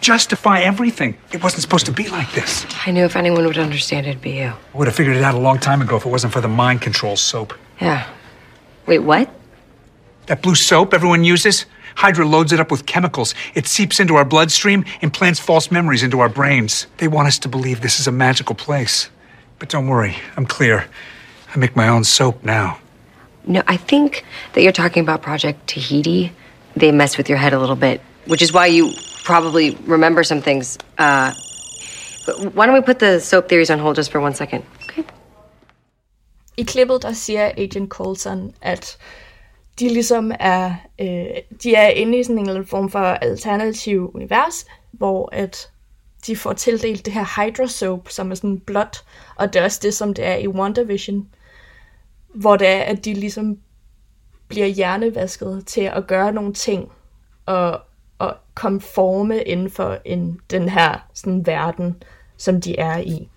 justify 0.00 0.60
everything. 0.60 1.16
It 1.32 1.42
wasn't 1.42 1.62
supposed 1.62 1.86
to 1.86 1.92
be 1.92 2.08
like 2.08 2.32
this. 2.32 2.66
I 2.86 2.90
knew 2.90 3.04
if 3.04 3.16
anyone 3.16 3.44
would 3.46 3.58
understand, 3.58 4.06
it'd 4.06 4.20
be 4.20 4.32
you. 4.32 4.52
I 4.74 4.76
would 4.76 4.86
have 4.86 4.96
figured 4.96 5.16
it 5.16 5.22
out 5.22 5.34
a 5.34 5.38
long 5.38 5.58
time 5.58 5.82
ago 5.82 5.96
if 5.96 6.06
it 6.06 6.08
wasn't 6.08 6.32
for 6.32 6.40
the 6.40 6.48
mind 6.48 6.82
control 6.82 7.16
soap. 7.16 7.54
Yeah. 7.80 8.08
Wait, 8.86 9.00
what? 9.00 9.30
That 10.26 10.42
blue 10.42 10.54
soap 10.54 10.94
everyone 10.94 11.24
uses? 11.24 11.66
Hydra 11.96 12.26
loads 12.26 12.52
it 12.52 12.60
up 12.60 12.70
with 12.70 12.86
chemicals. 12.86 13.34
It 13.54 13.66
seeps 13.66 13.98
into 13.98 14.14
our 14.14 14.24
bloodstream, 14.24 14.84
implants 15.00 15.40
false 15.40 15.70
memories 15.70 16.02
into 16.02 16.20
our 16.20 16.28
brains. 16.28 16.86
They 16.98 17.08
want 17.08 17.28
us 17.28 17.38
to 17.40 17.48
believe 17.48 17.80
this 17.80 17.98
is 17.98 18.06
a 18.06 18.12
magical 18.12 18.54
place. 18.54 19.10
But 19.58 19.68
don't 19.68 19.88
worry, 19.88 20.16
I'm 20.36 20.46
clear. 20.46 20.86
I 21.52 21.58
make 21.58 21.74
my 21.74 21.88
own 21.88 22.04
soap 22.04 22.44
now. 22.44 22.78
No, 23.46 23.62
I 23.66 23.76
think 23.76 24.24
that 24.52 24.62
you're 24.62 24.72
talking 24.72 25.02
about 25.02 25.22
Project 25.22 25.66
Tahiti. 25.66 26.32
They 26.76 26.92
mess 26.92 27.16
with 27.16 27.28
your 27.28 27.38
head 27.38 27.52
a 27.52 27.58
little 27.58 27.74
bit, 27.74 28.00
which 28.26 28.42
is 28.42 28.52
why 28.52 28.66
you 28.66 28.92
probably 29.28 29.76
remember 29.86 30.22
some 30.22 30.42
things. 30.42 30.78
Uh, 30.98 31.32
Why 32.54 32.66
don't 32.66 32.74
we 32.74 32.82
put 32.82 32.98
the 32.98 33.20
soap 33.20 33.48
theories 33.48 33.70
on 33.70 33.78
hold 33.78 33.96
just 33.96 34.10
for 34.12 34.20
one 34.20 34.34
second? 34.34 34.64
Okay. 34.84 35.04
I 36.56 36.62
klippet, 36.62 37.02
der 37.02 37.12
siger 37.12 37.50
Agent 37.56 37.90
Coulson, 37.90 38.54
at 38.62 38.98
de 39.78 39.88
ligesom 39.88 40.32
er, 40.40 40.74
øh, 41.00 41.26
de 41.62 41.74
er 41.74 41.88
inde 41.88 42.18
i 42.18 42.24
sådan 42.24 42.36
en 42.36 42.42
eller 42.42 42.54
anden 42.54 42.68
form 42.68 42.90
for 42.90 42.98
alternativ 42.98 44.10
univers, 44.14 44.66
hvor 44.92 45.28
at 45.32 45.70
de 46.26 46.36
får 46.36 46.52
tildelt 46.52 47.04
det 47.04 47.12
her 47.12 47.44
Hydra 47.44 47.66
Soap, 47.66 48.10
som 48.10 48.30
er 48.30 48.34
sådan 48.34 48.60
blåt, 48.60 49.04
og 49.36 49.52
det 49.52 49.60
er 49.60 49.64
også 49.64 49.80
det, 49.82 49.94
som 49.94 50.14
det 50.14 50.24
er 50.24 50.36
i 50.36 50.48
WandaVision, 50.48 51.28
hvor 52.34 52.56
det 52.56 52.68
er, 52.68 52.80
at 52.80 53.04
de 53.04 53.14
ligesom 53.14 53.58
bliver 54.48 54.66
hjernevasket 54.66 55.62
til 55.66 55.80
at 55.80 56.06
gøre 56.06 56.32
nogle 56.32 56.54
ting, 56.54 56.92
og, 57.46 57.80
og 58.18 58.36
konforme 58.54 59.42
inden 59.42 59.70
for 59.70 59.98
en, 60.04 60.40
den 60.50 60.68
her 60.68 61.06
sådan, 61.14 61.46
verden, 61.46 62.02
som 62.36 62.60
de 62.60 62.78
er 62.78 62.98
i. 62.98 63.28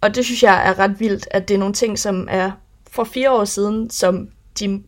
Og 0.00 0.14
det 0.14 0.24
synes 0.24 0.42
jeg 0.42 0.68
er 0.68 0.78
ret 0.78 1.00
vildt, 1.00 1.28
at 1.30 1.48
det 1.48 1.54
er 1.54 1.58
nogle 1.58 1.74
ting, 1.74 1.98
som 1.98 2.28
er 2.30 2.50
for 2.90 3.04
fire 3.04 3.32
år 3.32 3.44
siden, 3.44 3.90
som 3.90 4.28
de 4.60 4.82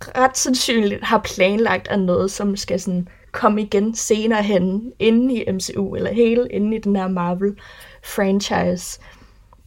ret 0.00 0.36
sandsynligt 0.36 1.04
har 1.04 1.18
planlagt 1.18 1.88
af 1.88 2.00
noget, 2.00 2.30
som 2.30 2.56
skal 2.56 2.80
sådan 2.80 3.08
komme 3.32 3.62
igen 3.62 3.94
senere 3.94 4.42
hen, 4.42 4.92
inden 4.98 5.30
i 5.30 5.44
MCU, 5.52 5.94
eller 5.94 6.12
hele 6.12 6.48
inden 6.50 6.72
i 6.72 6.78
den 6.78 6.96
her 6.96 7.08
Marvel-franchise. 7.08 9.00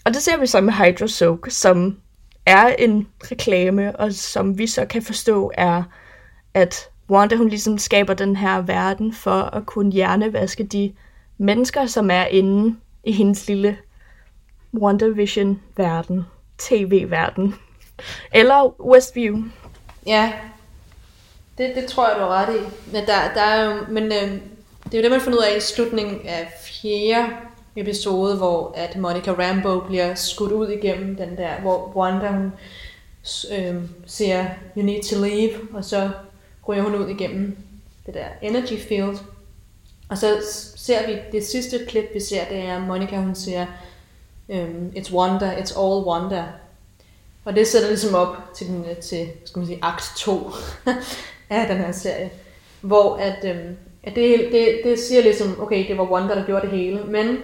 Og 0.06 0.14
det 0.14 0.22
ser 0.22 0.38
vi 0.38 0.48
så 0.48 0.62
med 0.62 0.74
Hydro 0.74 1.08
Soak, 1.08 1.40
som 1.50 1.98
er 2.46 2.68
en 2.68 3.08
reklame, 3.32 3.96
og 3.96 4.14
som 4.14 4.58
vi 4.58 4.68
så 4.68 4.86
kan 4.86 5.02
forstå 5.02 5.52
er, 5.54 5.84
at 6.54 6.90
Wanda 7.10 7.36
hun 7.36 7.50
ligesom 7.50 7.78
skaber 7.78 8.14
den 8.14 8.36
her 8.36 8.62
verden 8.62 9.14
for 9.14 9.42
at 9.42 9.66
kunne 9.66 9.92
hjernevaske 9.92 10.64
de 10.64 10.94
mennesker, 11.38 11.86
som 11.86 12.12
er 12.12 12.26
inde 12.26 12.76
i 13.04 13.12
hendes 13.12 13.48
lille 13.48 13.78
WandaVision-verden, 14.74 16.26
tv-verden, 16.58 17.56
eller 18.34 18.82
Westview. 18.82 19.38
Ja, 20.08 20.34
det, 21.58 21.76
det 21.76 21.86
tror 21.86 22.08
jeg, 22.08 22.16
du 22.16 22.22
har 22.22 22.30
ret 22.30 22.56
i. 22.56 22.60
Men, 22.92 23.06
der, 23.06 23.34
der 23.34 23.42
er 23.42 23.64
jo, 23.64 23.86
men 23.90 24.04
øh, 24.04 24.40
det 24.84 24.94
er 24.94 24.98
jo 24.98 25.04
det, 25.04 25.12
man 25.12 25.22
finder 25.22 25.38
ud 25.38 25.44
af 25.44 25.58
i 25.58 25.60
slutningen 25.60 26.22
af 26.28 26.48
fjerde 26.62 27.28
episode, 27.76 28.38
hvor 28.38 28.74
at 28.76 28.98
Monica 28.98 29.32
Rambo 29.32 29.80
bliver 29.80 30.16
skudt 30.16 30.52
ud 30.52 30.68
igennem 30.68 31.16
den 31.16 31.38
der, 31.38 31.62
hvor 31.62 31.92
Wanda 31.96 32.28
hun, 32.28 32.52
øh, 33.58 33.76
siger, 34.06 34.46
you 34.78 34.84
need 34.84 35.04
to 35.04 35.22
leave, 35.22 35.52
og 35.74 35.86
så 35.86 36.10
ryger 36.68 36.84
hun 36.84 36.96
ud 36.96 37.08
igennem 37.08 37.58
det 38.06 38.14
der 38.14 38.26
energy 38.42 38.80
field. 38.88 39.18
Og 40.10 40.18
så 40.18 40.38
ser 40.76 41.08
vi, 41.08 41.18
det 41.32 41.46
sidste 41.46 41.86
klip, 41.88 42.06
vi 42.14 42.20
ser, 42.20 42.46
det 42.50 42.58
er 42.58 42.80
Monica, 42.80 43.18
hun 43.18 43.36
siger, 43.36 43.66
um, 44.48 44.92
it's 44.96 45.14
wonder, 45.14 45.52
it's 45.52 45.80
all 45.80 46.06
wonder. 46.06 46.44
Og 47.46 47.56
det 47.56 47.68
sætter 47.68 47.88
ligesom 47.88 48.16
op 48.16 48.36
til, 48.56 48.68
den, 48.68 48.86
øh, 48.90 48.98
til 48.98 49.28
skal 49.46 49.60
man 49.60 49.68
sige, 49.68 49.80
akt 49.82 50.12
2 50.18 50.52
af 51.50 51.68
den 51.68 51.78
her 51.78 51.92
serie. 51.92 52.32
Hvor 52.82 53.16
at, 53.16 53.46
øhm, 53.46 53.78
at 54.04 54.16
det, 54.16 54.50
det, 54.52 54.80
det 54.84 55.00
siger 55.00 55.22
ligesom, 55.22 55.62
okay, 55.62 55.88
det 55.88 55.98
var 55.98 56.12
Wanda, 56.12 56.36
der 56.36 56.46
gjorde 56.46 56.62
det 56.62 56.78
hele, 56.78 57.04
men 57.04 57.38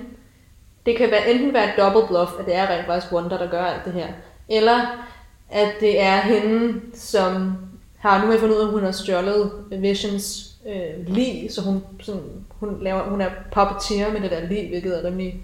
det 0.86 0.98
kan 0.98 1.12
være, 1.12 1.32
enten 1.32 1.54
være 1.54 1.70
et 1.70 1.74
double 1.78 2.08
bluff, 2.08 2.32
at 2.40 2.46
det 2.46 2.56
er 2.56 2.70
rent 2.70 2.86
faktisk 2.86 3.14
Wanda, 3.14 3.38
der 3.38 3.50
gør 3.50 3.66
alt 3.66 3.86
det 3.86 3.94
her, 3.94 4.08
eller 4.50 5.06
at 5.50 5.74
det 5.80 6.02
er 6.02 6.22
hende, 6.22 6.82
som 6.94 7.58
har, 8.02 8.20
nu 8.20 8.26
har 8.26 8.32
jeg 8.32 8.40
fundet 8.40 8.56
ud 8.56 8.62
af, 8.62 8.66
at 8.66 8.72
hun 8.72 8.84
har 8.84 8.92
stjålet 8.92 9.52
Visions 9.72 10.52
øh, 10.68 11.08
lig, 11.08 11.48
så 11.52 11.62
hun, 11.62 11.84
sådan, 12.00 12.46
hun, 12.50 12.84
laver, 12.84 13.04
hun 13.04 13.22
er 13.22 13.30
puppeteer 13.52 14.12
med 14.12 14.22
det 14.22 14.32
der 14.32 14.48
lig, 14.48 14.70
hvilket 14.70 14.98
er 14.98 15.08
rimelig 15.08 15.44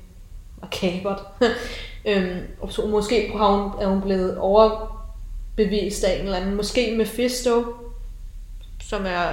makabert. 0.61 1.21
øhm, 2.09 2.39
og 2.61 2.71
så 2.71 2.87
måske 2.87 3.31
har 3.37 3.51
hun, 3.51 3.81
er 3.81 3.87
hun 3.87 4.01
blevet 4.01 4.37
overbevist 4.37 6.03
af 6.03 6.19
en 6.19 6.25
eller 6.25 6.37
anden, 6.37 6.55
måske 6.55 6.95
Mephisto, 6.97 7.63
som 8.83 9.05
er 9.05 9.27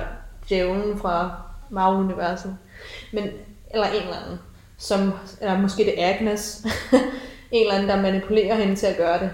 djævlen 0.49 0.99
fra 0.99 1.31
Marvel-universet, 1.71 2.57
men, 3.13 3.29
eller 3.71 3.87
en 3.87 4.03
eller 4.03 4.17
anden, 4.25 4.39
som, 4.79 5.13
eller 5.41 5.59
måske 5.59 5.85
det 5.85 6.03
er 6.03 6.15
Agnes, 6.15 6.67
en 7.53 7.63
eller 7.63 7.75
anden, 7.75 7.89
der 7.89 8.03
manipulerer 8.03 8.55
hende 8.55 8.77
til 8.77 8.87
at 8.87 8.97
gøre 8.97 9.19
det. 9.19 9.31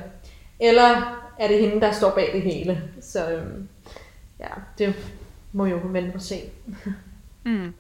Eller 0.61 1.16
er 1.38 1.49
det 1.49 1.61
hende, 1.61 1.80
der 1.80 1.93
står 1.93 2.11
bag 2.11 2.30
det 2.32 2.43
hele. 2.43 2.82
Så 3.01 3.30
øhm, 3.30 3.68
ja, 4.41 4.51
det 4.78 4.95
må 5.53 5.66
jo 5.66 5.80
vente 5.84 6.12
på 6.12 6.18
se. 6.18 6.41
mm. 7.45 7.74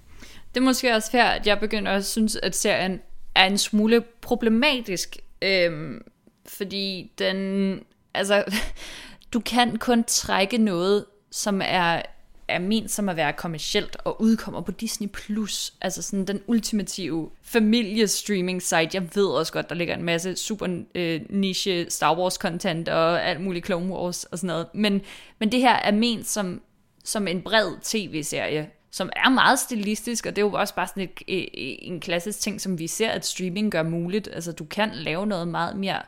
Det 0.54 0.60
er 0.60 0.64
måske 0.64 0.94
også 0.94 1.12
her, 1.12 1.26
at 1.26 1.46
jeg 1.46 1.60
begynder 1.60 1.92
at 1.92 2.04
synes, 2.04 2.36
at 2.36 2.56
serien 2.56 3.00
er 3.34 3.44
en 3.44 3.58
smule 3.58 4.00
problematisk. 4.20 5.16
Øhm, 5.42 6.02
fordi 6.46 7.12
den, 7.18 7.80
altså, 8.14 8.44
du 9.32 9.40
kan 9.40 9.76
kun 9.76 10.04
trække 10.04 10.58
noget, 10.58 11.04
som 11.30 11.60
er 11.64 12.02
er 12.50 12.58
ment 12.58 12.90
som 12.90 13.08
at 13.08 13.16
være 13.16 13.32
kommercielt 13.32 13.96
og 14.04 14.22
udkommer 14.22 14.60
på 14.60 14.72
Disney+. 14.72 15.08
Plus. 15.08 15.74
Altså 15.80 16.02
sådan 16.02 16.24
den 16.24 16.40
ultimative 16.46 17.30
familiestreaming 17.42 18.62
site. 18.62 18.88
Jeg 18.94 19.08
ved 19.14 19.26
også 19.26 19.52
godt, 19.52 19.68
der 19.68 19.74
ligger 19.74 19.94
en 19.94 20.02
masse 20.02 20.36
super 20.36 20.82
øh, 20.94 21.20
niche 21.28 21.90
Star 21.90 22.18
Wars 22.18 22.34
content 22.34 22.88
og 22.88 23.24
alt 23.24 23.40
muligt 23.40 23.66
Clone 23.66 23.94
Wars 23.94 24.24
og 24.24 24.38
sådan 24.38 24.48
noget. 24.48 24.66
Men, 24.74 25.00
men 25.38 25.52
det 25.52 25.60
her 25.60 25.74
er 25.74 25.92
ment 25.92 26.26
som, 26.26 26.60
som 27.04 27.28
en 27.28 27.42
bred 27.42 27.72
tv-serie, 27.82 28.70
som 28.90 29.10
er 29.16 29.28
meget 29.28 29.58
stilistisk, 29.58 30.26
og 30.26 30.36
det 30.36 30.42
er 30.42 30.46
jo 30.46 30.52
også 30.52 30.74
bare 30.74 30.86
sådan 30.86 31.02
et, 31.02 31.10
øh, 31.28 31.44
en 31.52 32.00
klassisk 32.00 32.40
ting, 32.40 32.60
som 32.60 32.78
vi 32.78 32.86
ser, 32.86 33.10
at 33.10 33.26
streaming 33.26 33.72
gør 33.72 33.82
muligt. 33.82 34.28
Altså 34.32 34.52
du 34.52 34.64
kan 34.64 34.90
lave 34.94 35.26
noget 35.26 35.48
meget 35.48 35.76
mere 35.76 36.02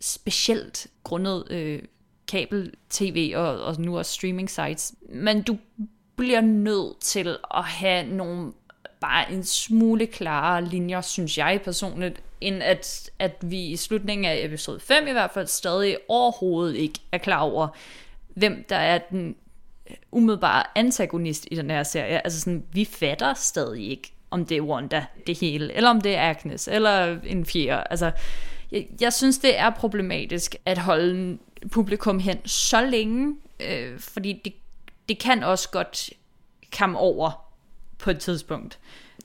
specielt 0.00 0.86
grundet 1.04 1.44
øh, 1.50 1.82
kabel-tv 2.28 3.32
og, 3.36 3.64
og 3.64 3.80
nu 3.80 3.98
også 3.98 4.12
streaming 4.12 4.50
sites. 4.50 4.94
Men 5.08 5.42
du 5.42 5.58
bliver 6.16 6.40
nødt 6.40 7.00
til 7.00 7.36
at 7.54 7.64
have 7.64 8.06
nogle 8.06 8.52
bare 9.00 9.32
en 9.32 9.44
smule 9.44 10.06
klarere 10.06 10.64
linjer, 10.64 11.00
synes 11.00 11.38
jeg 11.38 11.60
personligt, 11.64 12.22
end 12.40 12.62
at, 12.62 13.10
at 13.18 13.36
vi 13.40 13.66
i 13.66 13.76
slutningen 13.76 14.24
af 14.24 14.40
episode 14.44 14.80
5 14.80 15.08
i 15.08 15.12
hvert 15.12 15.30
fald 15.30 15.46
stadig 15.46 15.96
overhovedet 16.08 16.76
ikke 16.76 17.00
er 17.12 17.18
klar 17.18 17.40
over, 17.40 17.68
hvem 18.34 18.64
der 18.68 18.76
er 18.76 18.98
den 18.98 19.36
umiddelbare 20.12 20.62
antagonist 20.74 21.48
i 21.50 21.54
den 21.54 21.70
her 21.70 21.82
serie. 21.82 22.24
Altså 22.24 22.40
sådan, 22.40 22.64
vi 22.72 22.84
fatter 22.84 23.34
stadig 23.34 23.90
ikke, 23.90 24.12
om 24.30 24.46
det 24.46 24.56
er 24.56 24.60
Wanda, 24.62 25.06
det 25.26 25.38
hele, 25.38 25.72
eller 25.72 25.90
om 25.90 26.00
det 26.00 26.16
er 26.16 26.30
Agnes, 26.30 26.68
eller 26.68 27.20
en 27.24 27.46
fjerde. 27.46 27.84
Altså, 27.90 28.10
jeg, 28.76 28.86
jeg 29.00 29.12
synes, 29.12 29.38
det 29.38 29.58
er 29.58 29.70
problematisk 29.70 30.56
at 30.64 30.78
holde 30.78 31.38
publikum 31.70 32.18
hen 32.18 32.46
så 32.46 32.80
længe, 32.80 33.36
øh, 33.60 33.98
fordi 33.98 34.40
det, 34.44 34.52
det 35.08 35.18
kan 35.18 35.42
også 35.42 35.68
godt 35.70 36.10
komme 36.78 36.98
over 36.98 37.30
på 37.98 38.10
et 38.10 38.18
tidspunkt. 38.18 38.78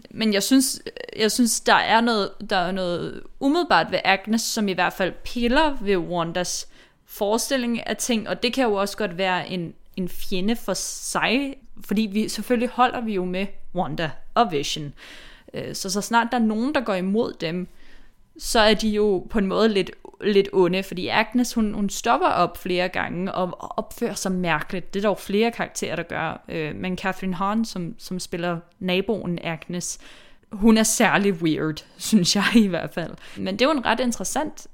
Men 0.10 0.34
jeg 0.34 0.43
synes, 0.43 0.82
jeg 1.18 1.32
synes 1.32 1.62
der 1.62 1.74
er 1.74 2.02
noget, 2.02 2.32
der 2.49 2.56
er 2.56 2.72
noget 2.72 3.24
umiddelbart 3.39 3.91
ved 3.91 3.99
Agnes, 4.04 4.41
som 4.41 4.68
i 4.68 4.74
hvert 4.74 4.93
fald 4.93 5.14
piller 5.24 5.78
ved 5.82 5.97
Wandas 5.97 6.68
forestilling 7.06 7.88
af 7.88 7.97
ting, 7.97 8.30
og 8.30 8.43
det 8.43 8.54
kan 8.54 8.64
jo 8.64 8.74
også 8.74 8.97
godt 8.97 9.18
være 9.18 9.49
en, 9.49 9.74
en 9.97 10.10
fjende 10.10 10.56
for 10.56 10.74
sig, 10.74 11.56
fordi 11.86 12.02
vi 12.02 12.30
selvfølgelig 12.30 12.70
holder 12.70 13.02
vi 13.02 13.14
jo 13.14 13.26
med 13.26 13.47
Wanda 13.76 14.12
og 14.34 14.52
Vision. 14.52 14.93
Øh, 15.54 15.76
så 15.76 15.89
så 15.89 16.02
snart 16.02 16.28
der 16.32 16.38
er 16.38 16.41
nogen, 16.41 16.76
der 16.76 16.82
går 16.82 16.93
imod 16.93 17.34
dem, 17.41 17.68
så 18.38 18.59
er 18.59 18.73
de 18.73 18.89
jo 18.89 19.27
på 19.29 19.39
en 19.39 19.47
måde 19.47 19.69
lidt, 19.69 19.91
lidt 20.21 20.49
onde, 20.53 20.84
fordi 20.84 21.07
Agnes, 21.07 21.53
hun, 21.53 21.73
hun 21.73 21.89
stopper 21.89 22.27
op 22.27 22.57
flere 22.57 22.88
gange 22.88 23.32
og, 23.32 23.45
og 23.59 23.77
opfører 23.77 24.13
sig 24.13 24.32
mærkeligt. 24.32 24.93
Det 24.93 25.03
er 25.03 25.07
dog 25.07 25.19
flere 25.19 25.51
karakterer, 25.51 25.95
der 25.95 26.03
gør. 26.03 26.45
Øh, 26.49 26.75
men 26.75 26.97
Catherine 26.97 27.36
Hahn, 27.36 27.65
som, 27.65 27.95
som 27.97 28.19
spiller 28.19 28.59
naboen 28.79 29.39
Agnes, 29.43 29.99
hun 30.51 30.77
er 30.77 30.84
særlig 30.84 31.34
weird, 31.34 31.86
synes 31.97 32.36
jeg 32.36 32.45
i 32.55 32.67
hvert 32.67 32.93
fald. 32.93 33.11
Men 33.38 33.53
det 33.53 33.61
er 33.61 33.69
jo 33.69 33.77
en 33.77 33.86
ret 33.86 33.99
interessant 33.99 34.67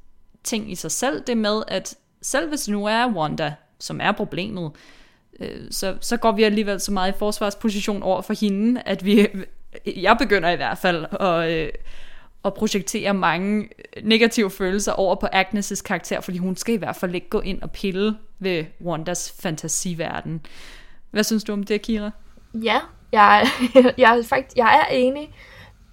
ting 0.44 0.72
i 0.72 0.76
sig 0.76 0.92
selv, 0.92 1.24
det 1.28 1.38
med, 1.38 1.64
at 1.68 1.96
selv 2.22 2.50
hvis 2.50 2.70
nu 2.70 2.86
er 2.86 3.08
Wanda, 3.08 3.54
som 3.80 4.02
er 4.02 4.12
problemet, 4.12 4.72
øh, 5.40 5.62
så, 5.72 5.98
så 6.02 6.18
går 6.18 6.32
vi 6.32 6.44
alligevel 6.44 6.80
så 6.80 6.92
meget 6.92 7.14
i 7.14 7.18
forsvarsposition 7.18 8.04
over 8.04 8.22
for 8.22 8.34
hende, 8.34 8.82
at 8.86 9.06
vi, 9.06 9.28
jeg 9.86 10.16
begynder 10.20 10.50
i 10.50 10.56
hvert 10.56 10.78
fald 10.78 11.06
at, 11.20 11.52
øh, 11.52 11.70
at 12.48 12.54
projektere 12.54 13.14
mange 13.14 13.70
øh, 13.98 14.04
negative 14.04 14.50
følelser 14.50 14.92
over 14.92 15.16
på 15.16 15.28
Agnes' 15.34 15.82
karakter, 15.84 16.22
fordi 16.22 16.38
hun 16.38 16.56
skal 16.56 16.76
i 16.76 16.78
hvert 16.78 16.96
fald 16.96 17.16
ikke 17.16 17.30
gå 17.30 17.40
ind 17.40 17.62
og 17.62 17.72
pille 17.72 18.18
ved 18.40 18.66
Wandas 18.82 19.36
fantasiverden. 19.42 20.42
Hvad 21.12 21.24
synes 21.24 21.44
du 21.44 21.54
om 21.54 21.64
det, 21.64 21.82
Kira? 21.82 22.12
Ja, 22.54 22.80
jeg, 23.12 23.48
jeg, 23.98 24.18
er 24.18 24.24
faktisk, 24.24 24.58
jeg 24.58 24.86
er 24.90 24.94
enig, 24.94 25.34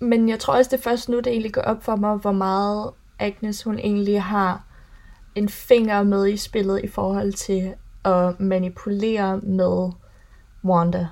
men 0.00 0.28
jeg 0.28 0.38
tror 0.38 0.54
også, 0.54 0.68
det 0.70 0.78
er 0.78 0.82
først 0.82 1.08
nu, 1.08 1.16
det 1.16 1.26
egentlig 1.26 1.52
går 1.52 1.62
op 1.62 1.84
for 1.84 1.96
mig, 1.96 2.16
hvor 2.16 2.32
meget 2.32 2.90
Agnes 3.18 3.62
hun 3.62 3.78
egentlig 3.78 4.22
har 4.22 4.64
en 5.34 5.48
finger 5.48 6.02
med 6.02 6.28
i 6.28 6.36
spillet 6.36 6.84
i 6.84 6.88
forhold 6.88 7.32
til 7.32 7.74
at 8.04 8.40
manipulere 8.40 9.38
med 9.38 9.92
Wanda. 10.64 11.08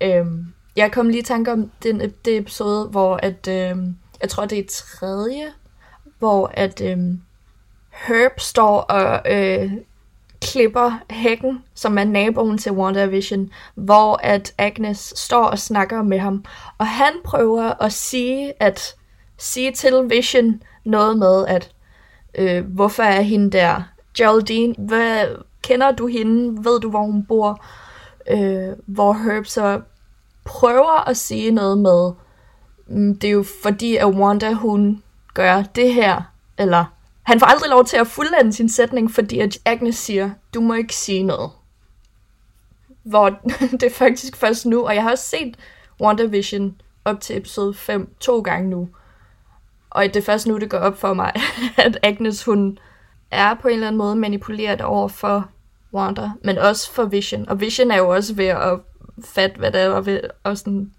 Øhm, 0.00 0.46
jeg 0.76 0.92
kom 0.92 1.08
lige 1.08 1.20
i 1.20 1.24
tanke 1.24 1.52
om 1.52 1.70
den, 1.82 2.00
det 2.24 2.36
episode, 2.36 2.88
hvor 2.88 3.16
at 3.22 3.48
øhm, 3.48 3.96
jeg 4.22 4.28
tror 4.28 4.44
det 4.44 4.58
er 4.58 4.64
tredje, 4.68 5.52
hvor 6.18 6.50
at 6.54 6.80
øhm, 6.80 7.20
Herb 7.90 8.40
står 8.40 8.80
og 8.80 9.32
øh, 9.32 9.72
klipper 10.40 11.02
hækken, 11.10 11.64
som 11.74 11.98
er 11.98 12.04
naboen 12.04 12.58
til 12.58 12.72
WandaVision, 12.72 13.50
hvor 13.74 14.20
at 14.22 14.54
Agnes 14.58 15.12
står 15.16 15.44
og 15.44 15.58
snakker 15.58 16.02
med 16.02 16.18
ham, 16.18 16.44
og 16.78 16.86
han 16.86 17.12
prøver 17.24 17.82
at 17.82 17.92
sige, 17.92 18.62
at 18.62 18.94
sige 19.38 19.72
til 19.72 20.10
Vision 20.10 20.62
noget 20.84 21.18
med, 21.18 21.46
at 21.46 21.70
øh, 22.38 22.64
hvorfor 22.64 23.02
er 23.02 23.20
hende 23.20 23.50
der? 23.50 23.82
Geraldine, 24.16 24.74
hvad, 24.78 25.26
kender 25.62 25.92
du 25.92 26.06
hende? 26.06 26.64
Ved 26.64 26.80
du, 26.80 26.90
hvor 26.90 27.02
hun 27.02 27.24
bor? 27.26 27.64
Øh, 28.30 28.68
hvor 28.86 29.12
Herb 29.12 29.46
så 29.46 29.80
prøver 30.44 31.08
at 31.08 31.16
sige 31.16 31.50
noget 31.50 31.78
med, 31.78 32.12
Mm, 32.88 33.18
det 33.18 33.28
er 33.28 33.32
jo 33.32 33.44
fordi, 33.62 33.96
at 33.96 34.06
Wanda, 34.06 34.52
hun 34.52 35.02
gør 35.34 35.62
det 35.62 35.94
her, 35.94 36.22
eller 36.58 36.84
han 37.22 37.40
får 37.40 37.46
aldrig 37.46 37.70
lov 37.70 37.84
til 37.84 37.96
at 37.96 38.06
fuldende 38.06 38.52
sin 38.52 38.68
sætning, 38.68 39.10
fordi 39.10 39.38
at 39.38 39.58
Agnes 39.64 39.96
siger, 39.96 40.30
du 40.54 40.60
må 40.60 40.74
ikke 40.74 40.94
sige 40.94 41.22
noget. 41.22 41.50
Hvor 43.02 43.28
det 43.80 43.82
er 43.82 43.94
faktisk 43.94 44.36
først 44.36 44.66
nu, 44.66 44.86
og 44.86 44.94
jeg 44.94 45.02
har 45.02 45.10
også 45.10 45.24
set 45.24 45.56
WandaVision 46.00 46.80
op 47.04 47.20
til 47.20 47.36
episode 47.36 47.74
5 47.74 48.14
to 48.20 48.40
gange 48.40 48.70
nu. 48.70 48.88
Og 49.90 50.04
det 50.04 50.16
er 50.16 50.22
først 50.22 50.46
nu, 50.46 50.58
det 50.58 50.70
går 50.70 50.78
op 50.78 50.98
for 50.98 51.14
mig, 51.14 51.32
at 51.76 51.98
Agnes, 52.02 52.44
hun 52.44 52.78
er 53.30 53.54
på 53.54 53.68
en 53.68 53.74
eller 53.74 53.86
anden 53.86 53.98
måde 53.98 54.16
manipuleret 54.16 54.80
over 54.80 55.08
for 55.08 55.48
Wanda, 55.94 56.30
men 56.44 56.58
også 56.58 56.92
for 56.92 57.04
Vision. 57.04 57.48
Og 57.48 57.60
Vision 57.60 57.90
er 57.90 57.96
jo 57.96 58.08
også 58.08 58.34
ved 58.34 58.46
at 58.46 58.80
fatte, 59.24 59.58
hvad 59.58 59.72
der 59.72 59.78
er 59.78 60.00
ved 60.00 60.20
at 60.44 60.58
sådan 60.58 60.92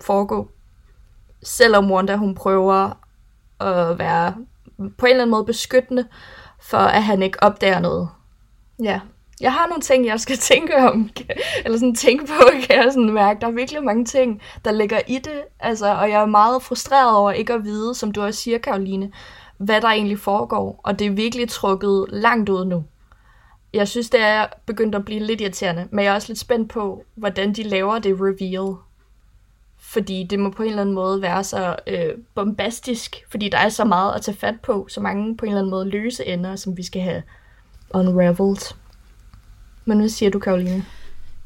foregå. 0.00 0.50
Selvom 1.42 1.92
Wanda, 1.92 2.16
hun 2.16 2.34
prøver 2.34 2.90
at 3.60 3.98
være 3.98 4.34
på 4.78 5.06
en 5.06 5.10
eller 5.10 5.22
anden 5.22 5.30
måde 5.30 5.44
beskyttende, 5.44 6.06
for 6.60 6.78
at 6.78 7.02
han 7.02 7.22
ikke 7.22 7.42
opdager 7.42 7.80
noget. 7.80 8.08
Ja, 8.82 9.00
jeg 9.40 9.52
har 9.52 9.66
nogle 9.66 9.82
ting, 9.82 10.06
jeg 10.06 10.20
skal 10.20 10.36
tænke 10.52 10.76
om, 10.76 11.10
eller 11.64 11.78
sådan 11.78 11.94
tænke 11.94 12.26
på, 12.26 12.50
kan 12.66 12.76
jeg 12.76 12.92
sådan 12.92 13.12
mærke. 13.12 13.40
Der 13.40 13.46
er 13.46 13.50
virkelig 13.50 13.84
mange 13.84 14.04
ting, 14.04 14.42
der 14.64 14.72
ligger 14.72 15.00
i 15.06 15.18
det, 15.18 15.42
altså, 15.60 15.94
og 15.94 16.10
jeg 16.10 16.22
er 16.22 16.26
meget 16.26 16.62
frustreret 16.62 17.16
over 17.16 17.30
ikke 17.30 17.52
at 17.52 17.64
vide, 17.64 17.94
som 17.94 18.12
du 18.12 18.22
også 18.22 18.40
siger, 18.40 18.58
Karoline, 18.58 19.12
hvad 19.58 19.80
der 19.80 19.88
egentlig 19.88 20.18
foregår, 20.18 20.80
og 20.84 20.98
det 20.98 21.06
er 21.06 21.10
virkelig 21.10 21.48
trukket 21.48 22.06
langt 22.08 22.48
ud 22.48 22.64
nu. 22.64 22.84
Jeg 23.72 23.88
synes, 23.88 24.10
det 24.10 24.20
er 24.20 24.46
begyndt 24.66 24.94
at 24.94 25.04
blive 25.04 25.20
lidt 25.20 25.40
irriterende, 25.40 25.88
men 25.90 26.04
jeg 26.04 26.10
er 26.10 26.14
også 26.14 26.28
lidt 26.28 26.38
spændt 26.38 26.70
på, 26.70 27.04
hvordan 27.14 27.52
de 27.52 27.62
laver 27.62 27.98
det 27.98 28.16
reveal. 28.20 28.76
Fordi 29.88 30.26
det 30.30 30.38
må 30.38 30.50
på 30.50 30.62
en 30.62 30.68
eller 30.68 30.80
anden 30.80 30.94
måde 30.94 31.22
være 31.22 31.44
så 31.44 31.76
øh, 31.86 32.14
bombastisk, 32.34 33.16
fordi 33.30 33.48
der 33.48 33.58
er 33.58 33.68
så 33.68 33.84
meget 33.84 34.14
at 34.14 34.22
tage 34.22 34.36
fat 34.36 34.60
på, 34.60 34.86
så 34.90 35.00
mange 35.00 35.36
på 35.36 35.44
en 35.44 35.50
eller 35.50 35.60
anden 35.60 35.70
måde 35.70 35.88
løse 35.88 36.26
ender, 36.26 36.56
som 36.56 36.76
vi 36.76 36.82
skal 36.82 37.02
have 37.02 37.22
unraveled. 37.94 38.74
Men 39.84 39.98
hvad 39.98 40.08
siger 40.08 40.30
du, 40.30 40.38
Karoline? 40.38 40.84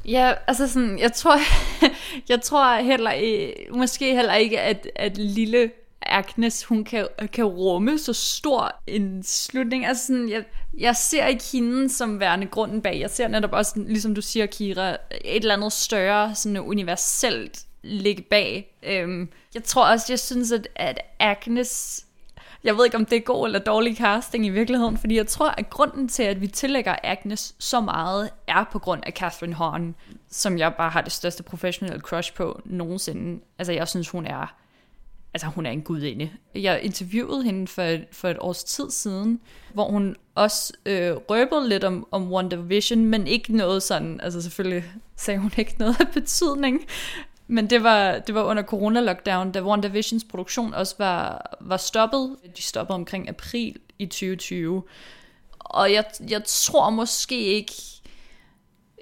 Ja, 0.05 0.33
altså 0.47 0.67
sådan, 0.67 0.99
jeg 0.99 1.13
tror, 1.13 1.37
jeg 2.29 2.41
tror 2.41 2.81
heller 2.81 3.11
ikke, 3.11 3.67
måske 3.71 4.15
heller 4.15 4.33
ikke, 4.33 4.59
at, 4.59 4.87
at 4.95 5.17
lille 5.17 5.71
Agnes, 6.01 6.63
hun 6.63 6.83
kan, 6.83 7.07
kan 7.33 7.45
rumme 7.45 7.99
så 7.99 8.13
stor 8.13 8.81
en 8.87 9.23
slutning. 9.23 9.85
Altså 9.85 10.07
sådan, 10.07 10.29
jeg, 10.29 10.43
jeg 10.77 10.95
ser 10.95 11.25
ikke 11.25 11.43
hende 11.53 11.89
som 11.89 12.19
værende 12.19 12.47
grunden 12.47 12.81
bag. 12.81 12.99
Jeg 12.99 13.09
ser 13.09 13.27
netop 13.27 13.53
også, 13.53 13.73
ligesom 13.87 14.15
du 14.15 14.21
siger, 14.21 14.45
Kira, 14.45 14.89
et 14.89 14.97
eller 15.21 15.55
andet 15.55 15.73
større, 15.73 16.35
sådan 16.35 16.57
universelt 16.57 17.65
ligge 17.83 18.21
bag. 18.21 18.75
Øhm, 18.83 19.29
jeg 19.53 19.63
tror 19.63 19.85
også, 19.85 20.05
jeg 20.09 20.19
synes, 20.19 20.51
at, 20.51 20.67
at 20.75 20.99
Agnes 21.19 22.05
jeg 22.63 22.77
ved 22.77 22.85
ikke, 22.85 22.97
om 22.97 23.05
det 23.05 23.15
er 23.15 23.21
god 23.21 23.45
eller 23.45 23.59
dårlig 23.59 23.97
casting 23.97 24.45
i 24.45 24.49
virkeligheden, 24.49 24.97
fordi 24.97 25.15
jeg 25.15 25.27
tror, 25.27 25.49
at 25.57 25.69
grunden 25.69 26.07
til, 26.07 26.23
at 26.23 26.41
vi 26.41 26.47
tillægger 26.47 26.95
Agnes 27.03 27.55
så 27.59 27.81
meget, 27.81 28.29
er 28.47 28.63
på 28.71 28.79
grund 28.79 29.03
af 29.05 29.13
Catherine 29.13 29.53
Horn, 29.53 29.95
som 30.29 30.57
jeg 30.57 30.73
bare 30.73 30.89
har 30.89 31.01
det 31.01 31.11
største 31.11 31.43
professionelle 31.43 32.01
crush 32.01 32.33
på 32.33 32.61
nogensinde. 32.65 33.43
Altså, 33.59 33.73
jeg 33.73 33.87
synes, 33.87 34.09
hun 34.09 34.25
er 34.25 34.55
altså 35.33 35.47
hun 35.47 35.65
er 35.65 35.71
en 35.71 35.81
gudinde. 35.81 36.29
Jeg 36.55 36.81
interviewede 36.81 37.43
hende 37.43 37.67
for, 37.67 37.97
for 38.11 38.29
et 38.29 38.37
års 38.39 38.63
tid 38.63 38.91
siden, 38.91 39.39
hvor 39.73 39.89
hun 39.89 40.15
også 40.35 40.73
øh, 40.85 41.11
røbede 41.11 41.69
lidt 41.69 41.83
om, 41.83 42.07
om 42.11 42.31
WandaVision, 42.31 43.05
men 43.05 43.27
ikke 43.27 43.57
noget 43.57 43.83
sådan, 43.83 44.19
altså 44.23 44.41
selvfølgelig 44.41 44.83
sagde 45.15 45.39
hun 45.39 45.51
ikke 45.57 45.75
noget 45.79 46.01
af 46.01 46.07
betydning, 46.07 46.81
men 47.53 47.69
det 47.69 47.83
var, 47.83 48.19
det 48.19 48.35
var 48.35 48.43
under 48.43 48.63
corona-lockdown, 48.63 49.51
da 49.51 49.61
WandaVisions 49.61 50.23
produktion 50.23 50.73
også 50.73 50.95
var, 50.97 51.55
var 51.61 51.77
stoppet. 51.77 52.35
De 52.57 52.61
stoppede 52.61 52.95
omkring 52.95 53.29
april 53.29 53.75
i 53.99 54.05
2020. 54.05 54.83
Og 55.59 55.93
jeg, 55.93 56.05
jeg 56.29 56.43
tror 56.45 56.89
måske 56.89 57.43
ikke... 57.43 57.73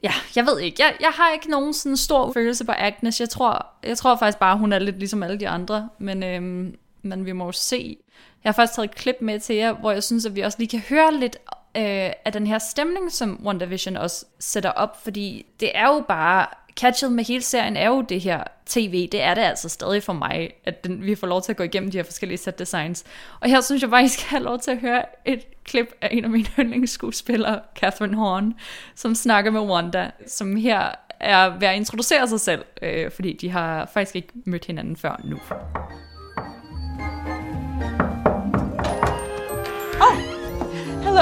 Ja, 0.03 0.13
jeg 0.35 0.45
ved 0.45 0.59
ikke. 0.59 0.83
Jeg, 0.83 0.95
jeg 0.99 1.09
har 1.09 1.31
ikke 1.31 1.49
nogen 1.49 1.73
sådan 1.73 1.97
stor 1.97 2.33
følelse 2.33 2.65
på 2.65 2.71
Agnes. 2.71 3.19
Jeg 3.19 3.29
tror, 3.29 3.67
jeg 3.83 3.97
tror 3.97 4.15
faktisk 4.15 4.39
bare, 4.39 4.57
hun 4.57 4.73
er 4.73 4.79
lidt 4.79 4.99
ligesom 4.99 5.23
alle 5.23 5.39
de 5.39 5.49
andre. 5.49 5.89
Men, 5.99 6.23
øhm, 6.23 6.75
men 7.01 7.25
vi 7.25 7.31
må 7.31 7.45
jo 7.45 7.51
se. 7.51 7.97
Jeg 8.43 8.49
har 8.49 8.53
faktisk 8.53 8.75
taget 8.75 8.89
et 8.89 8.95
klip 8.95 9.15
med 9.21 9.39
til 9.39 9.55
jer, 9.55 9.73
hvor 9.73 9.91
jeg 9.91 10.03
synes, 10.03 10.25
at 10.25 10.35
vi 10.35 10.41
også 10.41 10.57
lige 10.57 10.69
kan 10.69 10.79
høre 10.89 11.13
lidt 11.13 11.37
øh, 11.77 12.11
af 12.25 12.31
den 12.33 12.47
her 12.47 12.59
stemning, 12.59 13.11
som 13.11 13.45
WandaVision 13.45 13.97
også 13.97 14.25
sætter 14.39 14.69
op. 14.69 15.03
Fordi 15.03 15.45
det 15.59 15.71
er 15.73 15.87
jo 15.87 16.03
bare 16.07 16.47
catchet 16.75 17.11
med 17.11 17.23
hele 17.23 17.41
serien 17.41 17.77
er 17.77 17.87
jo 17.87 18.01
det 18.01 18.21
her 18.21 18.43
tv. 18.65 19.09
Det 19.11 19.21
er 19.21 19.33
det 19.33 19.41
altså 19.41 19.69
stadig 19.69 20.03
for 20.03 20.13
mig, 20.13 20.49
at 20.65 20.83
den, 20.83 21.03
vi 21.03 21.15
får 21.15 21.27
lov 21.27 21.41
til 21.41 21.51
at 21.51 21.57
gå 21.57 21.63
igennem 21.63 21.91
de 21.91 21.97
her 21.97 22.03
forskellige 22.03 22.37
set 22.37 22.59
designs. 22.59 23.03
Og 23.39 23.49
her 23.49 23.61
synes 23.61 23.81
jeg 23.81 23.89
bare, 23.89 24.03
I 24.03 24.07
skal 24.07 24.27
have 24.27 24.43
lov 24.43 24.59
til 24.59 24.71
at 24.71 24.77
høre 24.77 25.03
et 25.25 25.63
klip 25.63 25.93
af 26.01 26.09
en 26.11 26.23
af 26.23 26.29
mine 26.29 26.47
yndlingsskuespillere, 26.59 27.59
Catherine 27.75 28.17
Horn, 28.17 28.53
som 28.95 29.15
snakker 29.15 29.51
med 29.51 29.61
Wanda, 29.61 30.11
som 30.27 30.55
her 30.55 30.91
er 31.19 31.59
ved 31.59 31.67
at 31.67 31.75
introducere 31.75 32.27
sig 32.27 32.39
selv, 32.39 32.65
øh, 32.81 33.11
fordi 33.11 33.33
de 33.33 33.49
har 33.49 33.89
faktisk 33.93 34.15
ikke 34.15 34.29
mødt 34.45 34.65
hinanden 34.65 34.97
før 34.97 35.21
nu. 35.23 35.39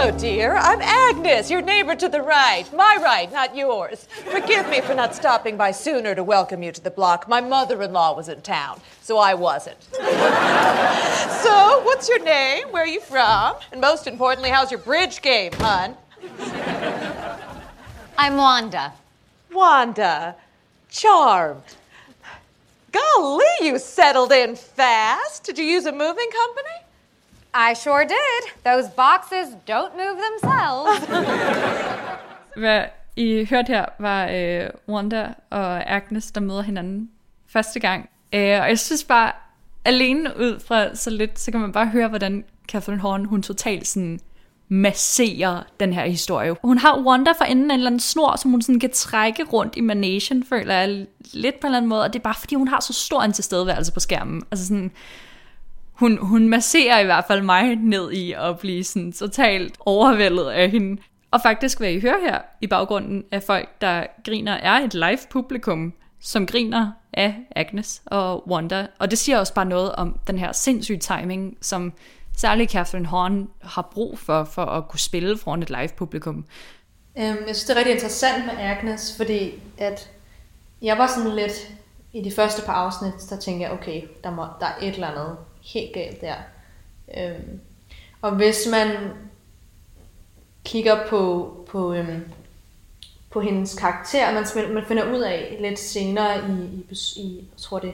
Hello, 0.01 0.17
dear. 0.17 0.55
I'm 0.55 0.81
Agnes, 0.81 1.51
your 1.51 1.61
neighbor 1.61 1.93
to 1.93 2.07
the 2.07 2.21
right. 2.21 2.63
My 2.73 2.97
right, 3.01 3.29
not 3.33 3.53
yours. 3.53 4.07
Forgive 4.31 4.69
me 4.69 4.79
for 4.79 4.93
not 4.93 5.13
stopping 5.13 5.57
by 5.57 5.71
sooner 5.71 6.15
to 6.15 6.23
welcome 6.23 6.63
you 6.63 6.71
to 6.71 6.79
the 6.79 6.89
block. 6.89 7.27
My 7.27 7.41
mother 7.41 7.83
in 7.83 7.91
law 7.91 8.15
was 8.15 8.29
in 8.29 8.39
town, 8.39 8.79
so 9.01 9.17
I 9.17 9.33
wasn't. 9.33 9.83
so, 9.91 10.01
what's 11.83 12.07
your 12.07 12.23
name? 12.23 12.69
Where 12.69 12.83
are 12.83 12.87
you 12.87 13.01
from? 13.01 13.57
And 13.73 13.81
most 13.81 14.07
importantly, 14.07 14.49
how's 14.49 14.71
your 14.71 14.79
bridge 14.79 15.21
game, 15.21 15.51
hon? 15.55 15.97
I'm 18.17 18.37
Wanda. 18.37 18.93
Wanda. 19.51 20.37
Charmed. 20.89 21.75
Golly, 22.93 23.43
you 23.59 23.77
settled 23.77 24.31
in 24.31 24.55
fast. 24.55 25.43
Did 25.43 25.57
you 25.57 25.65
use 25.65 25.85
a 25.87 25.91
moving 25.91 26.29
company? 26.31 26.85
I 27.53 27.73
sure 27.75 28.03
did. 28.03 28.41
Those 28.65 28.89
boxes 28.95 29.55
don't 29.67 29.93
move 29.97 30.17
themselves. 30.25 31.09
Hvad 32.61 32.83
I 33.15 33.47
hørte 33.49 33.67
her 33.67 33.85
var 33.99 34.27
øh, 34.27 34.69
Wanda 34.87 35.33
og 35.49 35.91
Agnes, 35.91 36.31
der 36.31 36.41
møder 36.41 36.61
hinanden 36.61 37.09
første 37.47 37.79
gang. 37.79 38.09
Øh, 38.33 38.61
og 38.61 38.69
jeg 38.69 38.79
synes 38.79 39.03
bare, 39.03 39.31
alene 39.85 40.39
ud 40.39 40.59
fra 40.59 40.95
så 40.95 41.09
lidt, 41.09 41.39
så 41.39 41.51
kan 41.51 41.59
man 41.59 41.71
bare 41.71 41.87
høre, 41.87 42.07
hvordan 42.07 42.43
Catherine 42.67 43.01
Horn, 43.01 43.25
hun 43.25 43.43
totalt 43.43 43.87
sådan 43.87 44.19
masserer 44.67 45.63
den 45.79 45.93
her 45.93 46.05
historie. 46.05 46.55
Hun 46.61 46.77
har 46.77 46.99
Wanda 46.99 47.31
for 47.37 47.45
enden 47.45 47.71
af 47.71 47.75
en 47.75 47.79
eller 47.79 47.89
anden 47.89 47.99
snor, 47.99 48.35
som 48.35 48.51
hun 48.51 48.61
sådan 48.61 48.79
kan 48.79 48.91
trække 48.91 49.43
rundt 49.43 49.75
i 49.77 49.81
managen, 49.81 50.45
føler 50.45 50.73
jeg 50.73 51.05
lidt 51.33 51.59
på 51.59 51.67
en 51.67 51.69
eller 51.69 51.77
anden 51.77 51.89
måde, 51.89 52.03
og 52.03 52.13
det 52.13 52.19
er 52.19 52.23
bare 52.23 52.35
fordi, 52.39 52.55
hun 52.55 52.67
har 52.67 52.79
så 52.79 52.93
stor 52.93 53.21
en 53.21 53.33
tilstedeværelse 53.33 53.93
på 53.93 53.99
skærmen. 53.99 54.43
Altså 54.51 54.67
sådan, 54.67 54.91
hun, 55.99 56.17
hun 56.17 56.47
masserer 56.47 56.99
i 56.99 57.05
hvert 57.05 57.25
fald 57.27 57.41
mig 57.41 57.75
ned 57.75 58.11
i 58.11 58.31
at 58.31 58.59
blive 58.59 58.83
sådan 58.83 59.11
totalt 59.11 59.77
overvældet 59.79 60.49
af 60.49 60.69
hende. 60.69 61.01
Og 61.31 61.39
faktisk, 61.43 61.77
hvad 61.77 61.91
I 61.91 61.99
hører 61.99 62.19
her 62.19 62.41
i 62.61 62.67
baggrunden 62.67 63.23
af 63.31 63.43
folk, 63.43 63.69
der 63.81 64.05
griner, 64.25 64.53
er 64.53 64.79
et 64.79 64.93
live 64.93 65.19
publikum, 65.29 65.93
som 66.21 66.45
griner 66.45 66.91
af 67.13 67.35
Agnes 67.55 68.01
og 68.05 68.47
Wanda. 68.47 68.87
Og 68.99 69.11
det 69.11 69.19
siger 69.19 69.39
også 69.39 69.53
bare 69.53 69.65
noget 69.65 69.91
om 69.91 70.19
den 70.27 70.37
her 70.37 70.51
sindssyge 70.51 70.99
timing, 70.99 71.57
som 71.61 71.93
særligt 72.37 72.71
Catherine 72.71 73.07
Horn 73.07 73.49
har 73.61 73.89
brug 73.93 74.19
for, 74.19 74.43
for 74.43 74.65
at 74.65 74.87
kunne 74.87 74.99
spille 74.99 75.37
foran 75.37 75.61
et 75.61 75.69
live 75.69 75.89
publikum. 75.97 76.35
Um, 76.35 77.23
jeg 77.23 77.37
synes, 77.43 77.63
det 77.63 77.73
er 77.73 77.77
rigtig 77.77 77.93
interessant 77.93 78.45
med 78.45 78.53
Agnes, 78.57 79.13
fordi 79.17 79.51
at 79.77 80.09
jeg 80.81 80.97
var 80.97 81.07
sådan 81.07 81.35
lidt, 81.35 81.71
i 82.13 82.21
de 82.21 82.31
første 82.31 82.61
par 82.65 82.73
afsnit, 82.73 83.29
der 83.29 83.37
tænkte 83.37 83.63
jeg, 83.63 83.71
okay, 83.71 84.01
der, 84.23 84.31
må, 84.31 84.45
der 84.59 84.65
er 84.65 84.75
et 84.81 84.93
eller 84.93 85.07
andet 85.07 85.37
helt 85.74 85.93
galt 85.93 86.22
der. 86.22 86.36
Øhm, 87.17 87.59
og 88.22 88.36
hvis 88.36 88.67
man 88.72 88.89
kigger 90.65 91.07
på, 91.07 91.53
på, 91.70 91.93
øhm, 91.93 92.26
på 93.30 93.41
hendes 93.41 93.80
karakter, 93.80 94.34
man, 94.34 94.74
man 94.74 94.86
finder 94.88 95.13
ud 95.13 95.20
af 95.20 95.57
lidt 95.59 95.80
senere 95.80 96.38
i, 96.38 96.86
i, 96.89 97.22
i 97.22 97.36
jeg 97.36 97.57
tror 97.57 97.80
det 97.80 97.93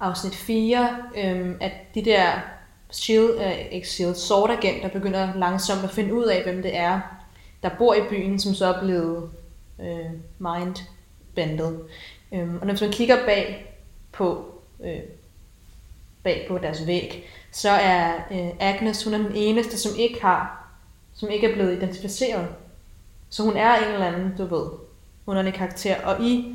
afsnit 0.00 0.34
4, 0.34 0.96
øhm, 1.16 1.56
at 1.60 1.72
de 1.94 2.04
der 2.04 2.32
Shield, 2.90 3.40
øh, 3.40 3.72
ikke 3.72 3.88
Shield, 3.88 4.14
Sword-agenter 4.14 4.88
begynder 4.88 5.34
langsomt 5.34 5.84
at 5.84 5.90
finde 5.90 6.14
ud 6.14 6.24
af, 6.24 6.42
hvem 6.42 6.62
det 6.62 6.76
er, 6.76 7.00
der 7.62 7.70
bor 7.78 7.94
i 7.94 8.08
byen, 8.10 8.38
som 8.38 8.54
så 8.54 8.66
er 8.66 8.80
blevet 8.80 9.30
øh, 9.80 10.10
mindbendet. 10.38 11.80
Øhm, 12.32 12.58
og 12.60 12.66
når 12.66 12.76
man 12.80 12.92
kigger 12.92 13.26
bag 13.26 13.74
på, 14.12 14.44
øh, 14.84 15.00
bag 16.26 16.44
på 16.48 16.58
deres 16.58 16.86
væg, 16.86 17.28
så 17.52 17.70
er 17.70 18.14
øh, 18.30 18.48
Agnes, 18.60 19.04
hun 19.04 19.14
er 19.14 19.18
den 19.18 19.32
eneste, 19.34 19.78
som 19.78 19.92
ikke 19.98 20.22
har, 20.22 20.68
som 21.14 21.30
ikke 21.30 21.50
er 21.50 21.54
blevet 21.54 21.76
identificeret. 21.76 22.46
Så 23.30 23.42
hun 23.42 23.56
er 23.56 23.76
en 23.76 23.92
eller 23.92 24.06
anden, 24.06 24.34
du 24.38 24.46
ved, 24.46 24.66
underlig 25.26 25.54
karakter. 25.54 26.04
Og 26.04 26.22
i 26.22 26.54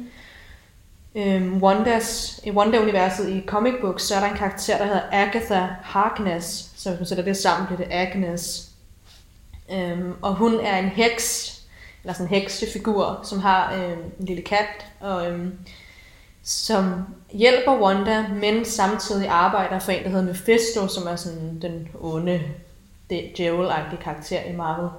øh, 1.15 1.53
Wonders, 1.53 2.39
i 2.43 2.51
Wonder-universet 2.51 3.29
i 3.29 3.43
comic 3.47 3.73
books, 3.81 4.03
så 4.03 4.15
er 4.15 4.19
der 4.19 4.27
en 4.27 4.37
karakter, 4.37 4.77
der 4.77 4.85
hedder 4.85 5.01
Agatha 5.11 5.67
Harkness. 5.81 6.71
Så 6.75 6.89
hvis 6.89 6.99
man 6.99 7.07
sætter 7.07 7.23
det 7.23 7.37
sammen, 7.37 7.67
bliver 7.67 7.87
det 7.87 7.87
Agnes. 7.91 8.69
Øhm, 9.71 10.13
og 10.21 10.35
hun 10.35 10.59
er 10.59 10.79
en 10.79 10.89
heks, 10.89 11.57
eller 12.03 12.13
sådan 12.13 12.25
en 12.25 12.41
heksefigur, 12.41 13.19
som 13.23 13.39
har 13.39 13.73
øh, 13.73 13.91
en 13.91 14.25
lille 14.25 14.41
kat, 14.41 14.85
og 14.99 15.31
øhm, 15.31 15.57
som 16.43 16.93
hjælper 17.31 17.81
Wanda, 17.81 18.25
men 18.27 18.65
samtidig 18.65 19.27
arbejder 19.27 19.79
for 19.79 19.91
en, 19.91 20.03
der 20.03 20.09
hedder 20.09 20.25
Mephisto, 20.25 20.87
som 20.87 21.07
er 21.07 21.15
sådan 21.15 21.59
den 21.61 21.89
onde, 22.01 22.41
djævel 23.09 23.69
karakter 24.01 24.43
i 24.43 24.55
Marvel. 24.55 24.89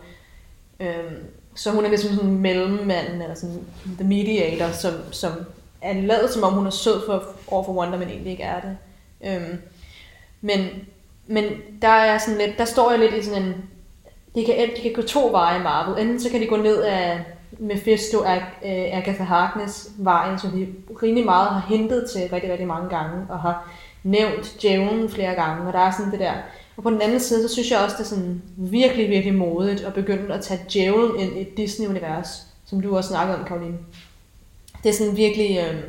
Øhm, 0.80 1.16
så 1.54 1.70
hun 1.70 1.84
er 1.84 1.88
ligesom 1.88 2.14
sådan 2.14 2.30
en 2.30 2.38
mellemmand, 2.38 3.22
eller 3.22 3.34
sådan 3.34 3.64
the 3.98 4.08
mediator, 4.08 4.72
som, 4.72 4.92
som 5.10 5.32
er 5.80 5.92
lavet 5.92 6.30
som 6.30 6.42
om 6.42 6.52
hun 6.52 6.66
er 6.66 6.70
sød 6.70 7.06
for, 7.06 7.24
over 7.48 7.64
for 7.64 7.72
Wanda, 7.72 7.96
men 7.96 8.08
egentlig 8.08 8.30
ikke 8.30 8.42
er 8.42 8.60
det. 8.60 8.76
Øhm, 9.24 9.58
men, 10.40 10.68
men 11.26 11.44
der 11.82 11.88
er 11.88 12.18
sådan 12.18 12.38
lidt, 12.38 12.58
der 12.58 12.64
står 12.64 12.90
jeg 12.90 13.00
lidt 13.00 13.14
i 13.14 13.22
sådan 13.24 13.42
en, 13.42 13.54
de 14.34 14.44
kan, 14.44 14.70
de 14.76 14.82
kan 14.82 14.92
gå 14.92 15.02
to 15.02 15.30
veje 15.30 15.60
i 15.60 15.62
Marvel. 15.62 16.02
Enten 16.02 16.20
så 16.20 16.30
kan 16.30 16.40
de 16.40 16.46
gå 16.46 16.56
ned 16.56 16.82
af 16.82 17.24
Mephisto 17.58 18.20
af 18.20 18.36
uh, 18.62 18.70
øh, 18.70 18.98
Agatha 18.98 19.24
Harkness 19.24 19.90
vejen, 19.98 20.38
som 20.38 20.60
vi 20.60 20.68
rimelig 21.02 21.24
meget 21.24 21.48
har 21.48 21.66
hentet 21.68 22.10
til 22.10 22.20
rigtig, 22.32 22.50
rigtig 22.50 22.66
mange 22.66 22.88
gange, 22.88 23.26
og 23.28 23.40
har 23.40 23.72
nævnt 24.02 24.56
djævlen 24.62 25.08
flere 25.08 25.34
gange, 25.34 25.66
og 25.66 25.72
der 25.72 25.78
er 25.78 25.90
sådan 25.90 26.12
det 26.12 26.20
der. 26.20 26.32
Og 26.76 26.82
på 26.82 26.90
den 26.90 27.02
anden 27.02 27.20
side, 27.20 27.48
så 27.48 27.54
synes 27.54 27.70
jeg 27.70 27.78
også, 27.78 27.96
det 27.98 28.04
er 28.04 28.08
sådan 28.08 28.42
virkelig, 28.56 29.10
virkelig 29.10 29.34
modigt 29.34 29.80
at 29.80 29.94
begynde 29.94 30.34
at 30.34 30.40
tage 30.40 30.60
djævlen 30.72 31.20
ind 31.20 31.38
i 31.38 31.44
Disney-univers, 31.56 32.42
som 32.66 32.80
du 32.80 32.96
også 32.96 33.08
snakkede 33.08 33.38
om, 33.38 33.44
Karoline. 33.44 33.78
Det 34.82 34.88
er 34.88 34.92
sådan 34.92 35.16
virkelig... 35.16 35.58
Øh, 35.58 35.82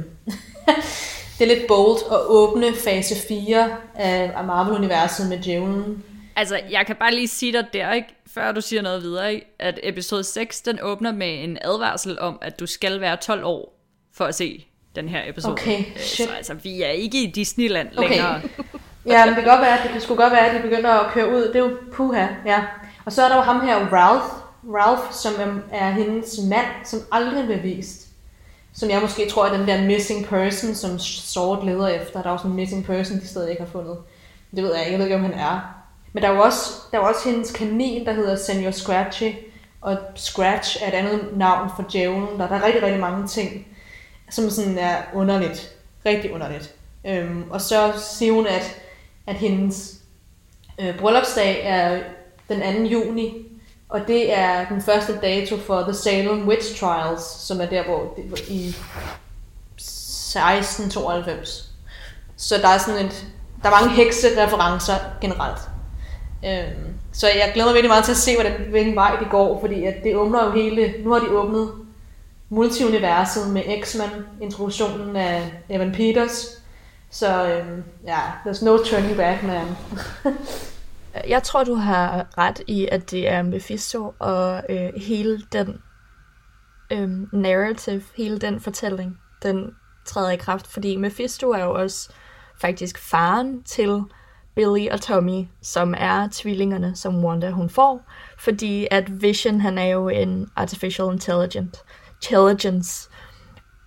det 1.39 1.51
er 1.51 1.55
lidt 1.55 1.67
bold 1.67 1.97
at 2.11 2.19
åbne 2.27 2.75
fase 2.75 3.27
4 3.27 3.69
af 3.95 4.43
Marvel-universet 4.45 5.29
med 5.29 5.37
djævlen. 5.37 6.03
Altså, 6.35 6.59
jeg 6.71 6.85
kan 6.85 6.95
bare 6.95 7.13
lige 7.13 7.27
sige 7.27 7.53
dig 7.53 7.65
der, 7.73 7.93
ikke, 7.93 8.07
før 8.33 8.51
du 8.51 8.61
siger 8.61 8.81
noget 8.81 9.01
videre, 9.01 9.33
ikke, 9.33 9.55
at 9.59 9.79
episode 9.83 10.23
6, 10.23 10.61
den 10.61 10.79
åbner 10.81 11.11
med 11.11 11.43
en 11.43 11.57
advarsel 11.61 12.19
om, 12.19 12.37
at 12.41 12.59
du 12.59 12.65
skal 12.65 13.01
være 13.01 13.17
12 13.17 13.45
år 13.45 13.79
for 14.13 14.25
at 14.25 14.35
se 14.35 14.65
den 14.95 15.09
her 15.09 15.21
episode. 15.25 15.53
Okay, 15.53 15.79
øh, 15.79 15.97
shit. 15.97 16.27
Så 16.27 16.35
altså, 16.35 16.53
vi 16.53 16.81
er 16.81 16.89
ikke 16.89 17.23
i 17.23 17.31
Disneyland 17.31 17.89
Okay. 17.97 18.09
længere. 18.09 18.41
Ja, 19.05 19.25
men 19.25 19.35
det 19.35 19.43
kan 19.43 19.51
godt 19.51 19.61
være, 19.61 19.83
det, 19.83 19.93
det 19.93 20.01
skulle 20.01 20.21
godt 20.23 20.33
være, 20.33 20.49
at 20.49 20.55
de 20.55 20.69
begynder 20.69 20.89
at 20.89 21.13
køre 21.13 21.29
ud. 21.29 21.41
Det 21.41 21.55
er 21.55 21.59
jo 21.59 21.77
puha, 21.93 22.27
ja. 22.45 22.63
Og 23.05 23.11
så 23.11 23.23
er 23.23 23.29
der 23.29 23.35
jo 23.35 23.41
ham 23.41 23.61
her, 23.61 23.75
Ralph, 23.75 24.25
Ralph, 24.63 25.13
som 25.13 25.61
er, 25.71 25.91
hendes 25.91 26.39
mand, 26.49 26.65
som 26.85 26.99
aldrig 27.11 27.45
bliver 27.45 27.61
vist. 27.61 28.07
Som 28.73 28.89
jeg 28.89 29.01
måske 29.01 29.29
tror 29.29 29.45
er 29.45 29.57
den 29.57 29.67
der 29.67 29.81
missing 29.85 30.25
person, 30.25 30.75
som 30.75 30.99
Sword 30.99 31.65
leder 31.65 31.87
efter. 31.87 32.21
Der 32.21 32.29
er 32.29 32.37
sådan 32.37 32.51
en 32.51 32.55
missing 32.55 32.85
person, 32.85 33.19
de 33.19 33.27
stadig 33.27 33.49
ikke 33.49 33.63
har 33.63 33.69
fundet. 33.69 33.97
Det 34.55 34.63
ved 34.63 34.75
jeg 34.75 34.79
ikke, 34.79 34.91
jeg 34.91 34.99
ved 34.99 35.05
ikke, 35.05 35.15
om 35.15 35.23
han 35.23 35.33
er. 35.33 35.82
Men 36.13 36.23
der 36.23 36.29
er 36.29 36.33
jo 36.33 36.41
også, 36.41 36.73
der 36.91 36.97
er 36.97 37.01
jo 37.01 37.07
også 37.07 37.29
hendes 37.29 37.51
kanin, 37.51 38.05
der 38.05 38.13
hedder 38.13 38.35
Senior 38.35 38.71
Scratchy. 38.71 39.31
Og 39.81 39.97
Scratch 40.15 40.83
er 40.83 40.87
et 40.87 40.93
andet 40.93 41.37
navn 41.37 41.69
for 41.75 41.85
djævlen. 41.91 42.39
Der, 42.39 42.47
der 42.47 42.55
er 42.55 42.65
rigtig, 42.65 42.83
rigtig 42.83 43.01
mange 43.01 43.27
ting, 43.27 43.67
som 44.29 44.49
sådan 44.49 44.77
er 44.77 44.95
underligt. 45.13 45.75
Rigtig 46.05 46.33
underligt. 46.33 46.75
Øhm, 47.07 47.51
og 47.51 47.61
så 47.61 47.93
siger 47.97 48.33
hun, 48.33 48.47
at, 48.47 48.81
at 49.27 49.35
hendes 49.35 49.93
øh, 50.79 50.99
bryllupsdag 50.99 51.61
er 51.63 51.99
den 52.49 52.83
2. 52.83 52.89
juni, 52.89 53.47
og 53.89 54.07
det 54.07 54.37
er 54.37 54.67
den 54.67 54.81
første 54.81 55.19
dato 55.21 55.57
for 55.57 55.81
The 55.81 55.93
Salem 55.93 56.47
Witch 56.47 56.79
Trials, 56.79 57.23
som 57.23 57.61
er 57.61 57.65
der, 57.65 57.83
hvor 57.83 58.13
det 58.15 58.39
i 58.49 58.67
1692. 59.77 61.69
Så 62.37 62.57
der 62.57 62.67
er 62.67 62.77
sådan 62.77 63.05
et, 63.05 63.25
der 63.63 63.69
er 63.69 63.81
mange 63.81 63.95
heksereferencer 63.95 64.95
generelt. 65.21 65.72
Øhm, 66.45 66.93
så 67.13 67.27
jeg 67.27 67.51
glæder 67.53 67.67
mig 67.67 67.73
virkelig 67.73 67.89
meget 67.89 68.05
til 68.05 68.11
at 68.11 68.17
se, 68.17 68.35
hvordan, 68.35 68.61
hvilken 68.69 68.95
vej 68.95 69.15
det 69.19 69.27
går, 69.29 69.59
fordi 69.59 69.85
at 69.85 70.03
det 70.03 70.15
åbner 70.15 70.45
jo 70.45 70.51
hele, 70.51 70.93
nu 71.03 71.11
har 71.11 71.19
de 71.19 71.29
åbnet 71.29 71.71
multiuniverset 72.49 73.53
med 73.53 73.83
X-Men, 73.83 74.09
introduktionen 74.41 75.15
af 75.15 75.51
Evan 75.69 75.91
Peters, 75.91 76.63
så 77.09 77.47
øhm, 77.47 77.83
ja, 78.05 78.19
there's 78.45 78.65
no 78.65 78.77
turning 78.77 79.17
back, 79.17 79.43
man. 79.43 79.65
Jeg 81.27 81.43
tror, 81.43 81.63
du 81.63 81.75
har 81.75 82.37
ret 82.37 82.61
i, 82.67 82.87
at 82.91 83.11
det 83.11 83.29
er 83.29 83.41
Mephisto 83.41 84.13
og 84.19 84.63
øh, 84.69 84.89
hele 84.97 85.41
den 85.51 85.81
øh, 86.91 87.33
narrative, 87.33 88.03
hele 88.17 88.37
den 88.37 88.59
fortælling, 88.59 89.17
den 89.43 89.75
træder 90.05 90.31
i 90.31 90.35
kraft. 90.35 90.67
Fordi 90.67 90.95
Mephisto 90.95 91.51
er 91.51 91.63
jo 91.63 91.73
også 91.73 92.09
faktisk 92.61 92.97
faren 92.97 93.63
til 93.63 94.03
Billy 94.55 94.87
og 94.91 95.01
Tommy, 95.01 95.45
som 95.61 95.93
er 95.97 96.27
tvillingerne, 96.31 96.95
som 96.95 97.25
Wanda 97.25 97.49
hun 97.49 97.69
får. 97.69 98.05
Fordi 98.39 98.87
at 98.91 99.21
Vision, 99.21 99.61
han 99.61 99.77
er 99.77 99.85
jo 99.85 100.09
en 100.09 100.49
artificial 100.55 101.13
intelligent, 101.13 101.77
intelligence. 102.21 103.09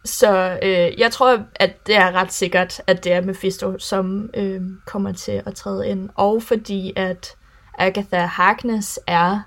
Så 0.05 0.59
øh, 0.63 1.01
jeg 1.01 1.13
tror, 1.13 1.39
at 1.55 1.87
det 1.87 1.97
er 1.97 2.13
ret 2.13 2.33
sikkert, 2.33 2.81
at 2.87 3.05
det 3.05 3.13
er 3.13 3.21
Mephisto, 3.21 3.79
som 3.79 4.31
øh, 4.35 4.61
kommer 4.87 5.13
til 5.13 5.43
at 5.47 5.55
træde 5.55 5.89
ind. 5.89 6.09
Og 6.15 6.43
fordi 6.43 6.93
at 6.97 7.37
Agatha 7.79 8.25
Harkness 8.25 9.01
er 9.07 9.41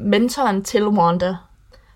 mentoren 0.00 0.64
til 0.64 0.88
Wanda. 0.88 1.36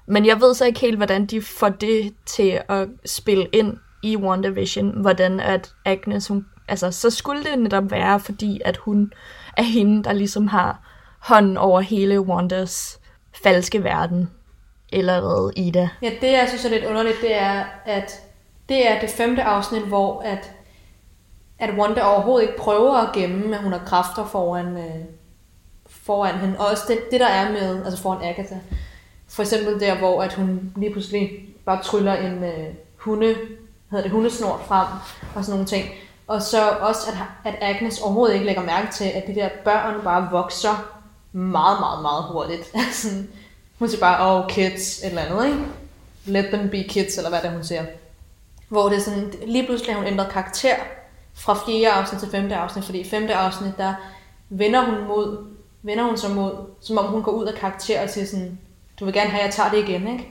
Men 0.07 0.27
jeg 0.27 0.41
ved 0.41 0.55
så 0.55 0.65
ikke 0.65 0.81
helt, 0.81 0.97
hvordan 0.97 1.27
de 1.27 1.43
får 1.43 1.69
det 1.69 2.15
til 2.27 2.61
at 2.69 2.89
spille 3.07 3.47
ind 3.53 3.77
i 4.03 4.17
WandaVision. 4.17 5.01
Hvordan 5.01 5.41
at 5.41 5.73
Agnes, 5.85 6.29
hun, 6.29 6.47
altså 6.71 6.91
så 6.91 7.11
skulle 7.11 7.45
det 7.45 7.59
netop 7.59 7.91
være, 7.91 8.21
fordi 8.21 8.61
at 8.65 8.77
hun 8.77 9.13
er 9.57 9.63
hende, 9.63 10.05
der 10.05 10.13
ligesom 10.13 10.49
har 10.49 10.81
hånden 11.19 11.57
over 11.57 11.81
hele 11.81 12.21
Wandas 12.21 13.01
falske 13.43 13.85
verden. 13.85 14.31
Eller 14.93 15.21
hvad, 15.21 15.53
Ida? 15.57 15.89
Ja, 16.03 16.11
det 16.21 16.33
jeg 16.33 16.45
synes 16.49 16.65
er 16.65 16.71
lidt 16.71 16.85
underligt, 16.85 17.17
det 17.23 17.35
er, 17.35 17.65
at 17.85 18.13
det 18.69 18.91
er 18.91 19.01
det 19.01 19.11
femte 19.11 19.43
afsnit, 19.43 19.83
hvor 19.83 20.21
at, 20.21 20.53
at 21.59 21.71
Wanda 21.79 22.03
overhovedet 22.03 22.49
ikke 22.49 22.59
prøver 22.59 22.95
at 22.95 23.13
gemme, 23.15 23.57
at 23.57 23.63
hun 23.63 23.73
har 23.73 23.83
kræfter 23.87 24.27
foran, 24.27 24.77
øh, 24.77 25.05
foran 25.87 26.39
hende. 26.39 26.59
Og 26.59 26.67
også 26.67 26.83
det, 26.89 26.99
det, 27.11 27.21
der 27.21 27.27
er 27.27 27.53
med, 27.53 27.85
altså 27.85 28.03
foran 28.03 28.25
Agatha. 28.25 28.57
For 29.29 29.43
eksempel 29.43 29.81
der, 29.81 29.99
hvor 29.99 30.23
at 30.23 30.35
hun 30.35 30.73
lige 30.77 30.93
pludselig 30.93 31.31
bare 31.65 31.83
tryller 31.83 32.15
en 32.15 32.45
øh, 32.45 32.75
hunde, 32.97 33.35
hedder 33.91 34.03
det 34.03 34.13
hundesnort 34.13 34.61
frem, 34.67 34.87
og 35.35 35.45
sådan 35.45 35.57
nogle 35.57 35.67
ting. 35.67 35.85
Og 36.31 36.43
så 36.43 36.71
også, 36.71 37.01
at, 37.45 37.53
at 37.53 37.59
Agnes 37.61 38.01
overhovedet 38.01 38.35
ikke 38.35 38.47
lægger 38.47 38.63
mærke 38.63 38.93
til, 38.93 39.05
at 39.05 39.27
de 39.27 39.35
der 39.35 39.49
børn 39.65 40.05
bare 40.05 40.29
vokser 40.31 41.01
meget, 41.33 41.81
meget, 41.81 42.03
meget 42.03 42.25
hurtigt. 42.25 42.73
Hun 43.79 43.89
siger 43.89 44.01
bare, 44.01 44.43
oh, 44.45 44.49
kids, 44.49 44.99
et 44.99 45.07
eller 45.07 45.23
andet, 45.23 45.47
ikke? 45.47 45.59
Let 46.25 46.45
them 46.53 46.69
be 46.69 46.83
kids, 46.83 47.17
eller 47.17 47.31
hvad 47.31 47.41
det 47.41 47.49
er, 47.49 47.53
hun 47.53 47.65
siger. 47.65 47.85
Hvor 48.69 48.89
det 48.89 48.99
er 48.99 49.01
sådan, 49.01 49.33
lige 49.47 49.67
pludselig 49.67 49.95
har 49.95 50.01
hun 50.01 50.13
ændret 50.13 50.29
karakter 50.29 50.75
fra 51.35 51.55
fjerde 51.55 51.91
afsnit 51.91 52.21
til 52.21 52.31
femte 52.31 52.55
afsnit, 52.55 52.85
fordi 52.85 52.99
i 52.99 53.09
femte 53.09 53.35
afsnit, 53.35 53.79
der 53.79 53.95
vender 54.49 54.85
hun 54.85 55.07
mod, 55.09 55.47
vender 55.83 56.05
hun 56.05 56.17
sig 56.17 56.31
mod, 56.31 56.53
som 56.81 56.99
om 56.99 57.07
hun 57.07 57.23
går 57.23 57.33
ud 57.33 57.47
af 57.47 57.55
karakter 57.55 58.03
og 58.03 58.11
siger 58.11 58.27
sådan, 58.27 58.59
du 59.01 59.05
vil 59.05 59.15
gerne 59.15 59.31
have, 59.31 59.41
at 59.41 59.47
jeg 59.47 59.55
tager 59.55 59.71
det 59.71 59.89
igen, 59.89 60.09
ikke? 60.09 60.29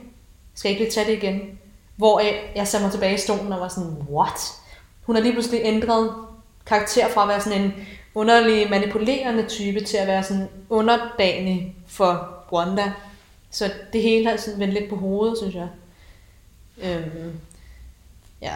Skal 0.54 0.68
jeg 0.68 0.80
ikke 0.80 0.84
lige 0.84 0.92
tage 0.94 1.06
det 1.06 1.22
igen? 1.22 1.58
Hvor 1.96 2.20
jeg, 2.20 2.52
jeg 2.56 2.68
satte 2.68 2.84
mig 2.84 2.92
tilbage 2.92 3.14
i 3.14 3.18
stolen 3.18 3.52
og 3.52 3.60
var 3.60 3.68
sådan, 3.68 3.96
what? 4.10 4.59
Hun 5.10 5.16
har 5.16 5.22
lige 5.22 5.32
pludselig 5.32 5.60
ændret 5.64 6.14
karakter 6.66 7.08
fra 7.08 7.22
at 7.22 7.28
være 7.28 7.40
sådan 7.40 7.62
en 7.62 7.74
underlig 8.14 8.70
manipulerende 8.70 9.46
type 9.48 9.80
til 9.80 9.96
at 9.96 10.06
være 10.06 10.22
sådan 10.22 10.48
underdanig 10.68 11.76
for 11.86 12.34
Wanda. 12.52 12.92
Så 13.50 13.72
det 13.92 14.02
hele 14.02 14.30
har 14.30 14.36
sådan 14.36 14.60
vendt 14.60 14.74
lidt 14.74 14.90
på 14.90 14.96
hovedet, 14.96 15.38
synes 15.38 15.54
jeg. 15.54 15.68
Øhm, 16.82 17.32
ja. 18.42 18.54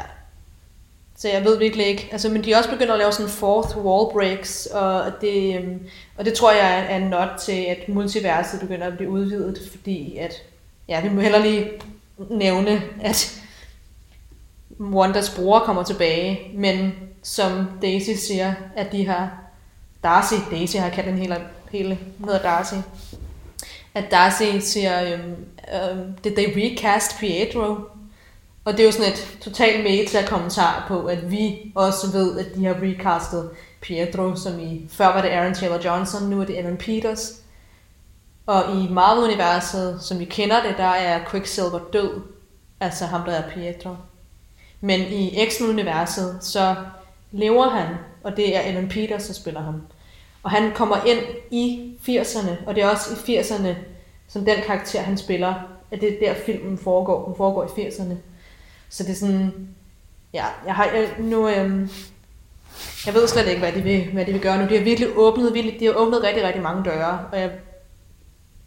Så 1.17 1.29
jeg 1.29 1.45
ved 1.45 1.59
virkelig 1.59 1.87
ikke. 1.87 2.09
Altså, 2.13 2.29
men 2.29 2.45
de 2.45 2.53
er 2.53 2.59
også 2.59 2.71
begyndt 2.71 2.93
at 2.93 2.99
lave 2.99 3.13
sådan 3.13 3.31
fourth 3.31 3.77
wall 3.79 4.13
breaks, 4.13 4.67
og 4.67 5.13
det, 5.21 5.57
øhm, 5.59 5.81
og 6.17 6.25
det 6.25 6.35
tror 6.35 6.53
jeg 6.53 6.87
er 6.91 6.97
en 6.97 7.03
not 7.03 7.29
til, 7.41 7.65
at 7.69 7.89
multiverset 7.89 8.61
begynder 8.61 8.87
at 8.87 8.97
blive 8.97 9.11
udvidet, 9.11 9.71
fordi 9.71 10.17
at, 10.17 10.43
ja, 10.89 11.01
vi 11.01 11.09
må 11.09 11.21
heller 11.21 11.39
lige 11.39 11.71
nævne, 12.31 12.83
at 13.03 13.44
Wandas 14.81 15.31
bror 15.31 15.59
kommer 15.59 15.83
tilbage, 15.83 16.51
men 16.55 16.93
som 17.22 17.66
Daisy 17.83 18.11
siger, 18.27 18.55
at 18.77 18.93
de 18.93 19.07
har... 19.07 19.31
Darcy, 20.03 20.35
Daisy 20.51 20.77
har 20.77 20.91
kaldt 20.91 21.09
den 21.09 21.18
hele, 21.18 21.37
hele 21.70 21.99
hedder 22.25 22.43
Darcy. 22.43 22.75
At 23.95 24.05
Darcy 24.11 24.59
siger, 24.61 25.14
um, 25.14 25.20
um, 25.20 26.14
did 26.25 26.37
they 26.37 26.47
recast 26.57 27.18
Pietro? 27.18 27.77
Og 28.64 28.72
det 28.72 28.81
er 28.81 28.85
jo 28.85 28.93
sådan 28.93 29.12
et 29.12 29.39
totalt 29.41 29.85
meta-kommentar 29.85 30.85
på, 30.89 31.05
at 31.05 31.31
vi 31.31 31.72
også 31.75 32.11
ved, 32.12 32.39
at 32.39 32.47
de 32.55 32.64
har 32.64 32.75
recastet 32.83 33.51
Pietro, 33.81 34.37
som 34.37 34.61
i 34.61 34.87
før 34.91 35.07
var 35.07 35.22
det 35.22 35.29
Aaron 35.29 35.55
Taylor 35.55 35.81
Johnson, 35.85 36.22
nu 36.31 36.41
er 36.41 36.45
det 36.45 36.61
Evan 36.61 36.77
Peters. 36.77 37.33
Og 38.47 38.62
i 38.75 38.89
Marvel-universet, 38.91 40.03
som 40.03 40.18
vi 40.18 40.25
kender 40.25 40.62
det, 40.62 40.75
der 40.77 40.85
er 40.85 41.31
Quicksilver 41.31 41.81
død, 41.93 42.20
altså 42.81 43.07
ham, 43.07 43.25
der 43.25 43.33
er 43.33 43.51
Pietro. 43.51 43.97
Men 44.85 45.01
i 45.01 45.47
X-universet, 45.49 46.39
så 46.41 46.74
lever 47.32 47.68
han, 47.68 47.87
og 48.22 48.37
det 48.37 48.57
er 48.57 48.61
Ellen 48.61 48.89
Peters, 48.89 49.26
der 49.26 49.35
spiller 49.35 49.61
ham. 49.62 49.82
Og 50.43 50.51
han 50.51 50.72
kommer 50.74 51.05
ind 51.05 51.18
i 51.51 51.95
80'erne, 52.09 52.51
og 52.66 52.74
det 52.74 52.82
er 52.82 52.89
også 52.89 53.11
i 53.26 53.39
80'erne, 53.39 53.68
som 54.28 54.45
den 54.45 54.57
karakter, 54.66 55.01
han 55.01 55.18
spiller, 55.18 55.55
at 55.91 56.01
det 56.01 56.12
er 56.12 56.18
der 56.26 56.41
filmen 56.47 56.78
foregår. 56.78 57.24
Den 57.26 57.37
foregår 57.37 57.64
i 57.64 57.89
80'erne. 57.89 58.14
Så 58.89 59.03
det 59.03 59.11
er 59.11 59.14
sådan, 59.14 59.68
ja, 60.32 60.45
jeg 60.66 60.74
har 60.74 60.85
jeg, 60.85 61.11
nu, 61.18 61.49
øhm, 61.49 61.91
jeg 63.07 63.14
ved 63.14 63.28
slet 63.28 63.49
ikke, 63.49 63.61
hvad 63.61 63.72
de, 63.72 63.82
vil, 63.82 64.12
hvad 64.12 64.26
de 64.26 64.32
vil 64.32 64.41
gøre 64.43 64.59
nu. 64.59 64.68
De 64.68 64.76
har 64.76 64.85
virkelig 64.85 65.09
åbnet, 65.16 65.55
virkelig, 65.55 65.80
de 65.80 65.85
har 65.85 65.93
åbnet 65.93 66.22
rigtig, 66.22 66.45
rigtig 66.45 66.62
mange 66.62 66.85
døre, 66.85 67.26
og 67.32 67.41
jeg 67.41 67.51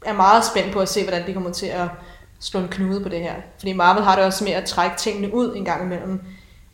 er 0.06 0.14
meget 0.14 0.46
spændt 0.46 0.74
på 0.74 0.80
at 0.80 0.90
se, 0.90 1.04
hvordan 1.04 1.28
de 1.28 1.34
kommer 1.34 1.52
til 1.52 1.68
at 1.68 1.88
slå 2.40 2.60
en 2.60 2.68
knude 2.68 3.04
på 3.04 3.10
det 3.10 3.20
her. 3.20 3.36
Fordi 3.60 3.74
Marvel 3.74 4.04
har 4.04 4.16
det 4.16 4.26
også 4.26 4.44
med 4.44 4.54
at 4.54 4.66
trække 4.66 4.98
tingene 4.98 5.34
ud 5.34 5.56
en 5.56 5.66
gang 5.66 5.84
imellem, 5.84 6.22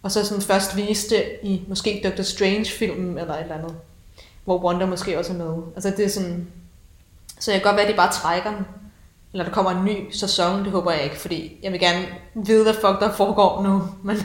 og 0.03 0.11
så 0.11 0.26
sådan 0.26 0.43
først 0.43 0.78
vise 0.78 1.09
det 1.09 1.24
i 1.43 1.61
måske 1.68 2.01
Doctor 2.03 2.24
Strange-filmen 2.24 3.18
eller 3.18 3.34
et 3.34 3.41
eller 3.41 3.55
andet, 3.55 3.76
hvor 4.45 4.64
Wonder 4.64 4.86
måske 4.86 5.20
også 5.20 5.34
er 5.34 5.38
med. 5.38 5.64
Altså 5.76 5.93
det 5.97 6.05
er 6.05 6.09
sådan... 6.09 6.47
Så 7.39 7.51
jeg 7.51 7.61
kan 7.61 7.70
godt 7.70 7.76
være, 7.76 7.86
at 7.86 7.91
de 7.91 7.97
bare 7.97 8.11
trækker 8.11 8.51
den. 8.55 8.66
Eller 9.34 9.45
der 9.45 9.51
kommer 9.51 9.72
en 9.72 9.86
ny 9.86 10.11
sæson, 10.11 10.64
det 10.64 10.72
håber 10.72 10.91
jeg 10.91 11.03
ikke, 11.03 11.16
fordi 11.16 11.59
jeg 11.64 11.72
vil 11.72 11.80
gerne 11.80 12.05
vide, 12.34 12.64
hvad 12.64 12.74
fuck 12.74 12.99
der 12.99 13.11
foregår 13.11 13.64
nu. 13.64 13.82
Men 14.07 14.18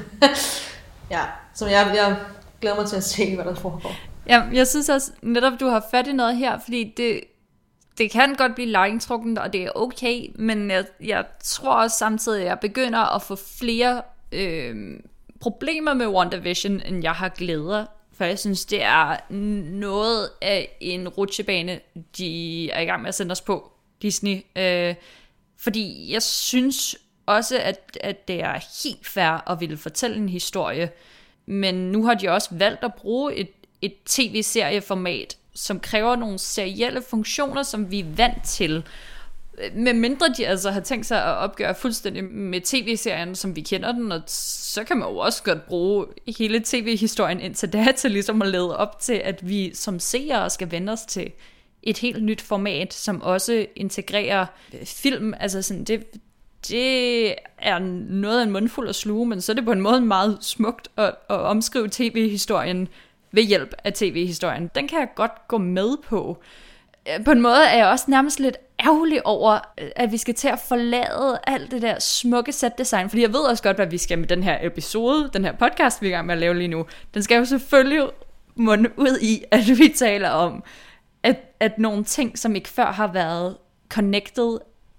ja, 1.10 1.20
så 1.54 1.66
jeg, 1.66 1.92
jeg 1.94 2.16
glæder 2.60 2.76
mig 2.76 2.86
til 2.86 2.96
at 2.96 3.04
se, 3.04 3.34
hvad 3.34 3.44
der 3.44 3.54
foregår. 3.54 3.92
Ja, 4.28 4.42
jeg 4.52 4.66
synes 4.66 4.88
også 4.88 5.10
netop, 5.22 5.52
du 5.60 5.66
har 5.66 5.86
fat 5.90 6.06
i 6.06 6.12
noget 6.12 6.36
her, 6.36 6.58
fordi 6.64 6.94
det, 6.96 7.20
det 7.98 8.10
kan 8.10 8.34
godt 8.34 8.54
blive 8.54 8.68
langtrukken, 8.68 9.38
og 9.38 9.52
det 9.52 9.62
er 9.62 9.70
okay, 9.74 10.30
men 10.34 10.70
jeg, 10.70 10.84
jeg 11.00 11.24
tror 11.44 11.74
også 11.74 11.98
samtidig, 11.98 12.40
at 12.40 12.46
jeg 12.46 12.60
begynder 12.60 13.14
at 13.16 13.22
få 13.22 13.36
flere 13.36 14.02
øh, 14.32 15.00
problemer 15.40 15.94
med 15.94 16.06
WandaVision, 16.06 16.80
end 16.80 17.02
jeg 17.02 17.12
har 17.12 17.28
glæder. 17.28 17.86
For 18.12 18.24
jeg 18.24 18.38
synes, 18.38 18.64
det 18.64 18.82
er 18.82 19.32
noget 19.70 20.30
af 20.42 20.76
en 20.80 21.08
rutsjebane, 21.08 21.80
de 22.18 22.70
er 22.70 22.80
i 22.80 22.84
gang 22.84 23.02
med 23.02 23.08
at 23.08 23.14
sende 23.14 23.32
os 23.32 23.40
på, 23.40 23.72
Disney. 24.02 24.40
Øh, 24.56 24.94
fordi 25.58 26.12
jeg 26.12 26.22
synes 26.22 26.96
også, 27.26 27.58
at, 27.58 27.98
at 28.00 28.28
det 28.28 28.40
er 28.40 28.84
helt 28.84 29.06
fair 29.06 29.50
at 29.50 29.60
ville 29.60 29.76
fortælle 29.76 30.16
en 30.16 30.28
historie, 30.28 30.90
men 31.46 31.74
nu 31.74 32.06
har 32.06 32.14
de 32.14 32.28
også 32.28 32.48
valgt 32.52 32.84
at 32.84 32.94
bruge 32.94 33.34
et, 33.34 33.50
et 33.82 33.94
tv-serieformat, 34.06 35.37
som 35.58 35.80
kræver 35.80 36.16
nogle 36.16 36.38
serielle 36.38 37.02
funktioner, 37.02 37.62
som 37.62 37.90
vi 37.90 38.00
er 38.00 38.04
vant 38.16 38.44
til. 38.44 38.82
Med 39.74 39.92
mindre 39.92 40.26
de 40.36 40.46
altså 40.46 40.70
har 40.70 40.80
tænkt 40.80 41.06
sig 41.06 41.24
at 41.24 41.34
opgøre 41.34 41.74
fuldstændig 41.74 42.24
med 42.24 42.60
tv-serien, 42.60 43.34
som 43.34 43.56
vi 43.56 43.60
kender 43.60 43.92
den, 43.92 44.12
og 44.12 44.22
så 44.26 44.84
kan 44.84 44.96
man 44.96 45.08
jo 45.08 45.16
også 45.16 45.42
godt 45.42 45.66
bruge 45.66 46.06
hele 46.38 46.62
tv-historien 46.64 47.40
indtil 47.40 47.72
da 47.72 47.92
til 47.96 48.10
ligesom 48.10 48.42
at 48.42 48.48
lede 48.48 48.76
op 48.76 49.00
til, 49.00 49.12
at 49.24 49.48
vi 49.48 49.74
som 49.74 49.98
seere 50.00 50.50
skal 50.50 50.70
vende 50.70 50.92
os 50.92 51.02
til 51.02 51.32
et 51.82 51.98
helt 51.98 52.24
nyt 52.24 52.40
format, 52.40 52.94
som 52.94 53.22
også 53.22 53.66
integrerer 53.76 54.46
øh, 54.74 54.86
film. 54.86 55.34
Altså 55.40 55.62
sådan, 55.62 55.84
det, 55.84 56.04
det 56.68 57.34
er 57.58 57.78
noget 58.08 58.40
af 58.40 58.44
en 58.44 58.50
mundfuld 58.50 58.88
at 58.88 58.94
sluge, 58.94 59.26
men 59.26 59.40
så 59.40 59.52
er 59.52 59.54
det 59.54 59.64
på 59.64 59.72
en 59.72 59.80
måde 59.80 60.00
meget 60.00 60.38
smukt 60.40 60.88
at, 60.96 61.14
at 61.30 61.36
omskrive 61.36 61.88
tv-historien 61.90 62.88
ved 63.32 63.42
hjælp 63.42 63.74
af 63.84 63.92
tv-historien. 63.92 64.70
Den 64.74 64.88
kan 64.88 64.98
jeg 64.98 65.08
godt 65.14 65.48
gå 65.48 65.58
med 65.58 65.96
på. 66.02 66.38
Øh, 67.08 67.24
på 67.24 67.30
en 67.30 67.40
måde 67.40 67.64
er 67.64 67.76
jeg 67.76 67.86
også 67.86 68.04
nærmest 68.08 68.40
lidt 68.40 68.56
ærgerlig 68.80 69.26
over, 69.26 69.58
øh, 69.80 69.90
at 69.96 70.12
vi 70.12 70.16
skal 70.16 70.34
til 70.34 70.48
at 70.48 70.58
forlade 70.58 71.38
alt 71.46 71.70
det 71.70 71.82
der 71.82 71.98
smukke 71.98 72.52
set-design, 72.52 73.08
fordi 73.08 73.22
jeg 73.22 73.32
ved 73.32 73.40
også 73.40 73.62
godt, 73.62 73.76
hvad 73.76 73.86
vi 73.86 73.98
skal 73.98 74.18
med 74.18 74.28
den 74.28 74.42
her 74.42 74.58
episode, 74.62 75.30
den 75.32 75.44
her 75.44 75.52
podcast, 75.52 76.02
vi 76.02 76.06
er 76.06 76.10
i 76.10 76.14
gang 76.14 76.26
med 76.26 76.34
at 76.34 76.40
lave 76.40 76.54
lige 76.54 76.68
nu. 76.68 76.86
Den 77.14 77.22
skal 77.22 77.38
jo 77.38 77.44
selvfølgelig 77.44 78.08
munde 78.56 78.90
ud 78.96 79.18
i, 79.22 79.44
at 79.50 79.68
vi 79.78 79.88
taler 79.96 80.30
om, 80.30 80.62
at, 81.22 81.36
at 81.60 81.78
nogle 81.78 82.04
ting, 82.04 82.38
som 82.38 82.56
ikke 82.56 82.68
før 82.68 82.92
har 82.92 83.12
været 83.12 83.56
connected, 83.88 84.58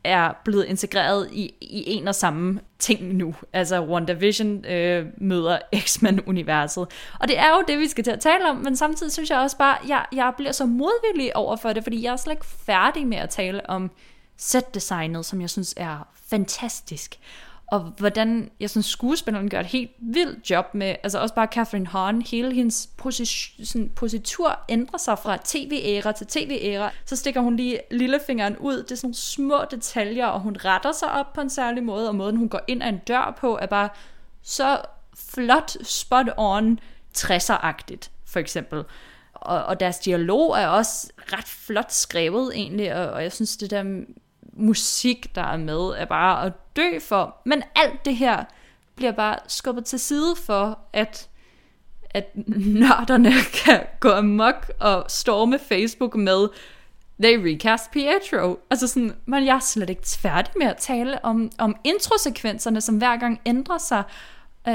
er 0.09 0.33
blevet 0.45 0.65
integreret 0.65 1.29
i, 1.31 1.53
i 1.61 1.83
en 1.91 2.07
og 2.07 2.15
samme 2.15 2.59
ting 2.79 3.13
nu. 3.13 3.35
Altså 3.53 3.81
WandaVision 3.81 4.65
øh, 4.65 5.05
møder 5.17 5.59
X-Men-universet. 5.75 6.87
Og 7.19 7.27
det 7.27 7.39
er 7.39 7.49
jo 7.49 7.63
det, 7.67 7.79
vi 7.79 7.87
skal 7.87 8.03
til 8.03 8.11
at 8.11 8.19
tale 8.19 8.49
om, 8.49 8.57
men 8.57 8.75
samtidig 8.75 9.11
synes 9.11 9.29
jeg 9.29 9.39
også 9.39 9.57
bare, 9.57 9.77
jeg, 9.87 10.05
jeg 10.11 10.33
bliver 10.37 10.51
så 10.51 10.65
modvillig 10.65 11.35
over 11.35 11.55
for 11.55 11.73
det, 11.73 11.83
fordi 11.83 12.03
jeg 12.03 12.11
er 12.11 12.15
slet 12.15 12.33
ikke 12.33 12.45
færdig 12.45 13.07
med 13.07 13.17
at 13.17 13.29
tale 13.29 13.69
om 13.69 13.91
set-designet, 14.37 15.25
som 15.25 15.41
jeg 15.41 15.49
synes 15.49 15.73
er 15.77 16.07
fantastisk 16.29 17.15
og 17.71 17.79
hvordan 17.79 18.51
jeg 18.59 18.69
synes 18.69 18.85
skuespilleren 18.85 19.49
gør 19.49 19.59
et 19.59 19.65
helt 19.65 19.91
vildt 19.99 20.49
job 20.49 20.65
med, 20.73 20.95
altså 21.03 21.19
også 21.19 21.35
bare 21.35 21.47
Catherine 21.51 21.87
Hahn, 21.87 22.21
hele 22.21 22.53
hendes 22.53 22.89
position, 22.97 23.65
sådan, 23.65 23.89
positur 23.89 24.59
ændrer 24.69 24.97
sig 24.97 25.19
fra 25.19 25.37
tv-æra 25.43 26.11
til 26.11 26.27
tv-æra, 26.27 26.91
så 27.05 27.15
stikker 27.15 27.41
hun 27.41 27.55
lige 27.55 27.79
lillefingeren 27.91 28.57
ud, 28.57 28.83
det 28.83 28.91
er 28.91 28.95
sådan 28.95 29.07
nogle 29.07 29.15
små 29.15 29.61
detaljer, 29.71 30.25
og 30.25 30.39
hun 30.39 30.57
retter 30.65 30.91
sig 30.91 31.11
op 31.11 31.33
på 31.33 31.41
en 31.41 31.49
særlig 31.49 31.83
måde, 31.83 32.07
og 32.07 32.15
måden 32.15 32.35
hun 32.35 32.49
går 32.49 32.61
ind 32.67 32.83
ad 32.83 32.89
en 32.89 32.97
dør 32.97 33.37
på, 33.39 33.57
er 33.61 33.65
bare 33.65 33.89
så 34.41 34.81
flot, 35.15 35.71
spot 35.83 36.27
on, 36.37 36.79
60'er-agtigt, 37.17 38.09
for 38.25 38.39
eksempel. 38.39 38.83
Og, 39.33 39.63
og 39.63 39.79
deres 39.79 39.99
dialog 39.99 40.57
er 40.57 40.67
også 40.67 41.07
ret 41.33 41.47
flot 41.47 41.91
skrevet 41.91 42.51
egentlig, 42.55 42.95
og, 42.95 43.09
og 43.09 43.23
jeg 43.23 43.31
synes 43.31 43.57
det 43.57 43.71
der 43.71 44.03
musik, 44.59 45.35
der 45.35 45.43
er 45.43 45.57
med, 45.57 45.93
er 45.97 46.05
bare 46.05 46.45
at 46.45 46.53
dø 46.75 46.99
for. 46.99 47.35
Men 47.45 47.63
alt 47.75 48.05
det 48.05 48.15
her 48.15 48.43
bliver 48.95 49.11
bare 49.11 49.35
skubbet 49.47 49.85
til 49.85 49.99
side 49.99 50.35
for, 50.45 50.79
at 50.93 51.29
at 52.09 52.31
nørderne 52.57 53.31
kan 53.65 53.81
gå 53.99 54.09
amok 54.09 54.71
og 54.79 55.05
storme 55.07 55.59
Facebook 55.59 56.15
med 56.15 56.47
They 57.23 57.53
recast 57.53 57.91
Pietro. 57.91 58.59
Altså 58.69 58.87
sådan, 58.87 59.15
men 59.25 59.45
jeg 59.45 59.55
er 59.55 59.59
slet 59.59 59.89
ikke 59.89 60.07
færdig 60.07 60.51
med 60.57 60.67
at 60.67 60.77
tale 60.77 61.25
om, 61.25 61.51
om 61.57 61.75
introsekvenserne, 61.83 62.81
som 62.81 62.97
hver 62.97 63.17
gang 63.17 63.41
ændrer 63.45 63.77
sig. 63.77 64.03
Uh, 64.67 64.73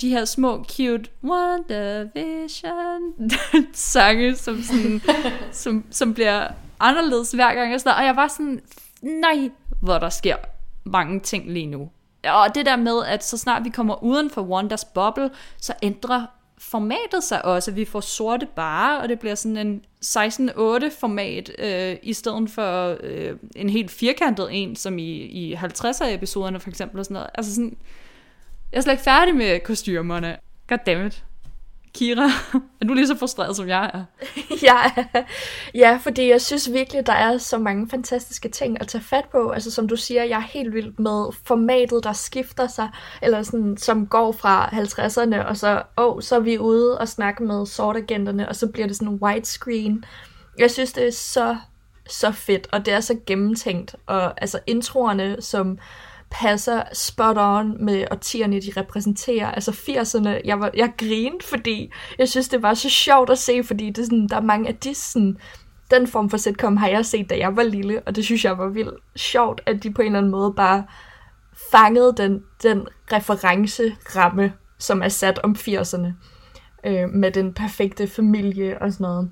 de 0.00 0.08
her 0.08 0.24
små 0.24 0.64
cute 0.64 1.10
WandaVision 1.24 3.30
sange, 3.72 4.36
som, 4.36 4.62
sådan, 4.62 5.02
som, 5.62 5.84
som 5.90 6.14
bliver 6.14 6.48
anderledes 6.80 7.32
hver 7.32 7.54
gang. 7.54 7.74
Og, 7.74 7.80
sådan, 7.80 7.98
og 7.98 8.04
jeg 8.04 8.16
var 8.16 8.28
sådan, 8.28 8.60
nej, 9.04 9.50
hvor 9.80 9.98
der 9.98 10.08
sker 10.08 10.36
mange 10.84 11.20
ting 11.20 11.52
lige 11.52 11.66
nu. 11.66 11.90
Og 12.24 12.54
det 12.54 12.66
der 12.66 12.76
med, 12.76 13.04
at 13.06 13.24
så 13.24 13.38
snart 13.38 13.64
vi 13.64 13.70
kommer 13.70 14.02
uden 14.02 14.30
for 14.30 14.42
Wonders 14.42 14.84
bubble, 14.84 15.30
så 15.56 15.74
ændrer 15.82 16.26
formatet 16.58 17.24
sig 17.24 17.44
også. 17.44 17.70
Vi 17.70 17.84
får 17.84 18.00
sorte 18.00 18.46
bare, 18.56 19.00
og 19.00 19.08
det 19.08 19.18
bliver 19.18 19.34
sådan 19.34 19.56
en 19.56 19.84
16-8 20.04 21.00
format, 21.00 21.50
øh, 21.58 21.96
i 22.02 22.12
stedet 22.12 22.50
for 22.50 22.96
øh, 23.00 23.36
en 23.56 23.70
helt 23.70 23.90
firkantet 23.90 24.48
en, 24.50 24.76
som 24.76 24.98
i, 24.98 25.10
i 25.12 25.54
50'er 25.54 26.04
episoderne 26.04 26.60
for 26.60 26.70
eksempel. 26.70 26.98
Og 26.98 27.04
sådan 27.04 27.14
noget. 27.14 27.30
Altså 27.34 27.54
sådan, 27.54 27.76
jeg 28.72 28.78
er 28.78 28.82
slet 28.82 28.92
ikke 28.92 29.04
færdig 29.04 29.34
med 29.34 29.60
kostymerne. 29.60 30.36
Goddammit. 30.68 31.24
Kira, 31.94 32.22
er 32.80 32.86
du 32.86 32.94
lige 32.94 33.06
så 33.06 33.16
frustreret, 33.16 33.56
som 33.56 33.68
jeg 33.68 33.90
er? 33.94 34.04
ja, 34.68 35.04
ja, 35.74 35.98
fordi 36.02 36.28
jeg 36.28 36.40
synes 36.40 36.72
virkelig, 36.72 37.06
der 37.06 37.12
er 37.12 37.38
så 37.38 37.58
mange 37.58 37.88
fantastiske 37.88 38.48
ting 38.48 38.80
at 38.80 38.88
tage 38.88 39.04
fat 39.04 39.24
på. 39.32 39.50
Altså 39.50 39.70
som 39.70 39.88
du 39.88 39.96
siger, 39.96 40.24
jeg 40.24 40.36
er 40.36 40.40
helt 40.52 40.74
vild 40.74 40.92
med 40.98 41.32
formatet, 41.44 42.04
der 42.04 42.12
skifter 42.12 42.66
sig, 42.66 42.88
eller 43.22 43.42
sådan, 43.42 43.76
som 43.76 44.06
går 44.06 44.32
fra 44.32 44.68
50'erne, 44.68 45.48
og 45.48 45.56
så, 45.56 45.82
oh, 45.96 46.22
så 46.22 46.36
er 46.36 46.40
vi 46.40 46.58
ude 46.58 46.98
og 46.98 47.08
snakke 47.08 47.42
med 47.42 47.66
sortagenterne, 47.66 48.48
og 48.48 48.56
så 48.56 48.66
bliver 48.66 48.86
det 48.86 48.96
sådan 48.96 49.18
widescreen. 49.22 50.04
Jeg 50.58 50.70
synes, 50.70 50.92
det 50.92 51.06
er 51.06 51.12
så, 51.12 51.56
så 52.08 52.32
fedt, 52.32 52.68
og 52.72 52.86
det 52.86 52.94
er 52.94 53.00
så 53.00 53.16
gennemtænkt. 53.26 53.96
Og 54.06 54.42
altså 54.42 54.58
introerne, 54.66 55.36
som 55.40 55.78
passer 56.40 56.82
spot 56.92 57.36
on 57.38 57.84
med 57.84 58.06
årtierne, 58.10 58.60
de 58.60 58.72
repræsenterer. 58.76 59.50
Altså 59.50 59.70
80'erne, 59.70 60.40
jeg, 60.44 60.60
var, 60.60 60.70
jeg 60.74 60.92
grinede, 60.98 61.44
fordi 61.44 61.92
jeg 62.18 62.28
synes, 62.28 62.48
det 62.48 62.62
var 62.62 62.74
så 62.74 62.88
sjovt 62.88 63.30
at 63.30 63.38
se, 63.38 63.64
fordi 63.64 63.90
det 63.90 64.04
sådan, 64.04 64.28
der 64.28 64.36
er 64.36 64.40
mange 64.40 64.68
af 64.68 64.76
de 64.76 64.94
sådan, 64.94 65.36
den 65.90 66.06
form 66.06 66.30
for 66.30 66.36
sitcom 66.36 66.76
har 66.76 66.88
jeg 66.88 67.06
set, 67.06 67.30
da 67.30 67.38
jeg 67.38 67.56
var 67.56 67.62
lille, 67.62 68.02
og 68.06 68.16
det 68.16 68.24
synes 68.24 68.44
jeg 68.44 68.58
var 68.58 68.68
vildt 68.68 68.94
sjovt, 69.16 69.60
at 69.66 69.82
de 69.82 69.92
på 69.92 70.02
en 70.02 70.06
eller 70.06 70.18
anden 70.18 70.32
måde 70.32 70.52
bare 70.56 70.84
fangede 71.70 72.14
den, 72.16 72.42
den 72.62 72.86
referenceramme, 73.12 74.52
som 74.78 75.02
er 75.02 75.08
sat 75.08 75.38
om 75.38 75.56
80'erne. 75.58 76.08
øh, 76.86 77.08
med 77.08 77.30
den 77.30 77.54
perfekte 77.54 78.06
familie 78.06 78.82
og 78.82 78.92
sådan 78.92 79.04
noget. 79.04 79.30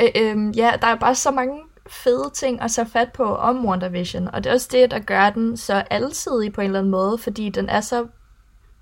Øh, 0.00 0.08
øh, 0.16 0.58
ja, 0.58 0.72
der 0.80 0.86
er 0.86 0.96
bare 0.96 1.14
så 1.14 1.30
mange 1.30 1.60
fede 1.86 2.30
ting 2.34 2.60
at 2.60 2.70
tage 2.70 2.88
fat 2.88 3.12
på 3.12 3.36
om 3.36 3.66
WandaVision, 3.66 4.28
og 4.28 4.44
det 4.44 4.50
er 4.50 4.54
også 4.54 4.68
det, 4.72 4.90
der 4.90 4.98
gør 4.98 5.30
den 5.30 5.56
så 5.56 5.74
alsidig 5.74 6.52
på 6.52 6.60
en 6.60 6.66
eller 6.66 6.78
anden 6.78 6.90
måde, 6.90 7.18
fordi 7.18 7.48
den 7.48 7.68
er 7.68 7.80
så 7.80 8.06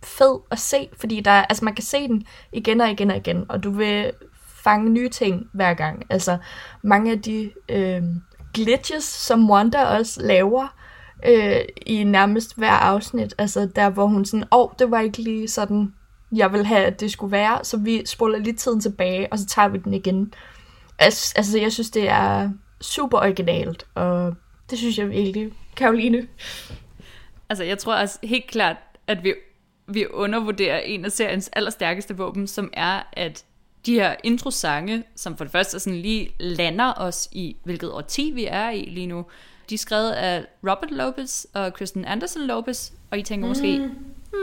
fed 0.02 0.38
at 0.50 0.58
se, 0.58 0.88
fordi 1.00 1.20
der, 1.20 1.30
altså 1.30 1.64
man 1.64 1.74
kan 1.74 1.84
se 1.84 2.08
den 2.08 2.24
igen 2.52 2.80
og 2.80 2.90
igen 2.90 3.10
og 3.10 3.16
igen, 3.16 3.46
og 3.48 3.64
du 3.64 3.70
vil 3.70 4.12
fange 4.46 4.90
nye 4.90 5.08
ting 5.08 5.46
hver 5.52 5.74
gang. 5.74 6.06
Altså 6.10 6.38
mange 6.82 7.12
af 7.12 7.22
de 7.22 7.50
øh, 7.68 8.02
glitches, 8.54 9.04
som 9.04 9.50
Wanda 9.50 9.84
også 9.84 10.22
laver 10.22 10.76
øh, 11.26 11.60
i 11.86 12.04
nærmest 12.04 12.56
hver 12.56 12.70
afsnit, 12.70 13.34
altså 13.38 13.68
der 13.76 13.90
hvor 13.90 14.06
hun 14.06 14.24
sådan, 14.24 14.46
åh, 14.52 14.60
oh, 14.60 14.70
det 14.78 14.90
var 14.90 15.00
ikke 15.00 15.22
lige 15.22 15.48
sådan, 15.48 15.94
jeg 16.36 16.52
vil 16.52 16.66
have, 16.66 16.84
at 16.84 17.00
det 17.00 17.12
skulle 17.12 17.32
være, 17.32 17.64
så 17.64 17.76
vi 17.76 18.06
spoler 18.06 18.38
lige 18.38 18.56
tiden 18.56 18.80
tilbage, 18.80 19.32
og 19.32 19.38
så 19.38 19.46
tager 19.46 19.68
vi 19.68 19.78
den 19.78 19.94
igen. 19.94 20.34
Altså, 20.98 21.32
altså 21.36 21.58
jeg 21.58 21.72
synes, 21.72 21.90
det 21.90 22.08
er 22.08 22.50
super 22.80 23.18
originalt, 23.18 23.86
og 23.94 24.34
det 24.70 24.78
synes 24.78 24.98
jeg 24.98 25.10
virkelig. 25.10 25.52
Karoline? 25.76 26.28
Altså, 27.48 27.64
jeg 27.64 27.78
tror 27.78 27.94
også 27.94 28.18
helt 28.22 28.46
klart, 28.46 28.76
at 29.06 29.24
vi, 29.24 29.34
vi 29.86 30.06
undervurderer 30.10 30.78
en 30.78 31.04
af 31.04 31.12
seriens 31.12 31.50
allerstærkeste 31.52 32.16
våben, 32.16 32.46
som 32.46 32.70
er, 32.72 33.02
at 33.12 33.44
de 33.86 33.94
her 33.94 34.14
introsange, 34.24 35.04
som 35.16 35.36
for 35.36 35.44
det 35.44 35.52
første 35.52 35.80
sådan 35.80 36.00
lige 36.00 36.30
lander 36.40 36.92
os 36.96 37.28
i, 37.32 37.56
hvilket 37.64 37.92
årti 37.92 38.30
vi 38.30 38.46
er 38.50 38.70
i 38.70 38.84
lige 38.84 39.06
nu, 39.06 39.24
de 39.70 39.74
er 39.74 39.78
skrevet 39.78 40.10
af 40.10 40.44
Robert 40.62 40.90
Lopez 40.90 41.44
og 41.54 41.74
Kristen 41.74 42.04
Anderson 42.04 42.42
Lopez, 42.42 42.90
og 43.10 43.18
I 43.18 43.22
tænker 43.22 43.46
mm. 43.46 43.48
måske, 43.48 43.78
hmm, 43.78 43.94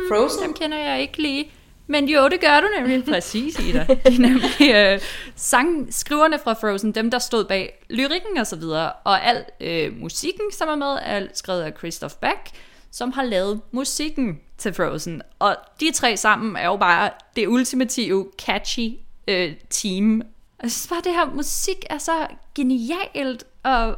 Frozen? 0.10 0.44
dem 0.44 0.54
kender 0.54 0.78
jeg 0.78 1.02
ikke 1.02 1.22
lige. 1.22 1.52
Men 1.88 2.10
jo, 2.10 2.28
det 2.30 2.42
gør 2.42 2.60
du 2.60 2.68
nemlig 2.80 3.06
præcis, 3.14 3.60
Ida. 3.60 3.86
De 3.90 4.00
er 4.06 4.20
nemlig 4.20 4.74
øh, 4.76 5.02
sangskriverne 5.36 6.40
fra 6.44 6.54
Frozen, 6.54 6.92
dem 6.92 7.12
der 7.12 7.20
stod 7.20 7.46
bag 7.46 7.86
lyrikken 7.90 8.38
og 8.38 8.48
så 8.48 8.56
videre, 8.56 8.92
og 8.92 9.26
al 9.26 9.46
øh, 9.60 10.00
musikken, 10.00 10.52
som 10.52 10.70
er 10.70 10.76
med, 10.76 10.98
er 11.02 11.28
skrevet 11.34 11.62
af 11.62 11.74
Christoph 11.78 12.14
Beck, 12.22 12.52
som 12.92 13.12
har 13.12 13.24
lavet 13.24 13.62
musikken 13.72 14.40
til 14.58 14.74
Frozen. 14.74 15.22
Og 15.40 15.56
de 15.80 15.92
tre 15.92 16.18
sammen 16.18 16.56
er 16.56 16.66
jo 16.66 16.78
bare 16.78 17.10
det 17.36 17.48
ultimative 17.48 18.28
catchy 18.46 18.90
øh, 19.28 19.54
team. 19.70 20.22
Jeg 20.64 20.72
synes 20.72 20.88
bare, 20.88 21.02
det 21.04 21.12
her 21.14 21.36
musik 21.36 21.86
er 21.90 21.98
så 21.98 22.28
genialt, 22.56 23.44
og 23.64 23.96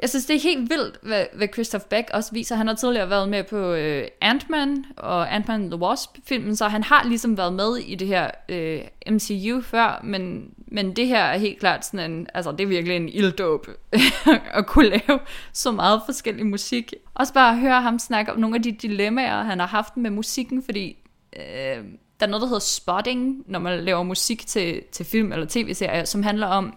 jeg 0.00 0.10
synes, 0.10 0.26
det 0.26 0.36
er 0.36 0.40
helt 0.40 0.70
vildt, 0.70 0.98
hvad, 1.02 1.24
hvad 1.32 1.48
Christoph 1.52 1.84
Beck 1.84 2.10
også 2.12 2.32
viser. 2.32 2.56
Han 2.56 2.66
har 2.66 2.74
tidligere 2.74 3.10
været 3.10 3.28
med 3.28 3.44
på 3.44 3.56
øh, 3.56 4.08
Ant-Man 4.20 4.84
og 4.96 5.34
Ant-Man 5.34 5.70
the 5.70 5.80
Wasp-filmen, 5.80 6.56
så 6.56 6.68
han 6.68 6.82
har 6.82 7.04
ligesom 7.04 7.36
været 7.36 7.52
med 7.52 7.76
i 7.76 7.94
det 7.94 8.08
her 8.08 8.30
øh, 8.48 8.80
MCU 9.10 9.60
før, 9.60 10.00
men, 10.04 10.50
men 10.66 10.96
det 10.96 11.06
her 11.06 11.22
er 11.22 11.38
helt 11.38 11.60
klart 11.60 11.86
sådan 11.86 12.10
en, 12.10 12.26
altså 12.34 12.52
det 12.52 12.60
er 12.60 12.66
virkelig 12.66 12.96
en 12.96 13.08
ilddåb 13.08 13.66
at 14.58 14.66
kunne 14.66 14.88
lave 14.88 15.20
så 15.52 15.70
meget 15.70 16.02
forskellig 16.06 16.46
musik. 16.46 16.94
Også 17.14 17.32
bare 17.32 17.52
at 17.52 17.58
høre 17.58 17.82
ham 17.82 17.98
snakke 17.98 18.32
om 18.32 18.38
nogle 18.38 18.56
af 18.56 18.62
de 18.62 18.72
dilemmaer, 18.72 19.42
han 19.42 19.60
har 19.60 19.66
haft 19.66 19.96
med 19.96 20.10
musikken, 20.10 20.62
fordi 20.62 20.96
øh, 21.36 21.84
der 22.20 22.26
er 22.26 22.30
noget, 22.30 22.42
der 22.42 22.48
hedder 22.48 22.60
spotting, 22.60 23.44
når 23.46 23.58
man 23.58 23.80
laver 23.80 24.02
musik 24.02 24.46
til, 24.46 24.82
til 24.92 25.06
film 25.06 25.32
eller 25.32 25.46
tv-serier, 25.48 26.04
som 26.04 26.22
handler 26.22 26.46
om, 26.46 26.74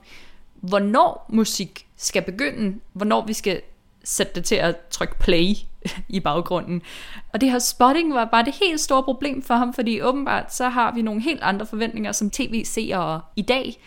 hvornår 0.63 1.25
musik 1.29 1.87
skal 1.97 2.21
begynde, 2.21 2.79
hvornår 2.93 3.25
vi 3.25 3.33
skal 3.33 3.61
sætte 4.03 4.33
det 4.35 4.45
til 4.45 4.55
at 4.55 4.77
trykke 4.89 5.19
play 5.19 5.45
i 6.09 6.19
baggrunden. 6.19 6.81
Og 7.33 7.41
det 7.41 7.51
her 7.51 7.59
spotting 7.59 8.13
var 8.13 8.25
bare 8.25 8.45
det 8.45 8.55
helt 8.61 8.79
store 8.79 9.03
problem 9.03 9.41
for 9.41 9.53
ham, 9.53 9.73
fordi 9.73 10.01
åbenbart 10.01 10.53
så 10.53 10.69
har 10.69 10.93
vi 10.93 11.01
nogle 11.01 11.21
helt 11.21 11.41
andre 11.41 11.65
forventninger 11.65 12.11
som 12.11 12.29
tv-seere 12.29 13.21
i 13.35 13.41
dag, 13.41 13.81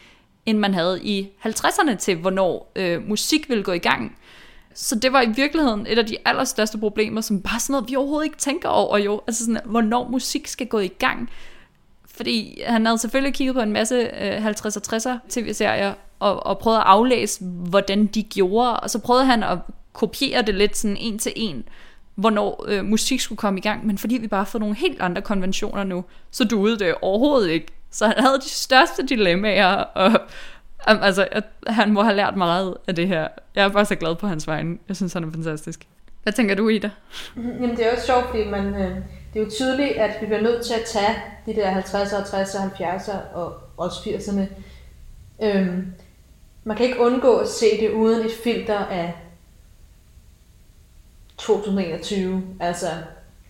end 0.47 0.59
man 0.59 0.75
havde 0.75 1.01
i 1.03 1.29
50'erne 1.47 1.95
til, 1.97 2.17
hvornår 2.17 2.73
øh, 2.77 3.09
musik 3.09 3.49
ville 3.49 3.65
gå 3.65 3.73
i 3.73 3.79
gang. 3.79 4.19
Så 4.75 4.95
det 4.95 5.13
var 5.13 5.23
i 5.23 5.29
virkeligheden 5.37 5.87
et 5.87 5.99
af 5.99 6.07
de 6.07 6.17
allerstørste 6.25 6.79
problemer, 6.79 7.21
som 7.21 7.43
bare 7.43 7.61
sådan 7.61 7.73
noget, 7.73 7.91
vi 7.91 7.97
overhovedet 7.97 8.25
ikke 8.25 8.39
tænker 8.39 8.69
over 8.69 8.99
jo. 8.99 9.21
Altså 9.27 9.45
sådan, 9.45 9.61
hvornår 9.65 10.09
musik 10.09 10.47
skal 10.47 10.67
gå 10.67 10.79
i 10.79 10.89
gang. 10.89 11.31
Fordi 12.17 12.63
han 12.67 12.87
havde 12.87 12.99
selvfølgelig 12.99 13.35
kigget 13.35 13.55
på 13.55 13.63
en 13.63 13.73
masse 13.73 13.95
øh, 13.95 14.47
50'er 14.47 14.95
60'er 14.95 15.19
tv-serier, 15.29 15.95
og, 16.21 16.47
og 16.47 16.59
prøvet 16.59 16.77
at 16.77 16.83
aflæse, 16.87 17.45
hvordan 17.45 18.07
de 18.07 18.23
gjorde, 18.23 18.81
og 18.81 18.91
så 18.91 18.99
prøvede 18.99 19.27
han 19.27 19.43
at 19.43 19.59
kopiere 19.93 20.43
det 20.43 20.55
lidt 20.55 20.77
sådan 20.77 20.97
en 20.97 21.19
til 21.19 21.33
en, 21.37 21.65
hvornår 22.15 22.65
øh, 22.69 22.85
musik 22.85 23.21
skulle 23.21 23.37
komme 23.37 23.59
i 23.59 23.63
gang, 23.63 23.87
men 23.87 23.99
fordi 23.99 24.19
vi 24.19 24.27
bare 24.27 24.47
får 24.47 24.59
nogle 24.59 24.75
helt 24.75 25.01
andre 25.01 25.23
konventioner 25.23 25.85
nu, 25.85 26.05
så 26.31 26.45
duede 26.45 26.79
det 26.79 26.95
overhovedet 27.03 27.51
ikke. 27.51 27.67
Så 27.91 28.07
han 28.07 28.17
havde 28.19 28.39
de 28.39 28.49
største 28.49 29.07
dilemmaer, 29.07 29.75
og 29.75 30.11
um, 30.91 30.99
altså, 31.03 31.29
at 31.33 31.45
han 31.67 31.93
må 31.93 32.03
have 32.03 32.17
lært 32.17 32.37
meget 32.37 32.75
af 32.87 32.95
det 32.95 33.09
her. 33.09 33.29
Jeg 33.55 33.65
er 33.65 33.69
bare 33.69 33.85
så 33.85 33.95
glad 33.95 34.15
på 34.17 34.27
hans 34.27 34.47
vegne. 34.47 34.79
Jeg 34.89 34.97
synes, 34.97 35.13
han 35.13 35.25
er 35.25 35.31
fantastisk. 35.31 35.87
Hvad 36.23 36.33
tænker 36.33 36.55
du, 36.55 36.69
Ida? 36.69 36.91
Mm-hmm. 37.35 37.53
Jamen, 37.53 37.77
det 37.77 37.87
er 37.87 37.93
også 37.93 38.07
sjovt, 38.07 38.27
fordi 38.27 38.45
man, 38.45 38.75
øh, 38.75 38.97
det 39.37 39.43
er 39.43 39.47
jo 39.47 39.51
tydeligt, 39.51 39.97
at 39.97 40.21
vi 40.21 40.27
bliver 40.27 40.43
nødt 40.43 40.67
til 40.67 40.75
at 40.75 40.85
tage 40.85 41.17
de 41.47 41.55
der 41.55 41.81
50'er, 41.81 42.27
60'er, 42.27 42.81
70'er 42.81 43.35
og 43.35 43.55
også 43.77 44.01
80'erne. 44.01 44.41
Øhm, 45.45 45.93
man 46.65 46.77
kan 46.77 46.87
ikke 46.87 47.01
undgå 47.01 47.37
at 47.37 47.49
se 47.49 47.81
det 47.81 47.91
uden 47.91 48.27
et 48.27 48.33
filter 48.45 48.79
af 48.79 49.15
2021. 51.39 52.43
Altså, 52.61 52.87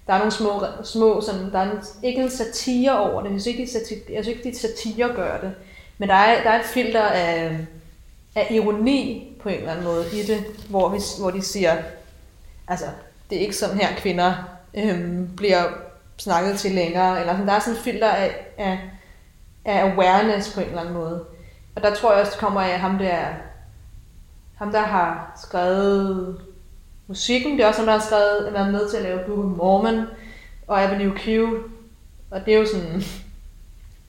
der 0.06 0.12
er 0.12 0.18
nogle 0.18 0.32
små, 0.32 0.62
små 0.84 1.20
sådan, 1.20 1.52
der 1.52 1.58
er 1.58 1.70
ikke 2.02 2.22
en 2.22 2.30
satire 2.30 2.98
over 2.98 3.22
det. 3.22 3.32
Jeg 3.32 3.40
synes 3.40 3.46
ikke, 3.46 3.66
de 3.66 3.72
satire, 3.72 4.00
jeg 4.10 4.24
synes 4.24 4.38
ikke, 4.38 4.50
de 4.50 4.58
satire 4.58 5.08
gør 5.14 5.40
det. 5.40 5.54
Men 5.98 6.08
der 6.08 6.14
er, 6.14 6.42
der 6.42 6.50
er 6.50 6.60
et 6.60 6.66
filter 6.66 7.02
af, 7.02 7.66
af 8.34 8.46
ironi 8.50 9.32
på 9.40 9.48
en 9.48 9.54
eller 9.54 9.70
anden 9.70 9.84
måde 9.84 10.04
i 10.12 10.22
det, 10.22 10.44
hvor, 10.68 10.88
vi, 10.88 10.98
hvor 11.20 11.30
de 11.30 11.42
siger, 11.42 11.76
altså, 12.68 12.86
det 13.30 13.38
er 13.38 13.42
ikke 13.42 13.56
sådan 13.56 13.76
her, 13.76 13.96
kvinder 13.96 14.55
øhm, 14.76 15.36
bliver 15.36 15.64
snakket 16.18 16.58
til 16.58 16.72
længere. 16.74 17.20
Eller 17.20 17.32
sådan, 17.32 17.46
der 17.46 17.52
er 17.52 17.60
sådan 17.60 17.74
et 17.74 17.80
filter 17.80 18.08
af, 18.08 18.46
af, 18.58 18.78
af 19.64 19.92
awareness 19.92 20.54
på 20.54 20.60
en 20.60 20.66
eller 20.66 20.80
anden 20.80 20.94
måde. 20.94 21.24
Og 21.76 21.82
der 21.82 21.94
tror 21.94 22.12
jeg 22.12 22.20
også, 22.20 22.32
det 22.32 22.40
kommer 22.40 22.60
af 22.60 22.80
ham 22.80 22.98
der, 22.98 23.24
ham 24.56 24.72
der 24.72 24.82
har 24.82 25.40
skrevet 25.42 26.40
musikken. 27.06 27.52
Det 27.52 27.64
er 27.64 27.68
også 27.68 27.80
ham, 27.80 27.86
der 27.86 27.92
har 27.92 28.06
skrevet, 28.06 28.52
været 28.52 28.72
med 28.72 28.90
til 28.90 28.96
at 28.96 29.02
lave 29.02 29.20
Book 29.26 29.56
Mormon 29.56 30.06
og 30.66 30.82
Avenue 30.82 31.16
Q. 31.18 31.28
Og 32.30 32.46
det 32.46 32.54
er 32.54 32.58
jo 32.58 32.66
sådan 32.66 33.02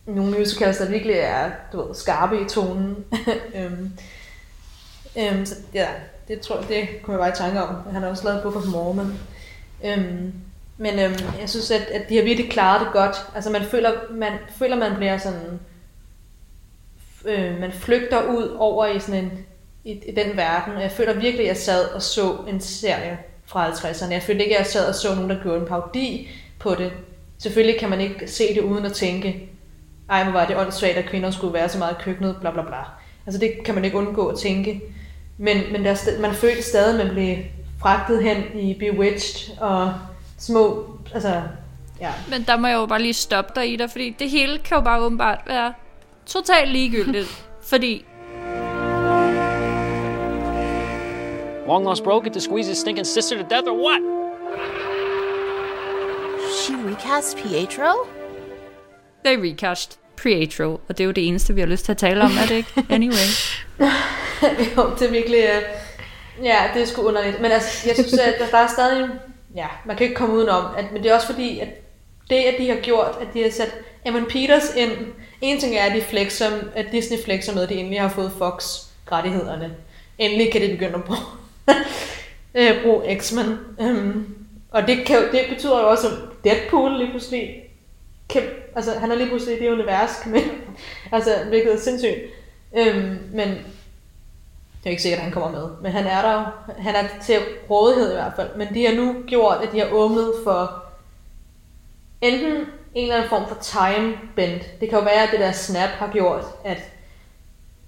nogle 0.15 0.39
musicals, 0.39 0.77
der 0.77 0.89
virkelig 0.89 1.15
er 1.15 1.51
du 1.71 1.87
ved, 1.87 1.95
skarpe 1.95 2.41
i 2.41 2.45
tonen. 2.49 3.05
øhm, 3.55 3.91
øhm, 5.17 5.45
så 5.45 5.55
ja, 5.73 5.87
det 6.27 6.41
tror 6.41 6.59
jeg, 6.59 6.67
det 6.67 6.87
kunne 7.03 7.13
jeg 7.13 7.19
bare 7.19 7.29
i 7.29 7.47
tanke 7.47 7.63
om. 7.63 7.93
Han 7.93 8.01
har 8.01 8.09
også 8.09 8.23
lavet 8.23 8.43
Book 8.43 8.55
of 8.55 8.65
Mormon. 8.65 9.19
Øhm, 9.85 10.33
men 10.77 10.99
øhm, 10.99 11.39
jeg 11.39 11.49
synes, 11.49 11.71
at, 11.71 11.81
at 11.81 12.09
de 12.09 12.15
har 12.15 12.23
virkelig 12.23 12.51
klaret 12.51 12.81
det 12.81 12.93
godt. 12.93 13.15
Altså 13.35 13.49
man 13.49 13.63
føler, 13.63 13.91
man 14.11 14.33
føler, 14.57 14.75
man 14.75 14.95
bliver 14.95 15.17
sådan 15.17 15.59
øh, 17.25 17.59
man 17.59 17.71
flygter 17.71 18.23
ud 18.23 18.55
over 18.59 18.85
i 18.85 18.99
sådan 18.99 19.23
en, 19.23 19.31
i, 19.83 19.91
i 19.91 20.11
den 20.11 20.37
verden. 20.37 20.81
Jeg 20.81 20.91
føler 20.91 21.13
virkelig, 21.13 21.39
at 21.39 21.47
jeg 21.47 21.57
sad 21.57 21.89
og 21.89 22.01
så 22.01 22.37
en 22.47 22.61
serie 22.61 23.17
fra 23.45 23.69
50'erne. 23.69 24.11
Jeg 24.11 24.21
følte 24.21 24.43
ikke, 24.43 24.55
at 24.55 24.59
jeg 24.59 24.67
sad 24.67 24.87
og 24.87 24.95
så 24.95 25.15
nogen, 25.15 25.29
der 25.29 25.43
gjorde 25.43 25.61
en 25.61 25.67
parodi 25.67 26.29
på 26.59 26.75
det. 26.75 26.91
Selvfølgelig 27.37 27.79
kan 27.79 27.89
man 27.89 28.01
ikke 28.01 28.27
se 28.27 28.55
det 28.55 28.61
uden 28.61 28.85
at 28.85 28.93
tænke, 28.93 29.49
ej, 30.09 30.23
hvor 30.23 30.31
var 30.31 30.45
det 30.45 30.57
åndssvagt, 30.57 30.97
at 30.97 31.05
kvinder 31.05 31.31
skulle 31.31 31.53
være 31.53 31.69
så 31.69 31.77
meget 31.77 31.93
i 31.99 32.03
køkkenet, 32.03 32.37
bla 32.41 32.51
bla 32.51 32.61
bla. 32.61 32.77
Altså 33.25 33.39
det 33.39 33.63
kan 33.65 33.75
man 33.75 33.85
ikke 33.85 33.97
undgå 33.97 34.27
at 34.27 34.39
tænke. 34.39 34.81
Men, 35.37 35.57
men 35.71 35.85
der, 35.85 36.21
man 36.21 36.33
følte 36.33 36.63
stadig, 36.63 36.99
at 36.99 37.05
man 37.05 37.15
blev 37.15 37.37
fragtet 37.79 38.23
hen 38.23 38.59
i 38.59 38.73
Bewitched 38.73 39.57
og 39.57 39.93
små, 40.37 40.85
altså, 41.13 41.41
ja. 42.01 42.13
Men 42.29 42.43
der 42.43 42.57
må 42.57 42.67
jeg 42.67 42.75
jo 42.75 42.85
bare 42.85 43.01
lige 43.01 43.13
stoppe 43.13 43.51
dig 43.55 43.73
i 43.73 43.75
dig, 43.75 43.91
fordi 43.91 44.15
det 44.19 44.29
hele 44.29 44.57
kan 44.57 44.77
jo 44.77 44.81
bare 44.81 45.01
åbenbart 45.01 45.39
være 45.47 45.73
totalt 46.25 46.71
ligegyldigt, 46.71 47.45
fordi... 47.69 48.05
Long 51.67 51.85
lost 51.85 52.03
bro 52.03 52.21
get 52.23 52.33
to 52.33 52.39
squeeze 52.39 52.69
his 52.69 52.77
stinking 52.77 53.05
sister 53.05 53.35
to 53.35 53.43
death 53.49 53.67
or 53.67 53.75
what? 53.87 54.01
She 56.53 56.73
recast 56.75 57.37
Pietro? 57.37 58.07
They 59.25 59.37
recast 59.37 59.99
Pietro, 60.17 60.81
og 60.87 60.97
det 60.97 60.99
er 60.99 61.05
jo 61.05 61.11
det 61.11 61.27
eneste, 61.27 61.53
vi 61.53 61.59
har 61.59 61.67
lyst 61.67 61.85
til 61.85 61.91
at 61.91 61.97
tale 61.97 62.23
om, 62.23 62.31
er 62.41 62.45
det 62.47 62.55
ikke? 62.55 62.83
Anyway. 62.95 63.27
jo, 64.75 64.95
det 64.99 65.07
er 65.07 65.11
virkelig... 65.11 65.43
Ja, 66.43 66.57
det 66.73 66.81
er 66.81 66.85
sgu 66.85 67.01
underligt. 67.01 67.41
Men 67.41 67.51
altså, 67.51 67.87
jeg 67.87 67.95
synes, 67.95 68.13
at 68.13 68.51
der 68.51 68.57
er 68.57 68.67
stadig... 68.67 69.09
Ja, 69.57 69.67
man 69.85 69.97
kan 69.97 70.03
ikke 70.03 70.15
komme 70.15 70.35
udenom. 70.35 70.65
At, 70.77 70.91
men 70.91 71.03
det 71.03 71.11
er 71.11 71.15
også 71.15 71.27
fordi, 71.27 71.59
at 71.59 71.67
det, 72.29 72.35
at 72.35 72.55
de 72.57 72.69
har 72.69 72.75
gjort, 72.75 73.17
at 73.21 73.27
de 73.33 73.43
har 73.43 73.49
sat 73.49 73.73
Evan 74.05 74.25
Peters 74.25 74.75
ind 74.75 74.91
en 75.41 75.59
ting 75.59 75.75
er, 75.75 75.83
at, 75.83 75.95
de 75.95 76.01
flexer, 76.01 76.49
at 76.75 76.85
Disney 76.91 77.17
flexer 77.25 77.53
med, 77.53 77.63
at 77.63 77.69
de 77.69 77.75
endelig 77.75 78.01
har 78.01 78.09
fået 78.09 78.31
Fox-rettighederne. 78.37 79.75
Endelig 80.17 80.51
kan 80.51 80.61
de 80.61 80.67
begynde 80.67 80.95
at 80.95 81.03
bruge, 81.03 81.19
øh, 82.55 82.83
bruge 82.83 83.19
X-Men. 83.19 83.57
Um, 83.77 84.35
og 84.71 84.87
det, 84.87 85.05
kan, 85.05 85.21
det 85.31 85.41
betyder 85.49 85.79
jo 85.79 85.89
også, 85.89 86.07
at 86.07 86.13
Deadpool 86.43 86.97
lige 86.97 87.09
pludselig 87.09 87.63
kan, 88.29 88.43
altså 88.75 88.99
han 88.99 89.11
er 89.11 89.15
lige 89.15 89.27
pludselig 89.27 89.57
i 89.57 89.63
det 89.63 89.71
univers, 89.71 90.11
men, 90.33 90.43
altså 91.11 91.31
hvilket 91.49 91.73
er 91.73 91.79
sindssygt. 91.79 92.19
Øhm, 92.77 93.19
men 93.33 93.57
det 94.83 94.85
er 94.85 94.89
ikke 94.89 95.01
sikkert, 95.01 95.17
at 95.19 95.23
han 95.23 95.33
kommer 95.33 95.51
med. 95.51 95.69
Men 95.81 95.91
han 95.91 96.05
er 96.05 96.21
der 96.21 96.33
jo. 96.33 96.73
Han 96.81 96.95
er 96.95 97.03
til 97.23 97.39
rådighed 97.69 98.11
i 98.11 98.15
hvert 98.15 98.33
fald. 98.35 98.55
Men 98.55 98.73
de 98.73 98.85
har 98.85 98.95
nu 98.95 99.15
gjort, 99.27 99.57
at 99.63 99.71
de 99.71 99.79
har 99.79 99.87
åbnet 99.91 100.33
for 100.43 100.83
enten 102.21 102.65
en 102.95 103.03
eller 103.03 103.15
anden 103.15 103.29
form 103.29 103.47
for 103.47 103.57
time 103.61 104.13
bend. 104.35 104.61
Det 104.79 104.89
kan 104.89 104.97
jo 104.97 105.03
være, 105.03 105.23
at 105.23 105.29
det 105.31 105.39
der 105.39 105.51
snap 105.51 105.89
har 105.89 106.11
gjort, 106.11 106.43
at 106.63 106.77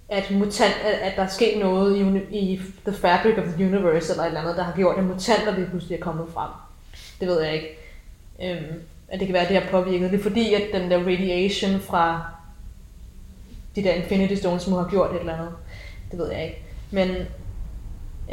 at, 0.10 0.32
mutant, 0.32 0.76
at, 0.84 0.94
at 0.94 1.16
der 1.16 1.24
er 1.24 1.28
sket 1.28 1.60
noget 1.60 1.98
i, 2.32 2.38
i 2.40 2.62
The 2.86 2.94
Fabric 2.94 3.38
of 3.38 3.44
the 3.44 3.66
Universe, 3.66 4.12
eller 4.12 4.24
et 4.24 4.28
eller 4.28 4.42
andet, 4.42 4.58
der 4.58 4.64
har 4.64 4.74
gjort, 4.76 4.98
at 4.98 5.04
mutanter 5.04 5.56
lige 5.56 5.68
pludselig 5.68 5.96
er 5.96 6.02
kommet 6.02 6.28
frem. 6.34 6.50
Det 7.20 7.28
ved 7.28 7.42
jeg 7.42 7.54
ikke. 7.54 7.78
Øhm, 8.44 8.82
at 9.08 9.20
det 9.20 9.28
kan 9.28 9.34
være, 9.34 9.44
at 9.44 9.50
det 9.50 9.62
har 9.62 9.72
påvirket. 9.72 10.12
Det 10.12 10.20
er 10.20 10.24
fordi, 10.24 10.54
at 10.54 10.64
den 10.74 10.92
der 10.92 10.98
radiation 10.98 11.80
fra 11.80 12.22
de 13.76 13.84
der 13.84 13.94
Infinity 13.94 14.34
Stones 14.34 14.68
må 14.68 14.78
have 14.80 14.90
gjort 14.90 15.12
et 15.12 15.20
eller 15.20 15.34
andet. 15.34 15.52
Det 16.12 16.20
ved 16.20 16.32
jeg 16.32 16.44
ikke. 16.44 16.64
Men, 16.92 17.10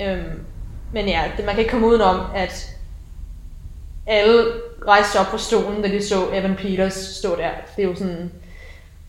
øhm, 0.01 0.41
men 0.93 1.09
ja, 1.09 1.23
det, 1.37 1.45
man 1.45 1.55
kan 1.55 1.59
ikke 1.59 1.71
komme 1.71 1.87
udenom, 1.87 2.21
at 2.35 2.77
alle 4.07 4.53
rejste 4.87 5.19
op 5.19 5.27
på 5.27 5.39
stolen, 5.39 5.83
da 5.83 5.89
de 5.89 6.07
så 6.07 6.29
Evan 6.33 6.57
Peters 6.57 6.95
stå 6.95 7.37
der. 7.37 7.51
Det 7.77 7.85
er 7.85 7.89
jo 7.89 7.95
sådan... 7.95 8.33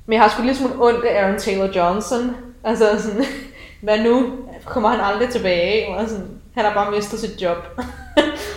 Men 0.05 0.13
jeg 0.13 0.21
har 0.21 0.29
sgu 0.29 0.43
lidt 0.43 0.57
smule 0.57 0.73
ondt 0.77 1.05
af 1.05 1.23
Aaron 1.23 1.39
Taylor 1.39 1.69
Johnson. 1.75 2.35
Altså 2.63 3.01
sådan, 3.01 3.25
hvad 3.81 4.03
nu? 4.03 4.31
Kommer 4.65 4.89
han 4.89 4.99
aldrig 4.99 5.29
tilbage? 5.29 5.87
Og 5.87 6.09
sådan, 6.09 6.27
han 6.55 6.65
har 6.65 6.73
bare 6.73 6.91
mistet 6.91 7.19
sit 7.19 7.41
job. 7.41 7.57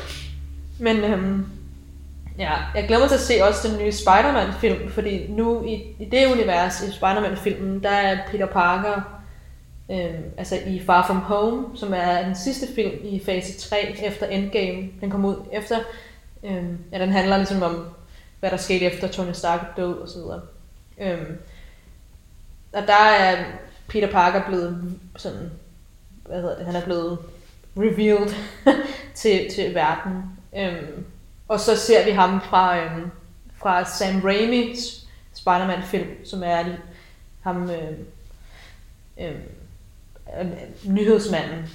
Men 0.78 0.97
øhm, 0.97 1.47
ja, 2.38 2.53
jeg 2.74 2.84
glæder 2.86 3.01
mig 3.01 3.09
til 3.09 3.16
at 3.16 3.20
se 3.20 3.45
også 3.45 3.68
den 3.68 3.78
nye 3.78 3.93
Spider-Man-film, 3.93 4.91
fordi 4.91 5.26
nu 5.28 5.64
i, 5.64 5.74
i 5.74 6.05
det 6.05 6.32
univers, 6.32 6.82
i 6.82 6.93
Spider-Man-filmen, 6.93 7.82
der 7.82 7.91
er 7.91 8.18
Peter 8.30 8.47
Parker 8.47 9.19
øhm, 9.91 10.24
altså 10.36 10.57
i 10.66 10.82
Far 10.86 11.07
From 11.07 11.16
Home, 11.16 11.76
som 11.76 11.95
er 11.95 12.22
den 12.22 12.34
sidste 12.34 12.66
film 12.74 12.95
i 13.03 13.22
fase 13.24 13.59
3 13.59 13.97
efter 14.05 14.26
Endgame. 14.26 14.88
Den 15.01 15.11
kom 15.11 15.24
ud 15.24 15.36
efter. 15.53 15.78
Øhm, 16.45 16.78
ja, 16.93 16.99
den 16.99 17.11
handler 17.11 17.36
ligesom 17.36 17.62
om, 17.62 17.86
hvad 18.41 18.51
der 18.51 18.57
skete 18.57 18.84
efter 18.84 19.09
Tony 19.09 19.32
Stark 19.32 19.76
død 19.76 19.95
og 19.95 20.09
så 20.09 20.18
videre. 20.18 20.41
Øhm, 20.99 21.38
og 22.72 22.82
der 22.86 23.05
er 23.18 23.45
Peter 23.88 24.11
Parker 24.11 24.47
blevet 24.47 24.99
sådan, 25.16 25.51
hvad 26.26 26.41
hedder 26.41 26.57
det, 26.57 26.66
han 26.66 26.76
er 26.76 26.84
blevet 26.84 27.18
revealed 27.76 28.34
til, 29.14 29.51
til 29.55 29.74
verden. 29.74 30.24
Øhm, 30.57 31.05
og 31.49 31.61
så 31.61 31.76
ser 31.76 32.05
vi 32.05 32.11
ham 32.11 32.41
fra, 32.41 32.78
øhm, 32.78 33.11
fra 33.57 33.84
Sam 33.84 34.20
Raimi's 34.20 35.07
Spider-Man-film, 35.34 36.24
som 36.24 36.43
er 36.43 36.64
ham, 37.43 37.70
øhm, 37.70 38.07
øhm, 39.20 39.43
øh, 40.41 40.47
nyhedsmanden, 40.85 41.70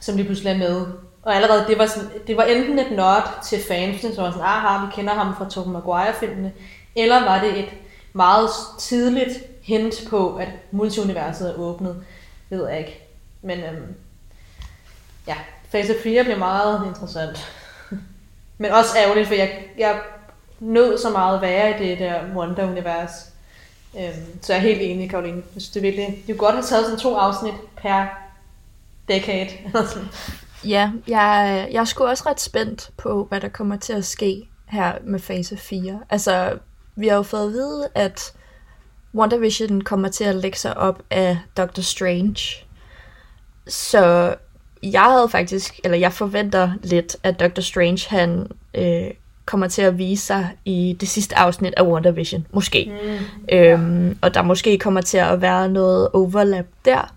som 0.00 0.16
lige 0.16 0.26
pludselig 0.26 0.50
er 0.52 0.58
med. 0.58 0.86
Og 1.22 1.36
allerede, 1.36 1.66
det 1.68 1.78
var, 1.78 1.86
sådan, 1.86 2.10
det 2.26 2.36
var 2.36 2.44
enten 2.44 2.78
et 2.78 2.90
nod 2.90 3.22
til 3.44 3.58
fansene, 3.68 4.14
som 4.14 4.24
var 4.24 4.30
sådan, 4.30 4.44
ah, 4.44 4.64
aha, 4.64 4.86
vi 4.86 4.92
kender 4.94 5.14
ham 5.14 5.36
fra 5.36 5.48
Tobey 5.48 5.72
Maguire-filmene, 5.72 6.52
eller 6.96 7.24
var 7.24 7.40
det 7.40 7.58
et 7.58 7.68
meget 8.12 8.50
tidligt 8.78 9.30
hint 9.62 9.94
på, 10.10 10.36
at 10.36 10.48
multiuniverset 10.70 11.50
er 11.50 11.54
åbnet. 11.54 12.04
Det 12.50 12.58
ved 12.58 12.68
jeg 12.68 12.78
ikke. 12.78 13.08
Men 13.42 13.58
øhm, 13.58 13.94
ja, 15.26 15.36
fase 15.68 15.94
4 16.02 16.24
bliver 16.24 16.38
meget 16.38 16.86
interessant. 16.86 17.52
Men 18.58 18.70
også 18.70 18.98
ærgerligt, 18.98 19.28
for 19.28 19.34
jeg, 19.34 19.64
jeg 19.78 20.00
nød 20.60 20.98
så 20.98 21.10
meget 21.10 21.36
at 21.36 21.42
være 21.42 21.70
i 21.70 21.88
det 21.88 21.98
der 21.98 22.22
Wonder-univers. 22.34 23.31
Øhm, 23.98 24.42
så 24.42 24.52
jeg 24.52 24.58
er 24.58 24.66
helt 24.66 24.82
enig, 24.82 25.10
Karoline. 25.10 25.36
Jeg 25.36 25.62
synes, 25.62 25.68
det 25.68 25.76
er 25.76 25.82
virkelig... 25.82 26.06
Det 26.26 26.38
kunne 26.38 26.46
godt 26.46 26.54
have 26.54 26.64
taget 26.64 26.84
sådan 26.84 26.98
to 26.98 27.14
afsnit 27.14 27.54
per 27.76 28.06
decade. 29.08 29.48
Ja, 30.64 30.90
jeg, 31.08 31.68
jeg 31.72 31.80
er 31.80 31.84
sgu 31.84 32.04
også 32.04 32.24
ret 32.26 32.40
spændt 32.40 32.90
på, 32.96 33.24
hvad 33.24 33.40
der 33.40 33.48
kommer 33.48 33.76
til 33.76 33.92
at 33.92 34.04
ske 34.04 34.48
her 34.68 34.92
med 35.04 35.20
fase 35.20 35.56
4. 35.56 36.00
Altså, 36.10 36.58
vi 36.96 37.08
har 37.08 37.16
jo 37.16 37.22
fået 37.22 37.46
at 37.46 37.52
vide, 37.52 37.88
at 37.94 38.32
WandaVision 39.14 39.80
kommer 39.80 40.08
til 40.08 40.24
at 40.24 40.34
lægge 40.34 40.58
sig 40.58 40.76
op 40.76 41.02
af 41.10 41.38
Doctor 41.56 41.82
Strange. 41.82 42.66
Så 43.66 44.34
jeg 44.82 45.02
havde 45.02 45.28
faktisk, 45.28 45.80
eller 45.84 45.98
jeg 45.98 46.12
forventer 46.12 46.72
lidt, 46.82 47.16
at 47.22 47.40
Doctor 47.40 47.62
Strange 47.62 48.08
han 48.08 48.46
øh, 48.74 49.10
kommer 49.46 49.68
til 49.68 49.82
at 49.82 49.98
vise 49.98 50.26
sig 50.26 50.50
i 50.64 50.96
det 51.00 51.08
sidste 51.08 51.38
afsnit 51.38 51.74
af 51.76 51.82
WandaVision. 51.82 52.46
Måske. 52.52 52.92
Mm. 53.04 53.56
Øhm, 53.56 54.18
og 54.22 54.34
der 54.34 54.42
måske 54.42 54.78
kommer 54.78 55.00
til 55.00 55.18
at 55.18 55.40
være 55.40 55.68
noget 55.68 56.08
overlap 56.12 56.66
der. 56.84 57.14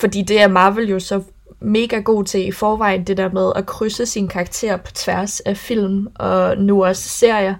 Fordi 0.00 0.22
det 0.22 0.40
er 0.40 0.48
Marvel 0.48 0.88
jo 0.88 1.00
så 1.00 1.22
mega 1.60 1.98
god 1.98 2.24
til 2.24 2.48
i 2.48 2.52
forvejen, 2.52 3.04
det 3.04 3.16
der 3.16 3.30
med 3.32 3.52
at 3.56 3.66
krydse 3.66 4.06
sin 4.06 4.28
karakter 4.28 4.76
på 4.76 4.92
tværs 4.92 5.40
af 5.40 5.56
film 5.56 6.08
og 6.14 6.58
nu 6.58 6.84
også 6.84 7.08
serier. 7.08 7.54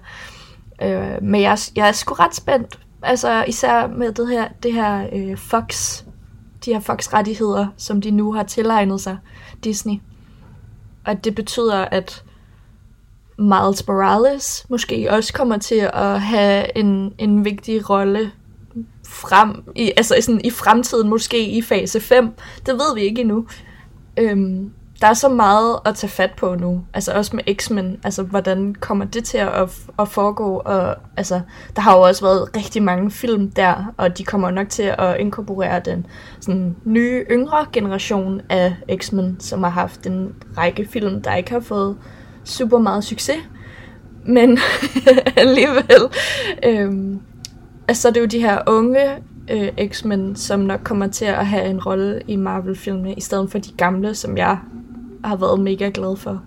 Øh, 0.81 1.23
men 1.23 1.41
jeg, 1.41 1.57
jeg 1.75 1.87
er 1.87 1.91
sgu 1.91 2.13
ret 2.13 2.35
spændt. 2.35 2.79
Altså 3.01 3.43
især 3.47 3.87
med 3.87 4.11
det 4.11 4.27
her, 4.27 4.47
det 4.63 4.73
her 4.73 5.07
øh, 5.13 5.37
Fox, 5.37 6.03
de 6.65 6.73
her 6.73 6.79
Fox-rettigheder, 6.79 7.67
som 7.77 8.01
de 8.01 8.11
nu 8.11 8.33
har 8.33 8.43
tilegnet 8.43 9.01
sig, 9.01 9.17
Disney. 9.63 9.95
Og 11.05 11.23
det 11.23 11.35
betyder, 11.35 11.85
at 11.85 12.23
Miles 13.37 13.87
Morales 13.87 14.65
måske 14.69 15.07
også 15.11 15.33
kommer 15.33 15.57
til 15.57 15.89
at 15.93 16.21
have 16.21 16.77
en, 16.77 17.13
en 17.17 17.45
vigtig 17.45 17.89
rolle 17.89 18.31
frem 19.07 19.63
i, 19.75 19.91
altså 19.97 20.15
sådan 20.21 20.41
i 20.43 20.49
fremtiden, 20.49 21.09
måske 21.09 21.47
i 21.47 21.61
fase 21.61 21.99
5. 21.99 22.29
Det 22.65 22.73
ved 22.73 22.95
vi 22.95 23.01
ikke 23.01 23.21
endnu. 23.21 23.47
Øhm, 24.17 24.71
der 25.01 25.07
er 25.07 25.13
så 25.13 25.29
meget 25.29 25.79
at 25.85 25.95
tage 25.95 26.11
fat 26.11 26.31
på 26.37 26.55
nu. 26.55 26.83
Altså 26.93 27.13
også 27.13 27.35
med 27.35 27.55
X-Men. 27.55 27.99
Altså 28.03 28.23
hvordan 28.23 28.75
kommer 28.79 29.05
det 29.05 29.23
til 29.23 29.37
at, 29.37 29.69
at 29.99 30.07
foregå? 30.07 30.61
Og 30.65 30.95
altså, 31.17 31.41
der 31.75 31.81
har 31.81 31.97
jo 31.97 32.01
også 32.01 32.25
været 32.25 32.55
rigtig 32.55 32.83
mange 32.83 33.11
film 33.11 33.51
der, 33.51 33.93
og 33.97 34.17
de 34.17 34.23
kommer 34.23 34.51
nok 34.51 34.69
til 34.69 34.93
at 34.97 35.17
inkorporere 35.19 35.79
den 35.79 36.05
sådan, 36.39 36.75
nye, 36.85 37.25
yngre 37.31 37.65
generation 37.73 38.41
af 38.49 38.75
X-Men, 38.95 39.39
som 39.39 39.63
har 39.63 39.69
haft 39.69 40.07
en 40.07 40.35
række 40.57 40.87
film, 40.89 41.21
der 41.21 41.35
ikke 41.35 41.51
har 41.51 41.59
fået 41.59 41.97
super 42.47 42.77
meget 42.77 43.03
succes. 43.03 43.37
Men 44.25 44.59
alligevel. 45.37 46.01
Øhm, 46.63 47.19
altså 47.87 48.09
det 48.09 48.17
er 48.17 48.21
jo 48.21 48.27
de 48.27 48.41
her 48.41 48.59
unge 48.67 49.09
øh, 49.49 49.89
X-Men, 49.89 50.35
som 50.35 50.59
nok 50.59 50.79
kommer 50.83 51.07
til 51.07 51.25
at 51.25 51.47
have 51.47 51.65
en 51.65 51.83
rolle 51.83 52.21
i 52.27 52.35
Marvel-filmene, 52.35 53.13
i 53.13 53.21
stedet 53.21 53.51
for 53.51 53.57
de 53.57 53.71
gamle, 53.77 54.15
som 54.15 54.37
jeg 54.37 54.57
har 55.23 55.35
været 55.35 55.59
mega 55.59 55.91
glad 55.93 56.17
for. 56.17 56.43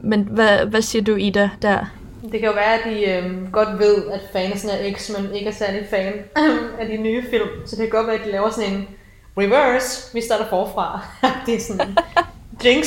Men 0.00 0.28
hvad, 0.30 0.66
hvad 0.66 0.82
siger 0.82 1.04
du, 1.04 1.16
Ida, 1.16 1.50
der? 1.62 1.84
Det 2.22 2.40
kan 2.40 2.48
jo 2.48 2.54
være, 2.54 2.74
at 2.74 2.80
de 2.84 3.10
øh, 3.10 3.52
godt 3.52 3.78
ved, 3.78 4.10
at 4.12 4.20
fansen 4.32 4.70
af 4.70 4.94
X-Men 4.96 5.34
ikke 5.34 5.48
er 5.48 5.52
særlig 5.52 5.86
fan 5.90 6.12
af 6.80 6.86
de 6.86 6.96
nye 6.96 7.22
film. 7.30 7.48
Så 7.66 7.76
det 7.76 7.82
kan 7.84 7.90
godt 7.90 8.06
være, 8.06 8.18
at 8.18 8.26
de 8.26 8.32
laver 8.32 8.50
sådan 8.50 8.72
en 8.74 8.88
reverse, 9.38 10.14
vi 10.14 10.20
starter 10.20 10.48
forfra. 10.50 11.06
det 11.46 11.54
er 11.54 11.60
sådan 11.60 11.96
jinx. 12.64 12.86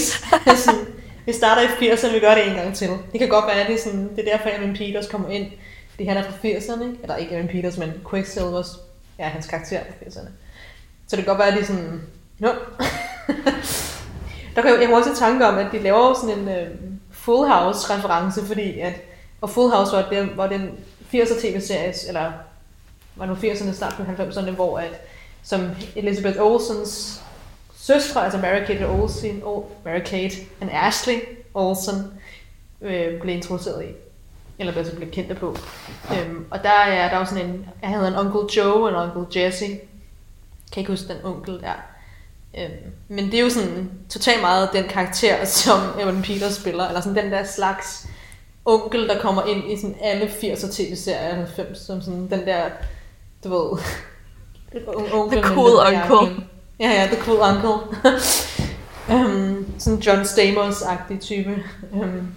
sådan, 0.56 0.80
vi 1.28 1.34
starter 1.34 1.62
i 1.62 1.66
80'erne, 1.66 2.14
vi 2.14 2.20
gør 2.20 2.36
det 2.36 2.48
en 2.48 2.56
gang 2.56 2.76
til. 2.76 2.90
Det 3.12 3.20
kan 3.20 3.30
godt 3.30 3.46
være, 3.48 3.56
at 3.56 3.68
det 3.68 3.76
er, 3.76 3.84
sådan, 3.84 4.10
det 4.16 4.28
er 4.28 4.38
derfor, 4.38 4.50
at 4.50 4.60
Evan 4.60 4.76
Peters 4.76 5.08
kommer 5.08 5.30
ind. 5.30 5.52
Fordi 5.90 6.04
han 6.06 6.18
er 6.18 6.24
fra 6.24 6.32
80'erne, 6.32 6.84
ikke? 6.84 6.98
Eller 7.02 7.16
ikke 7.16 7.36
Evan 7.36 7.48
Peters, 7.48 7.78
men 7.78 7.94
Quicksilvers, 8.10 8.68
ja, 9.20 9.24
hans 9.24 9.48
karakter 9.48 9.80
fra 9.80 10.06
80'erne. 10.06 10.30
Så 11.08 11.16
det 11.16 11.26
kan 11.26 11.26
godt 11.26 11.40
være, 11.40 11.48
at 11.48 11.54
de 11.54 11.60
er 11.60 11.66
sådan, 11.66 12.02
no. 12.40 12.50
Der 14.56 14.62
kan 14.62 14.72
jeg, 14.72 14.82
jeg 14.82 14.94
også 14.94 15.10
en 15.10 15.16
tanke 15.16 15.48
om, 15.48 15.58
at 15.58 15.68
de 15.72 15.80
laver 15.80 16.14
sådan 16.14 16.40
en 16.40 16.48
uh, 16.48 16.78
Full 17.12 17.48
House-reference, 17.48 18.46
fordi 18.46 18.80
at, 18.80 18.94
og 19.42 19.50
Full 19.50 19.72
House 19.72 19.92
var 19.92 20.10
det, 20.10 20.38
var 20.38 20.48
den 20.48 20.72
80'er 21.14 21.42
tv-serie, 21.42 21.94
eller 22.08 22.32
var 23.16 23.26
nu 23.26 23.34
80'erne, 23.34 23.74
start 23.74 23.96
på 23.98 24.04
90'erne, 24.24 24.52
hvor 24.52 24.80
at, 24.80 25.02
som 25.44 25.70
Elizabeth 25.96 26.42
Olsens 26.42 27.22
søstre, 27.88 28.24
altså 28.24 28.40
Mary-Kate 28.40 28.86
Olsen, 28.86 29.42
oh, 29.46 29.64
Mary-Kate 29.86 30.38
and 30.62 30.70
Ashley 30.74 31.20
Olsen, 31.54 32.14
øh, 32.82 33.22
blev 33.22 33.36
introduceret 33.36 33.86
i. 33.86 33.88
Eller 34.60 34.74
blev, 34.74 34.86
blev 34.96 35.12
kendte 35.12 35.36
på. 35.36 35.56
Øhm, 36.14 36.46
og 36.52 36.64
der 36.64 36.70
er 36.70 37.10
der 37.10 37.18
jo 37.18 37.26
sådan 37.26 37.50
en, 37.50 37.66
jeg 37.82 37.90
hedder 37.90 38.08
en 38.08 38.28
Uncle 38.28 38.58
Joe 38.58 38.84
og 38.84 38.90
en 38.90 38.96
Uncle 38.96 39.42
Jesse. 39.42 39.66
Kan 40.74 40.82
ikke 40.82 40.92
huske 40.92 41.08
den 41.08 41.18
onkel 41.24 41.62
der. 41.62 41.74
Øhm, 42.58 42.72
men 43.08 43.26
det 43.26 43.34
er 43.34 43.42
jo 43.42 43.50
sådan 43.50 43.92
totalt 44.10 44.42
meget 44.42 44.70
den 44.74 44.84
karakter, 44.84 45.46
som 45.46 45.80
Evan 46.00 46.22
Peters 46.22 46.54
spiller, 46.54 46.88
eller 46.88 47.02
sådan 47.02 47.24
den 47.24 47.32
der 47.32 47.44
slags 47.44 48.08
onkel, 48.66 49.08
der 49.08 49.20
kommer 49.20 49.46
ind 49.46 49.72
i 49.72 49.78
sådan 49.78 49.96
alle 50.02 50.26
80'er 50.26 50.76
tv-serier 50.76 51.36
90, 51.36 51.78
som 51.78 52.02
sådan 52.02 52.30
den 52.30 52.46
der, 52.46 52.70
du 53.44 53.50
ved, 53.50 53.80
onkel. 55.14 55.42
The 55.42 55.54
cool 55.56 55.72
uncle. 55.88 56.48
Ja, 56.80 56.90
ja, 56.90 57.08
the 57.08 57.22
cool 57.22 57.40
uncle. 57.40 57.98
um, 59.10 59.66
sådan 59.80 60.00
John 60.00 60.26
Stamos-agtig 60.26 61.20
type. 61.20 61.64
Um, 61.92 62.34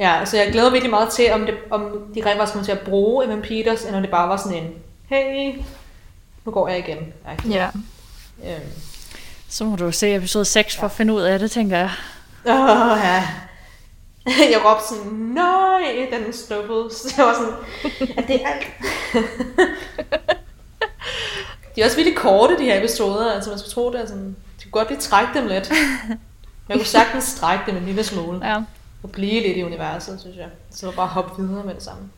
Ja, 0.00 0.24
så 0.24 0.36
jeg 0.36 0.52
glæder 0.52 0.70
virkelig 0.70 0.90
meget 0.90 1.08
til, 1.12 1.32
om, 1.32 1.40
det, 1.46 1.54
om 1.70 1.80
de 2.14 2.22
rent 2.26 2.38
faktisk 2.38 2.52
kommer 2.52 2.64
til 2.64 2.72
at 2.72 2.80
bruge 2.80 3.24
Evan 3.24 3.42
Peters, 3.42 3.82
eller 3.84 3.96
om 3.96 4.02
det 4.02 4.10
bare 4.10 4.28
var 4.28 4.36
sådan 4.36 4.58
en, 4.58 4.70
hey, 5.08 5.54
nu 6.44 6.52
går 6.52 6.68
jeg 6.68 6.78
igen. 6.78 7.12
Ja. 7.50 7.68
Øhm. 8.44 8.60
Så 9.48 9.64
må 9.64 9.76
du 9.76 9.92
se 9.92 10.14
episode 10.14 10.44
6 10.44 10.76
for 10.76 10.84
at 10.84 10.92
finde 10.92 11.14
ud 11.14 11.20
af 11.20 11.38
det, 11.38 11.50
tænker 11.50 11.76
jeg. 11.78 11.90
Åh, 12.46 12.90
oh, 12.90 12.98
ja. 13.04 13.28
Jeg 14.52 14.60
råbte 14.64 14.88
sådan, 14.88 15.12
nej, 15.12 16.08
den 16.12 16.28
er 16.28 16.32
snuppet. 16.32 16.92
Så 16.96 17.14
jeg 17.16 17.26
var 17.26 17.34
sådan, 17.34 18.16
er 18.16 18.22
det 18.22 18.40
alt? 18.44 18.66
De 21.76 21.80
er 21.80 21.84
også 21.84 21.96
virkelig 21.96 22.18
korte, 22.18 22.58
de 22.58 22.64
her 22.64 22.78
episoder. 22.78 23.32
Altså, 23.32 23.50
man 23.50 23.58
skal 23.58 23.70
tro, 23.70 23.92
det 23.92 24.00
er 24.00 24.06
sådan, 24.06 24.36
de 24.58 24.62
kunne 24.62 24.70
godt 24.70 24.88
lige 24.88 25.00
trække 25.00 25.38
dem 25.38 25.46
lidt. 25.46 25.72
Man 26.68 26.78
kunne 26.78 26.86
sagtens 26.86 27.24
strække 27.24 27.64
dem 27.66 27.76
en 27.76 27.84
lille 27.84 28.04
smule. 28.04 28.48
Ja. 28.48 28.56
Og 29.02 29.10
blive 29.10 29.42
lidt 29.42 29.56
i 29.56 29.62
universet, 29.62 30.20
synes 30.20 30.36
jeg. 30.36 30.48
Så 30.70 30.90
bare 30.90 31.06
hoppe 31.06 31.42
videre 31.42 31.64
med 31.64 31.74
det 31.74 31.82
samme. 31.82 32.10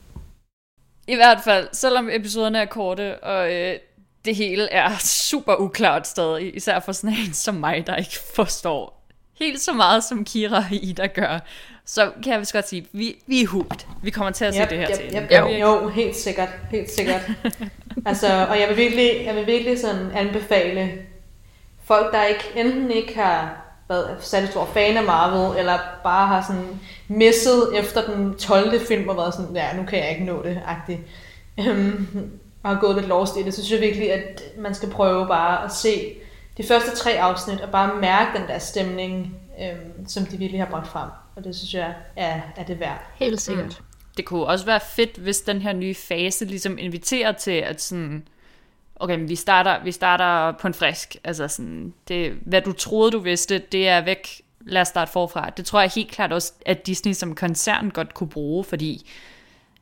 I 1.07 1.15
hvert 1.15 1.39
fald, 1.45 1.69
selvom 1.73 2.09
episoderne 2.13 2.59
er 2.59 2.65
korte, 2.65 3.19
og 3.19 3.55
øh, 3.55 3.79
det 4.25 4.37
hele 4.37 4.71
er 4.71 4.97
super 4.99 5.57
uklart 5.57 6.07
stadig, 6.07 6.57
især 6.57 6.81
for 6.81 6.93
sådan 6.93 7.17
en 7.27 7.33
som 7.33 7.55
mig, 7.55 7.87
der 7.87 7.97
ikke 7.97 8.19
forstår 8.35 8.99
helt 9.39 9.61
så 9.61 9.73
meget, 9.73 10.05
som 10.05 10.25
Kira 10.25 10.57
og 10.57 10.73
Ida 10.73 11.07
gør, 11.07 11.39
så 11.85 12.11
kan 12.23 12.33
jeg 12.33 12.41
vist 12.41 12.53
godt 12.53 12.69
sige, 12.69 12.87
vi, 12.93 13.17
vi 13.27 13.43
er 13.43 13.47
hooked. 13.47 13.87
Vi 14.03 14.11
kommer 14.11 14.31
til 14.31 14.45
at 14.45 14.55
se 14.55 14.61
yep, 14.61 14.71
det 14.71 14.79
her 14.79 14.91
yep, 14.91 14.97
til. 14.97 15.23
Yep, 15.23 15.31
jo. 15.31 15.49
jo, 15.49 15.89
helt 15.89 16.17
sikkert. 16.17 16.49
Helt 16.71 16.91
sikkert. 16.91 17.21
altså, 18.07 18.47
og 18.51 18.61
jeg 18.61 18.69
vil 18.69 18.77
virkelig, 18.77 19.11
jeg 19.25 19.35
vil 19.35 19.47
virkelig 19.47 19.81
sådan 19.81 20.11
anbefale 20.15 20.93
folk, 21.85 22.13
der 22.13 22.25
ikke 22.25 22.45
enten 22.57 22.91
ikke 22.91 23.19
har 23.19 23.65
været 23.89 24.17
særlig 24.21 24.49
stor 24.49 24.65
fan 24.65 24.97
af 24.97 25.05
Marvel, 25.05 25.59
eller 25.59 25.79
bare 26.05 26.27
har 26.27 26.45
sådan 26.49 26.81
misset 27.09 27.79
efter 27.79 28.07
den 28.07 28.35
12. 28.35 28.81
film 28.81 29.09
og 29.09 29.17
været 29.17 29.35
sådan, 29.35 29.57
ja, 29.57 29.77
nu 29.77 29.83
kan 29.83 29.99
jeg 29.99 30.11
ikke 30.11 30.25
nå 30.25 30.43
det, 30.43 30.61
agtigt. 30.67 31.01
Øhm, 31.61 32.31
og 32.63 32.71
har 32.71 32.81
gået 32.81 32.97
lidt 32.97 33.09
lost 33.09 33.37
i 33.37 33.43
det, 33.43 33.55
så 33.55 33.65
synes 33.65 33.81
jeg 33.81 33.89
virkelig, 33.89 34.13
at 34.13 34.43
man 34.59 34.75
skal 34.75 34.91
prøve 34.91 35.27
bare 35.27 35.65
at 35.65 35.73
se 35.73 36.15
de 36.57 36.63
første 36.63 36.97
tre 36.97 37.11
afsnit, 37.11 37.61
og 37.61 37.71
bare 37.71 38.01
mærke 38.01 38.39
den 38.39 38.49
der 38.49 38.59
stemning, 38.59 39.37
øhm, 39.63 40.09
som 40.09 40.27
de 40.27 40.37
virkelig 40.37 40.61
har 40.61 40.71
bragt 40.71 40.89
frem. 40.89 41.09
Og 41.37 41.45
det 41.45 41.57
synes 41.57 41.75
jeg 41.75 41.95
er, 42.17 42.41
er 42.57 42.65
det 42.65 42.81
værd. 42.81 43.03
Helt 43.15 43.41
sikkert. 43.41 43.67
Mm. 43.81 43.88
Det 44.19 44.27
kunne 44.27 44.47
også 44.47 44.65
være 44.65 44.81
fedt, 44.81 45.17
hvis 45.17 45.41
den 45.41 45.63
her 45.63 45.73
nye 45.73 45.95
fase 45.95 46.45
ligesom 46.45 46.79
inviterer 46.79 47.33
til, 47.33 47.51
at 47.51 47.83
sådan, 47.83 48.29
okay, 48.97 49.17
men 49.17 49.29
vi 49.29 49.35
starter, 49.35 49.85
vi 49.85 49.93
starter 49.93 50.59
på 50.59 50.67
en 50.67 50.75
frisk. 50.75 51.17
Altså 51.25 51.49
sådan, 51.49 51.95
det, 52.09 52.33
hvad 52.33 52.63
du 52.63 52.73
troede, 52.73 53.11
du 53.11 53.19
vidste, 53.19 53.59
det 53.59 53.89
er 53.89 54.01
væk. 54.01 54.43
Lad 54.61 54.81
os 54.81 54.89
starte 54.89 55.13
forfra. 55.13 55.51
Det 55.51 55.67
tror 55.67 55.81
jeg 55.81 55.91
helt 55.95 56.11
klart 56.11 56.33
også, 56.33 56.53
at 56.67 56.87
Disney 56.87 57.13
som 57.13 57.35
koncern 57.35 57.91
godt 57.91 58.15
kunne 58.15 58.29
bruge, 58.29 58.65
fordi 58.65 59.11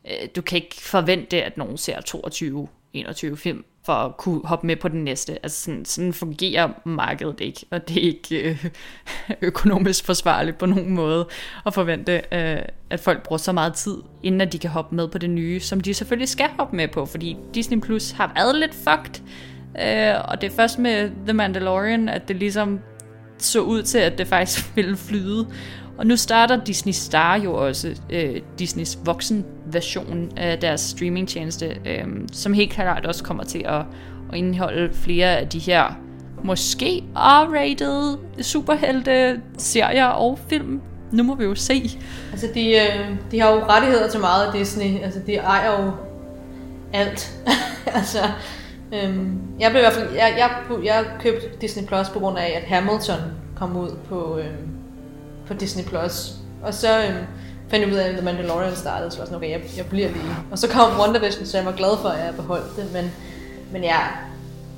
øh, 0.05 0.28
du 0.37 0.43
kan 0.43 0.57
ikke 0.57 0.76
forvente, 0.80 1.45
at 1.45 1.57
nogen 1.57 1.76
ser 1.76 2.01
22, 2.01 2.68
21 2.93 3.37
film 3.37 3.64
for 3.87 3.93
at 3.93 4.16
kunne 4.16 4.41
hoppe 4.45 4.66
med 4.66 4.76
på 4.76 4.89
den 4.89 5.05
næste. 5.05 5.32
Altså 5.43 5.61
sådan, 5.61 5.84
sådan 5.84 6.12
fungerer 6.12 6.68
markedet 6.84 7.41
ikke, 7.41 7.66
og 7.70 7.89
det 7.89 7.97
er 7.97 8.03
ikke 8.03 8.51
øh, 8.51 8.66
økonomisk 9.43 10.05
forsvarligt 10.05 10.59
på 10.59 10.66
nogen 10.66 10.95
måde 10.95 11.28
at 11.66 11.74
forvente, 11.74 12.22
øh, 12.32 12.59
at 12.91 13.01
folk 13.01 13.22
bruger 13.22 13.39
så 13.39 13.53
meget 13.53 13.74
tid, 13.74 13.97
inden 14.22 14.41
at 14.41 14.53
de 14.53 14.59
kan 14.59 14.70
hoppe 14.70 14.95
med 14.95 15.09
på 15.09 15.18
det 15.18 15.30
nye, 15.30 15.61
som 15.61 15.80
de 15.80 15.95
selvfølgelig 15.95 16.28
skal 16.28 16.49
hoppe 16.59 16.76
med 16.76 16.89
på, 16.89 17.07
fordi 17.07 17.37
Disney 17.55 17.80
Plus 17.80 18.11
har 18.11 18.32
været 18.34 18.57
lidt 18.57 18.74
fucked, 18.74 19.22
øh, 19.80 20.14
og 20.28 20.41
det 20.41 20.53
er 20.53 20.57
først 20.57 20.78
med 20.78 21.11
The 21.24 21.32
Mandalorian, 21.32 22.09
at 22.09 22.28
det 22.28 22.37
ligesom 22.37 22.80
så 23.39 23.61
ud 23.61 23.82
til, 23.82 23.99
at 23.99 24.18
det 24.18 24.26
faktisk 24.26 24.70
ville 24.76 24.97
flyde. 24.97 25.47
Og 25.99 26.07
nu 26.07 26.16
starter 26.16 26.64
Disney 26.64 26.93
Star 26.93 27.39
jo 27.39 27.66
også 27.66 28.01
øh, 28.11 28.41
Disneys 28.59 28.99
voksen 29.05 29.45
version 29.73 30.33
af 30.37 30.59
deres 30.59 30.81
streamingtjeneste, 30.81 31.77
øh, 31.87 32.07
som 32.33 32.53
helt 32.53 32.73
klart 32.73 33.07
også 33.07 33.25
kommer 33.25 33.45
til 33.45 33.62
at, 33.67 33.83
at 34.33 34.39
indeholde 34.39 34.95
flere 34.95 35.37
af 35.37 35.49
de 35.49 35.59
her 35.59 35.99
måske 36.45 37.05
R-rated 37.17 38.19
superhelte 38.43 39.41
serier 39.59 40.07
og 40.07 40.39
film. 40.49 40.81
Nu 41.12 41.23
må 41.23 41.35
vi 41.35 41.45
jo 41.45 41.55
se. 41.55 42.01
Altså, 42.33 42.47
de, 42.55 42.71
øh, 42.71 43.17
de 43.31 43.41
har 43.41 43.51
jo 43.51 43.64
rettigheder 43.64 44.09
til 44.09 44.21
meget 44.21 44.47
af 44.47 44.53
Disney. 44.53 45.03
Altså, 45.03 45.21
de 45.27 45.37
ejer 45.37 45.83
jo 45.83 45.93
alt. 46.93 47.37
altså, 47.99 48.19
øhm, 48.93 49.39
jeg 49.61 49.71
blev 49.71 49.81
i 49.81 49.85
hvert 49.85 49.93
fald, 49.93 50.11
jeg, 50.14 50.35
jeg, 50.39 50.51
jeg 50.85 51.05
købte 51.21 51.47
Disney 51.61 51.87
Plus 51.87 52.09
på 52.09 52.19
grund 52.19 52.39
af, 52.39 52.62
at 52.62 52.62
Hamilton 52.62 53.21
kom 53.57 53.77
ud 53.77 53.91
på, 54.09 54.39
øhm, 54.39 54.69
på 55.47 55.55
Disney 55.55 55.85
Plus. 55.85 56.33
Og 56.62 56.75
så 56.75 57.05
øhm, 57.05 57.25
fandt 57.71 57.87
ud 57.87 57.93
af, 57.93 58.09
at 58.09 58.14
The 58.14 58.25
Mandalorian 58.25 58.77
startede, 58.77 59.11
så 59.11 59.19
var 59.19 59.25
sådan, 59.25 59.37
okay, 59.37 59.51
jeg, 59.51 59.61
jeg 59.77 59.87
bliver 59.87 60.09
lige. 60.09 60.25
Og 60.51 60.59
så 60.59 60.69
kom 60.69 61.01
WandaVision, 61.01 61.47
så 61.47 61.57
jeg 61.57 61.67
var 61.67 61.73
glad 61.73 61.99
for, 62.03 62.09
at 62.09 62.25
jeg 62.27 62.35
beholdt 62.37 62.77
det. 62.77 62.93
Men, 62.93 63.12
men 63.73 63.83
ja, 63.83 63.99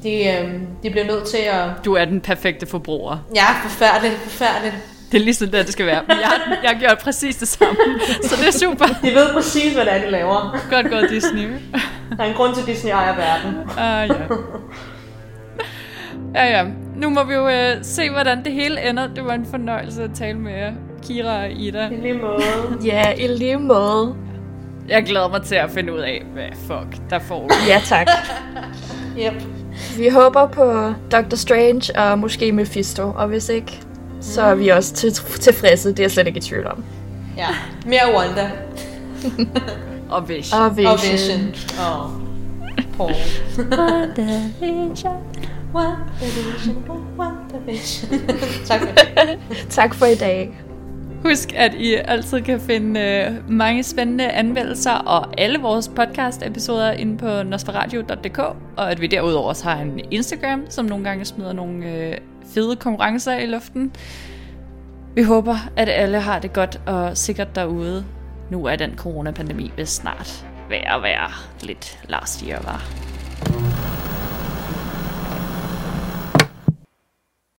de, 0.02 0.28
øhm, 0.28 0.66
de 0.82 0.90
bliver 0.90 1.06
nødt 1.06 1.24
til 1.26 1.38
at... 1.38 1.64
Du 1.84 1.94
er 1.94 2.04
den 2.04 2.20
perfekte 2.20 2.66
forbruger. 2.66 3.18
Ja, 3.34 3.46
forfærdeligt, 3.62 4.14
forfærdeligt. 4.16 4.74
Det 5.12 5.20
er 5.20 5.24
ligesom 5.24 5.48
det, 5.48 5.64
det 5.64 5.72
skal 5.72 5.86
være. 5.86 6.02
Men 6.08 6.16
jeg, 6.16 6.58
jeg 6.62 6.70
har 6.70 6.78
gjort 6.80 6.98
præcis 6.98 7.36
det 7.36 7.48
samme, 7.48 7.76
så 8.22 8.36
det 8.36 8.48
er 8.48 8.58
super. 8.58 8.86
De 9.02 9.14
ved 9.14 9.32
præcis, 9.32 9.74
hvad 9.74 9.84
det 9.84 9.94
er, 9.94 10.04
de 10.04 10.10
laver. 10.10 10.58
Godt 10.70 10.90
gået 10.90 11.10
Disney. 11.10 11.48
Der 12.16 12.24
er 12.24 12.28
en 12.28 12.34
grund 12.34 12.54
til, 12.54 12.60
at 12.60 12.66
Disney 12.66 12.90
ejer 12.90 13.16
verden. 13.16 13.70
Ah, 13.78 14.08
ja. 14.08 14.14
Ja, 16.34 16.58
ja. 16.58 16.64
Nu 16.96 17.10
må 17.10 17.24
vi 17.24 17.34
jo 17.34 17.48
øh, 17.48 17.76
se, 17.82 18.10
hvordan 18.10 18.44
det 18.44 18.52
hele 18.52 18.88
ender. 18.88 19.06
Det 19.06 19.24
var 19.24 19.32
en 19.34 19.46
fornøjelse 19.50 20.02
at 20.02 20.10
tale 20.14 20.38
med 20.38 20.52
jer, 20.52 20.72
Kira 21.02 21.44
og 21.44 21.50
Ida. 21.50 21.88
I 21.88 21.96
lige 21.96 22.14
måde. 22.14 22.42
Ja, 22.84 23.12
i 23.12 23.26
lige 23.26 23.56
måde. 23.56 24.14
Jeg 24.88 25.04
glæder 25.04 25.28
mig 25.28 25.42
til 25.42 25.54
at 25.54 25.70
finde 25.70 25.92
ud 25.92 25.98
af, 25.98 26.22
hvad 26.32 26.48
fuck 26.56 27.10
der 27.10 27.18
får. 27.18 27.50
Ja, 27.68 27.80
tak. 27.84 28.08
yep. 29.20 29.42
Vi 29.96 30.08
håber 30.08 30.46
på 30.46 30.92
Doctor 31.12 31.36
Strange 31.36 31.98
og 31.98 32.18
måske 32.18 32.52
Mephisto, 32.52 33.12
og 33.16 33.28
hvis 33.28 33.48
ikke, 33.48 33.80
så 34.20 34.42
er 34.42 34.54
vi 34.54 34.68
også 34.68 34.94
til, 34.94 35.12
tilfredse. 35.40 35.88
Det 35.88 35.98
er 35.98 36.02
jeg 36.02 36.10
slet 36.10 36.26
ikke 36.26 36.38
i 36.38 36.40
tvivl 36.40 36.66
om. 36.66 36.84
Ja, 37.36 37.48
mere 37.86 38.14
Wanda. 38.16 38.50
og 40.16 40.28
Vision. 40.28 40.60
Og 40.60 40.76
Vision. 40.76 40.92
Og 40.92 40.98
Vision. 41.12 41.54
Oh. 41.78 42.28
Paul. 42.96 43.12
WandaVision. 43.58 45.16
WandaVision. 45.74 46.84
WandaVision. 47.18 48.20
tak 48.68 48.80
for 48.80 48.94
det. 48.94 49.38
tak 49.70 49.94
for 49.94 50.06
i 50.06 50.14
dag. 50.14 50.67
Husk, 51.22 51.52
at 51.54 51.74
I 51.74 51.94
altid 51.94 52.42
kan 52.42 52.60
finde 52.60 53.00
øh, 53.00 53.50
mange 53.50 53.82
spændende 53.82 54.30
anmeldelser 54.30 54.92
og 54.92 55.40
alle 55.40 55.58
vores 55.58 55.88
podcast-episoder 55.88 56.90
inde 56.90 57.18
på 57.18 57.42
nosferadio.dk, 57.42 58.38
og 58.76 58.90
at 58.90 59.00
vi 59.00 59.06
derudover 59.06 59.48
også 59.48 59.64
har 59.64 59.80
en 59.80 60.00
Instagram, 60.10 60.64
som 60.68 60.84
nogle 60.84 61.04
gange 61.04 61.24
smider 61.24 61.52
nogle 61.52 61.86
øh, 61.86 62.14
fede 62.54 62.76
konkurrencer 62.76 63.36
i 63.36 63.46
luften. 63.46 63.92
Vi 65.14 65.22
håber, 65.22 65.56
at 65.76 65.88
alle 65.88 66.20
har 66.20 66.38
det 66.38 66.52
godt 66.52 66.80
og 66.86 67.16
sikkert 67.16 67.54
derude. 67.54 68.04
Nu 68.50 68.66
er 68.66 68.76
den 68.76 68.96
coronapandemi 68.96 69.72
vist 69.76 69.94
snart 69.94 70.46
ved 70.68 70.78
og 70.94 71.02
være 71.02 71.30
lidt 71.62 71.98
last 72.08 72.40
year, 72.40 72.62
var. 72.62 73.77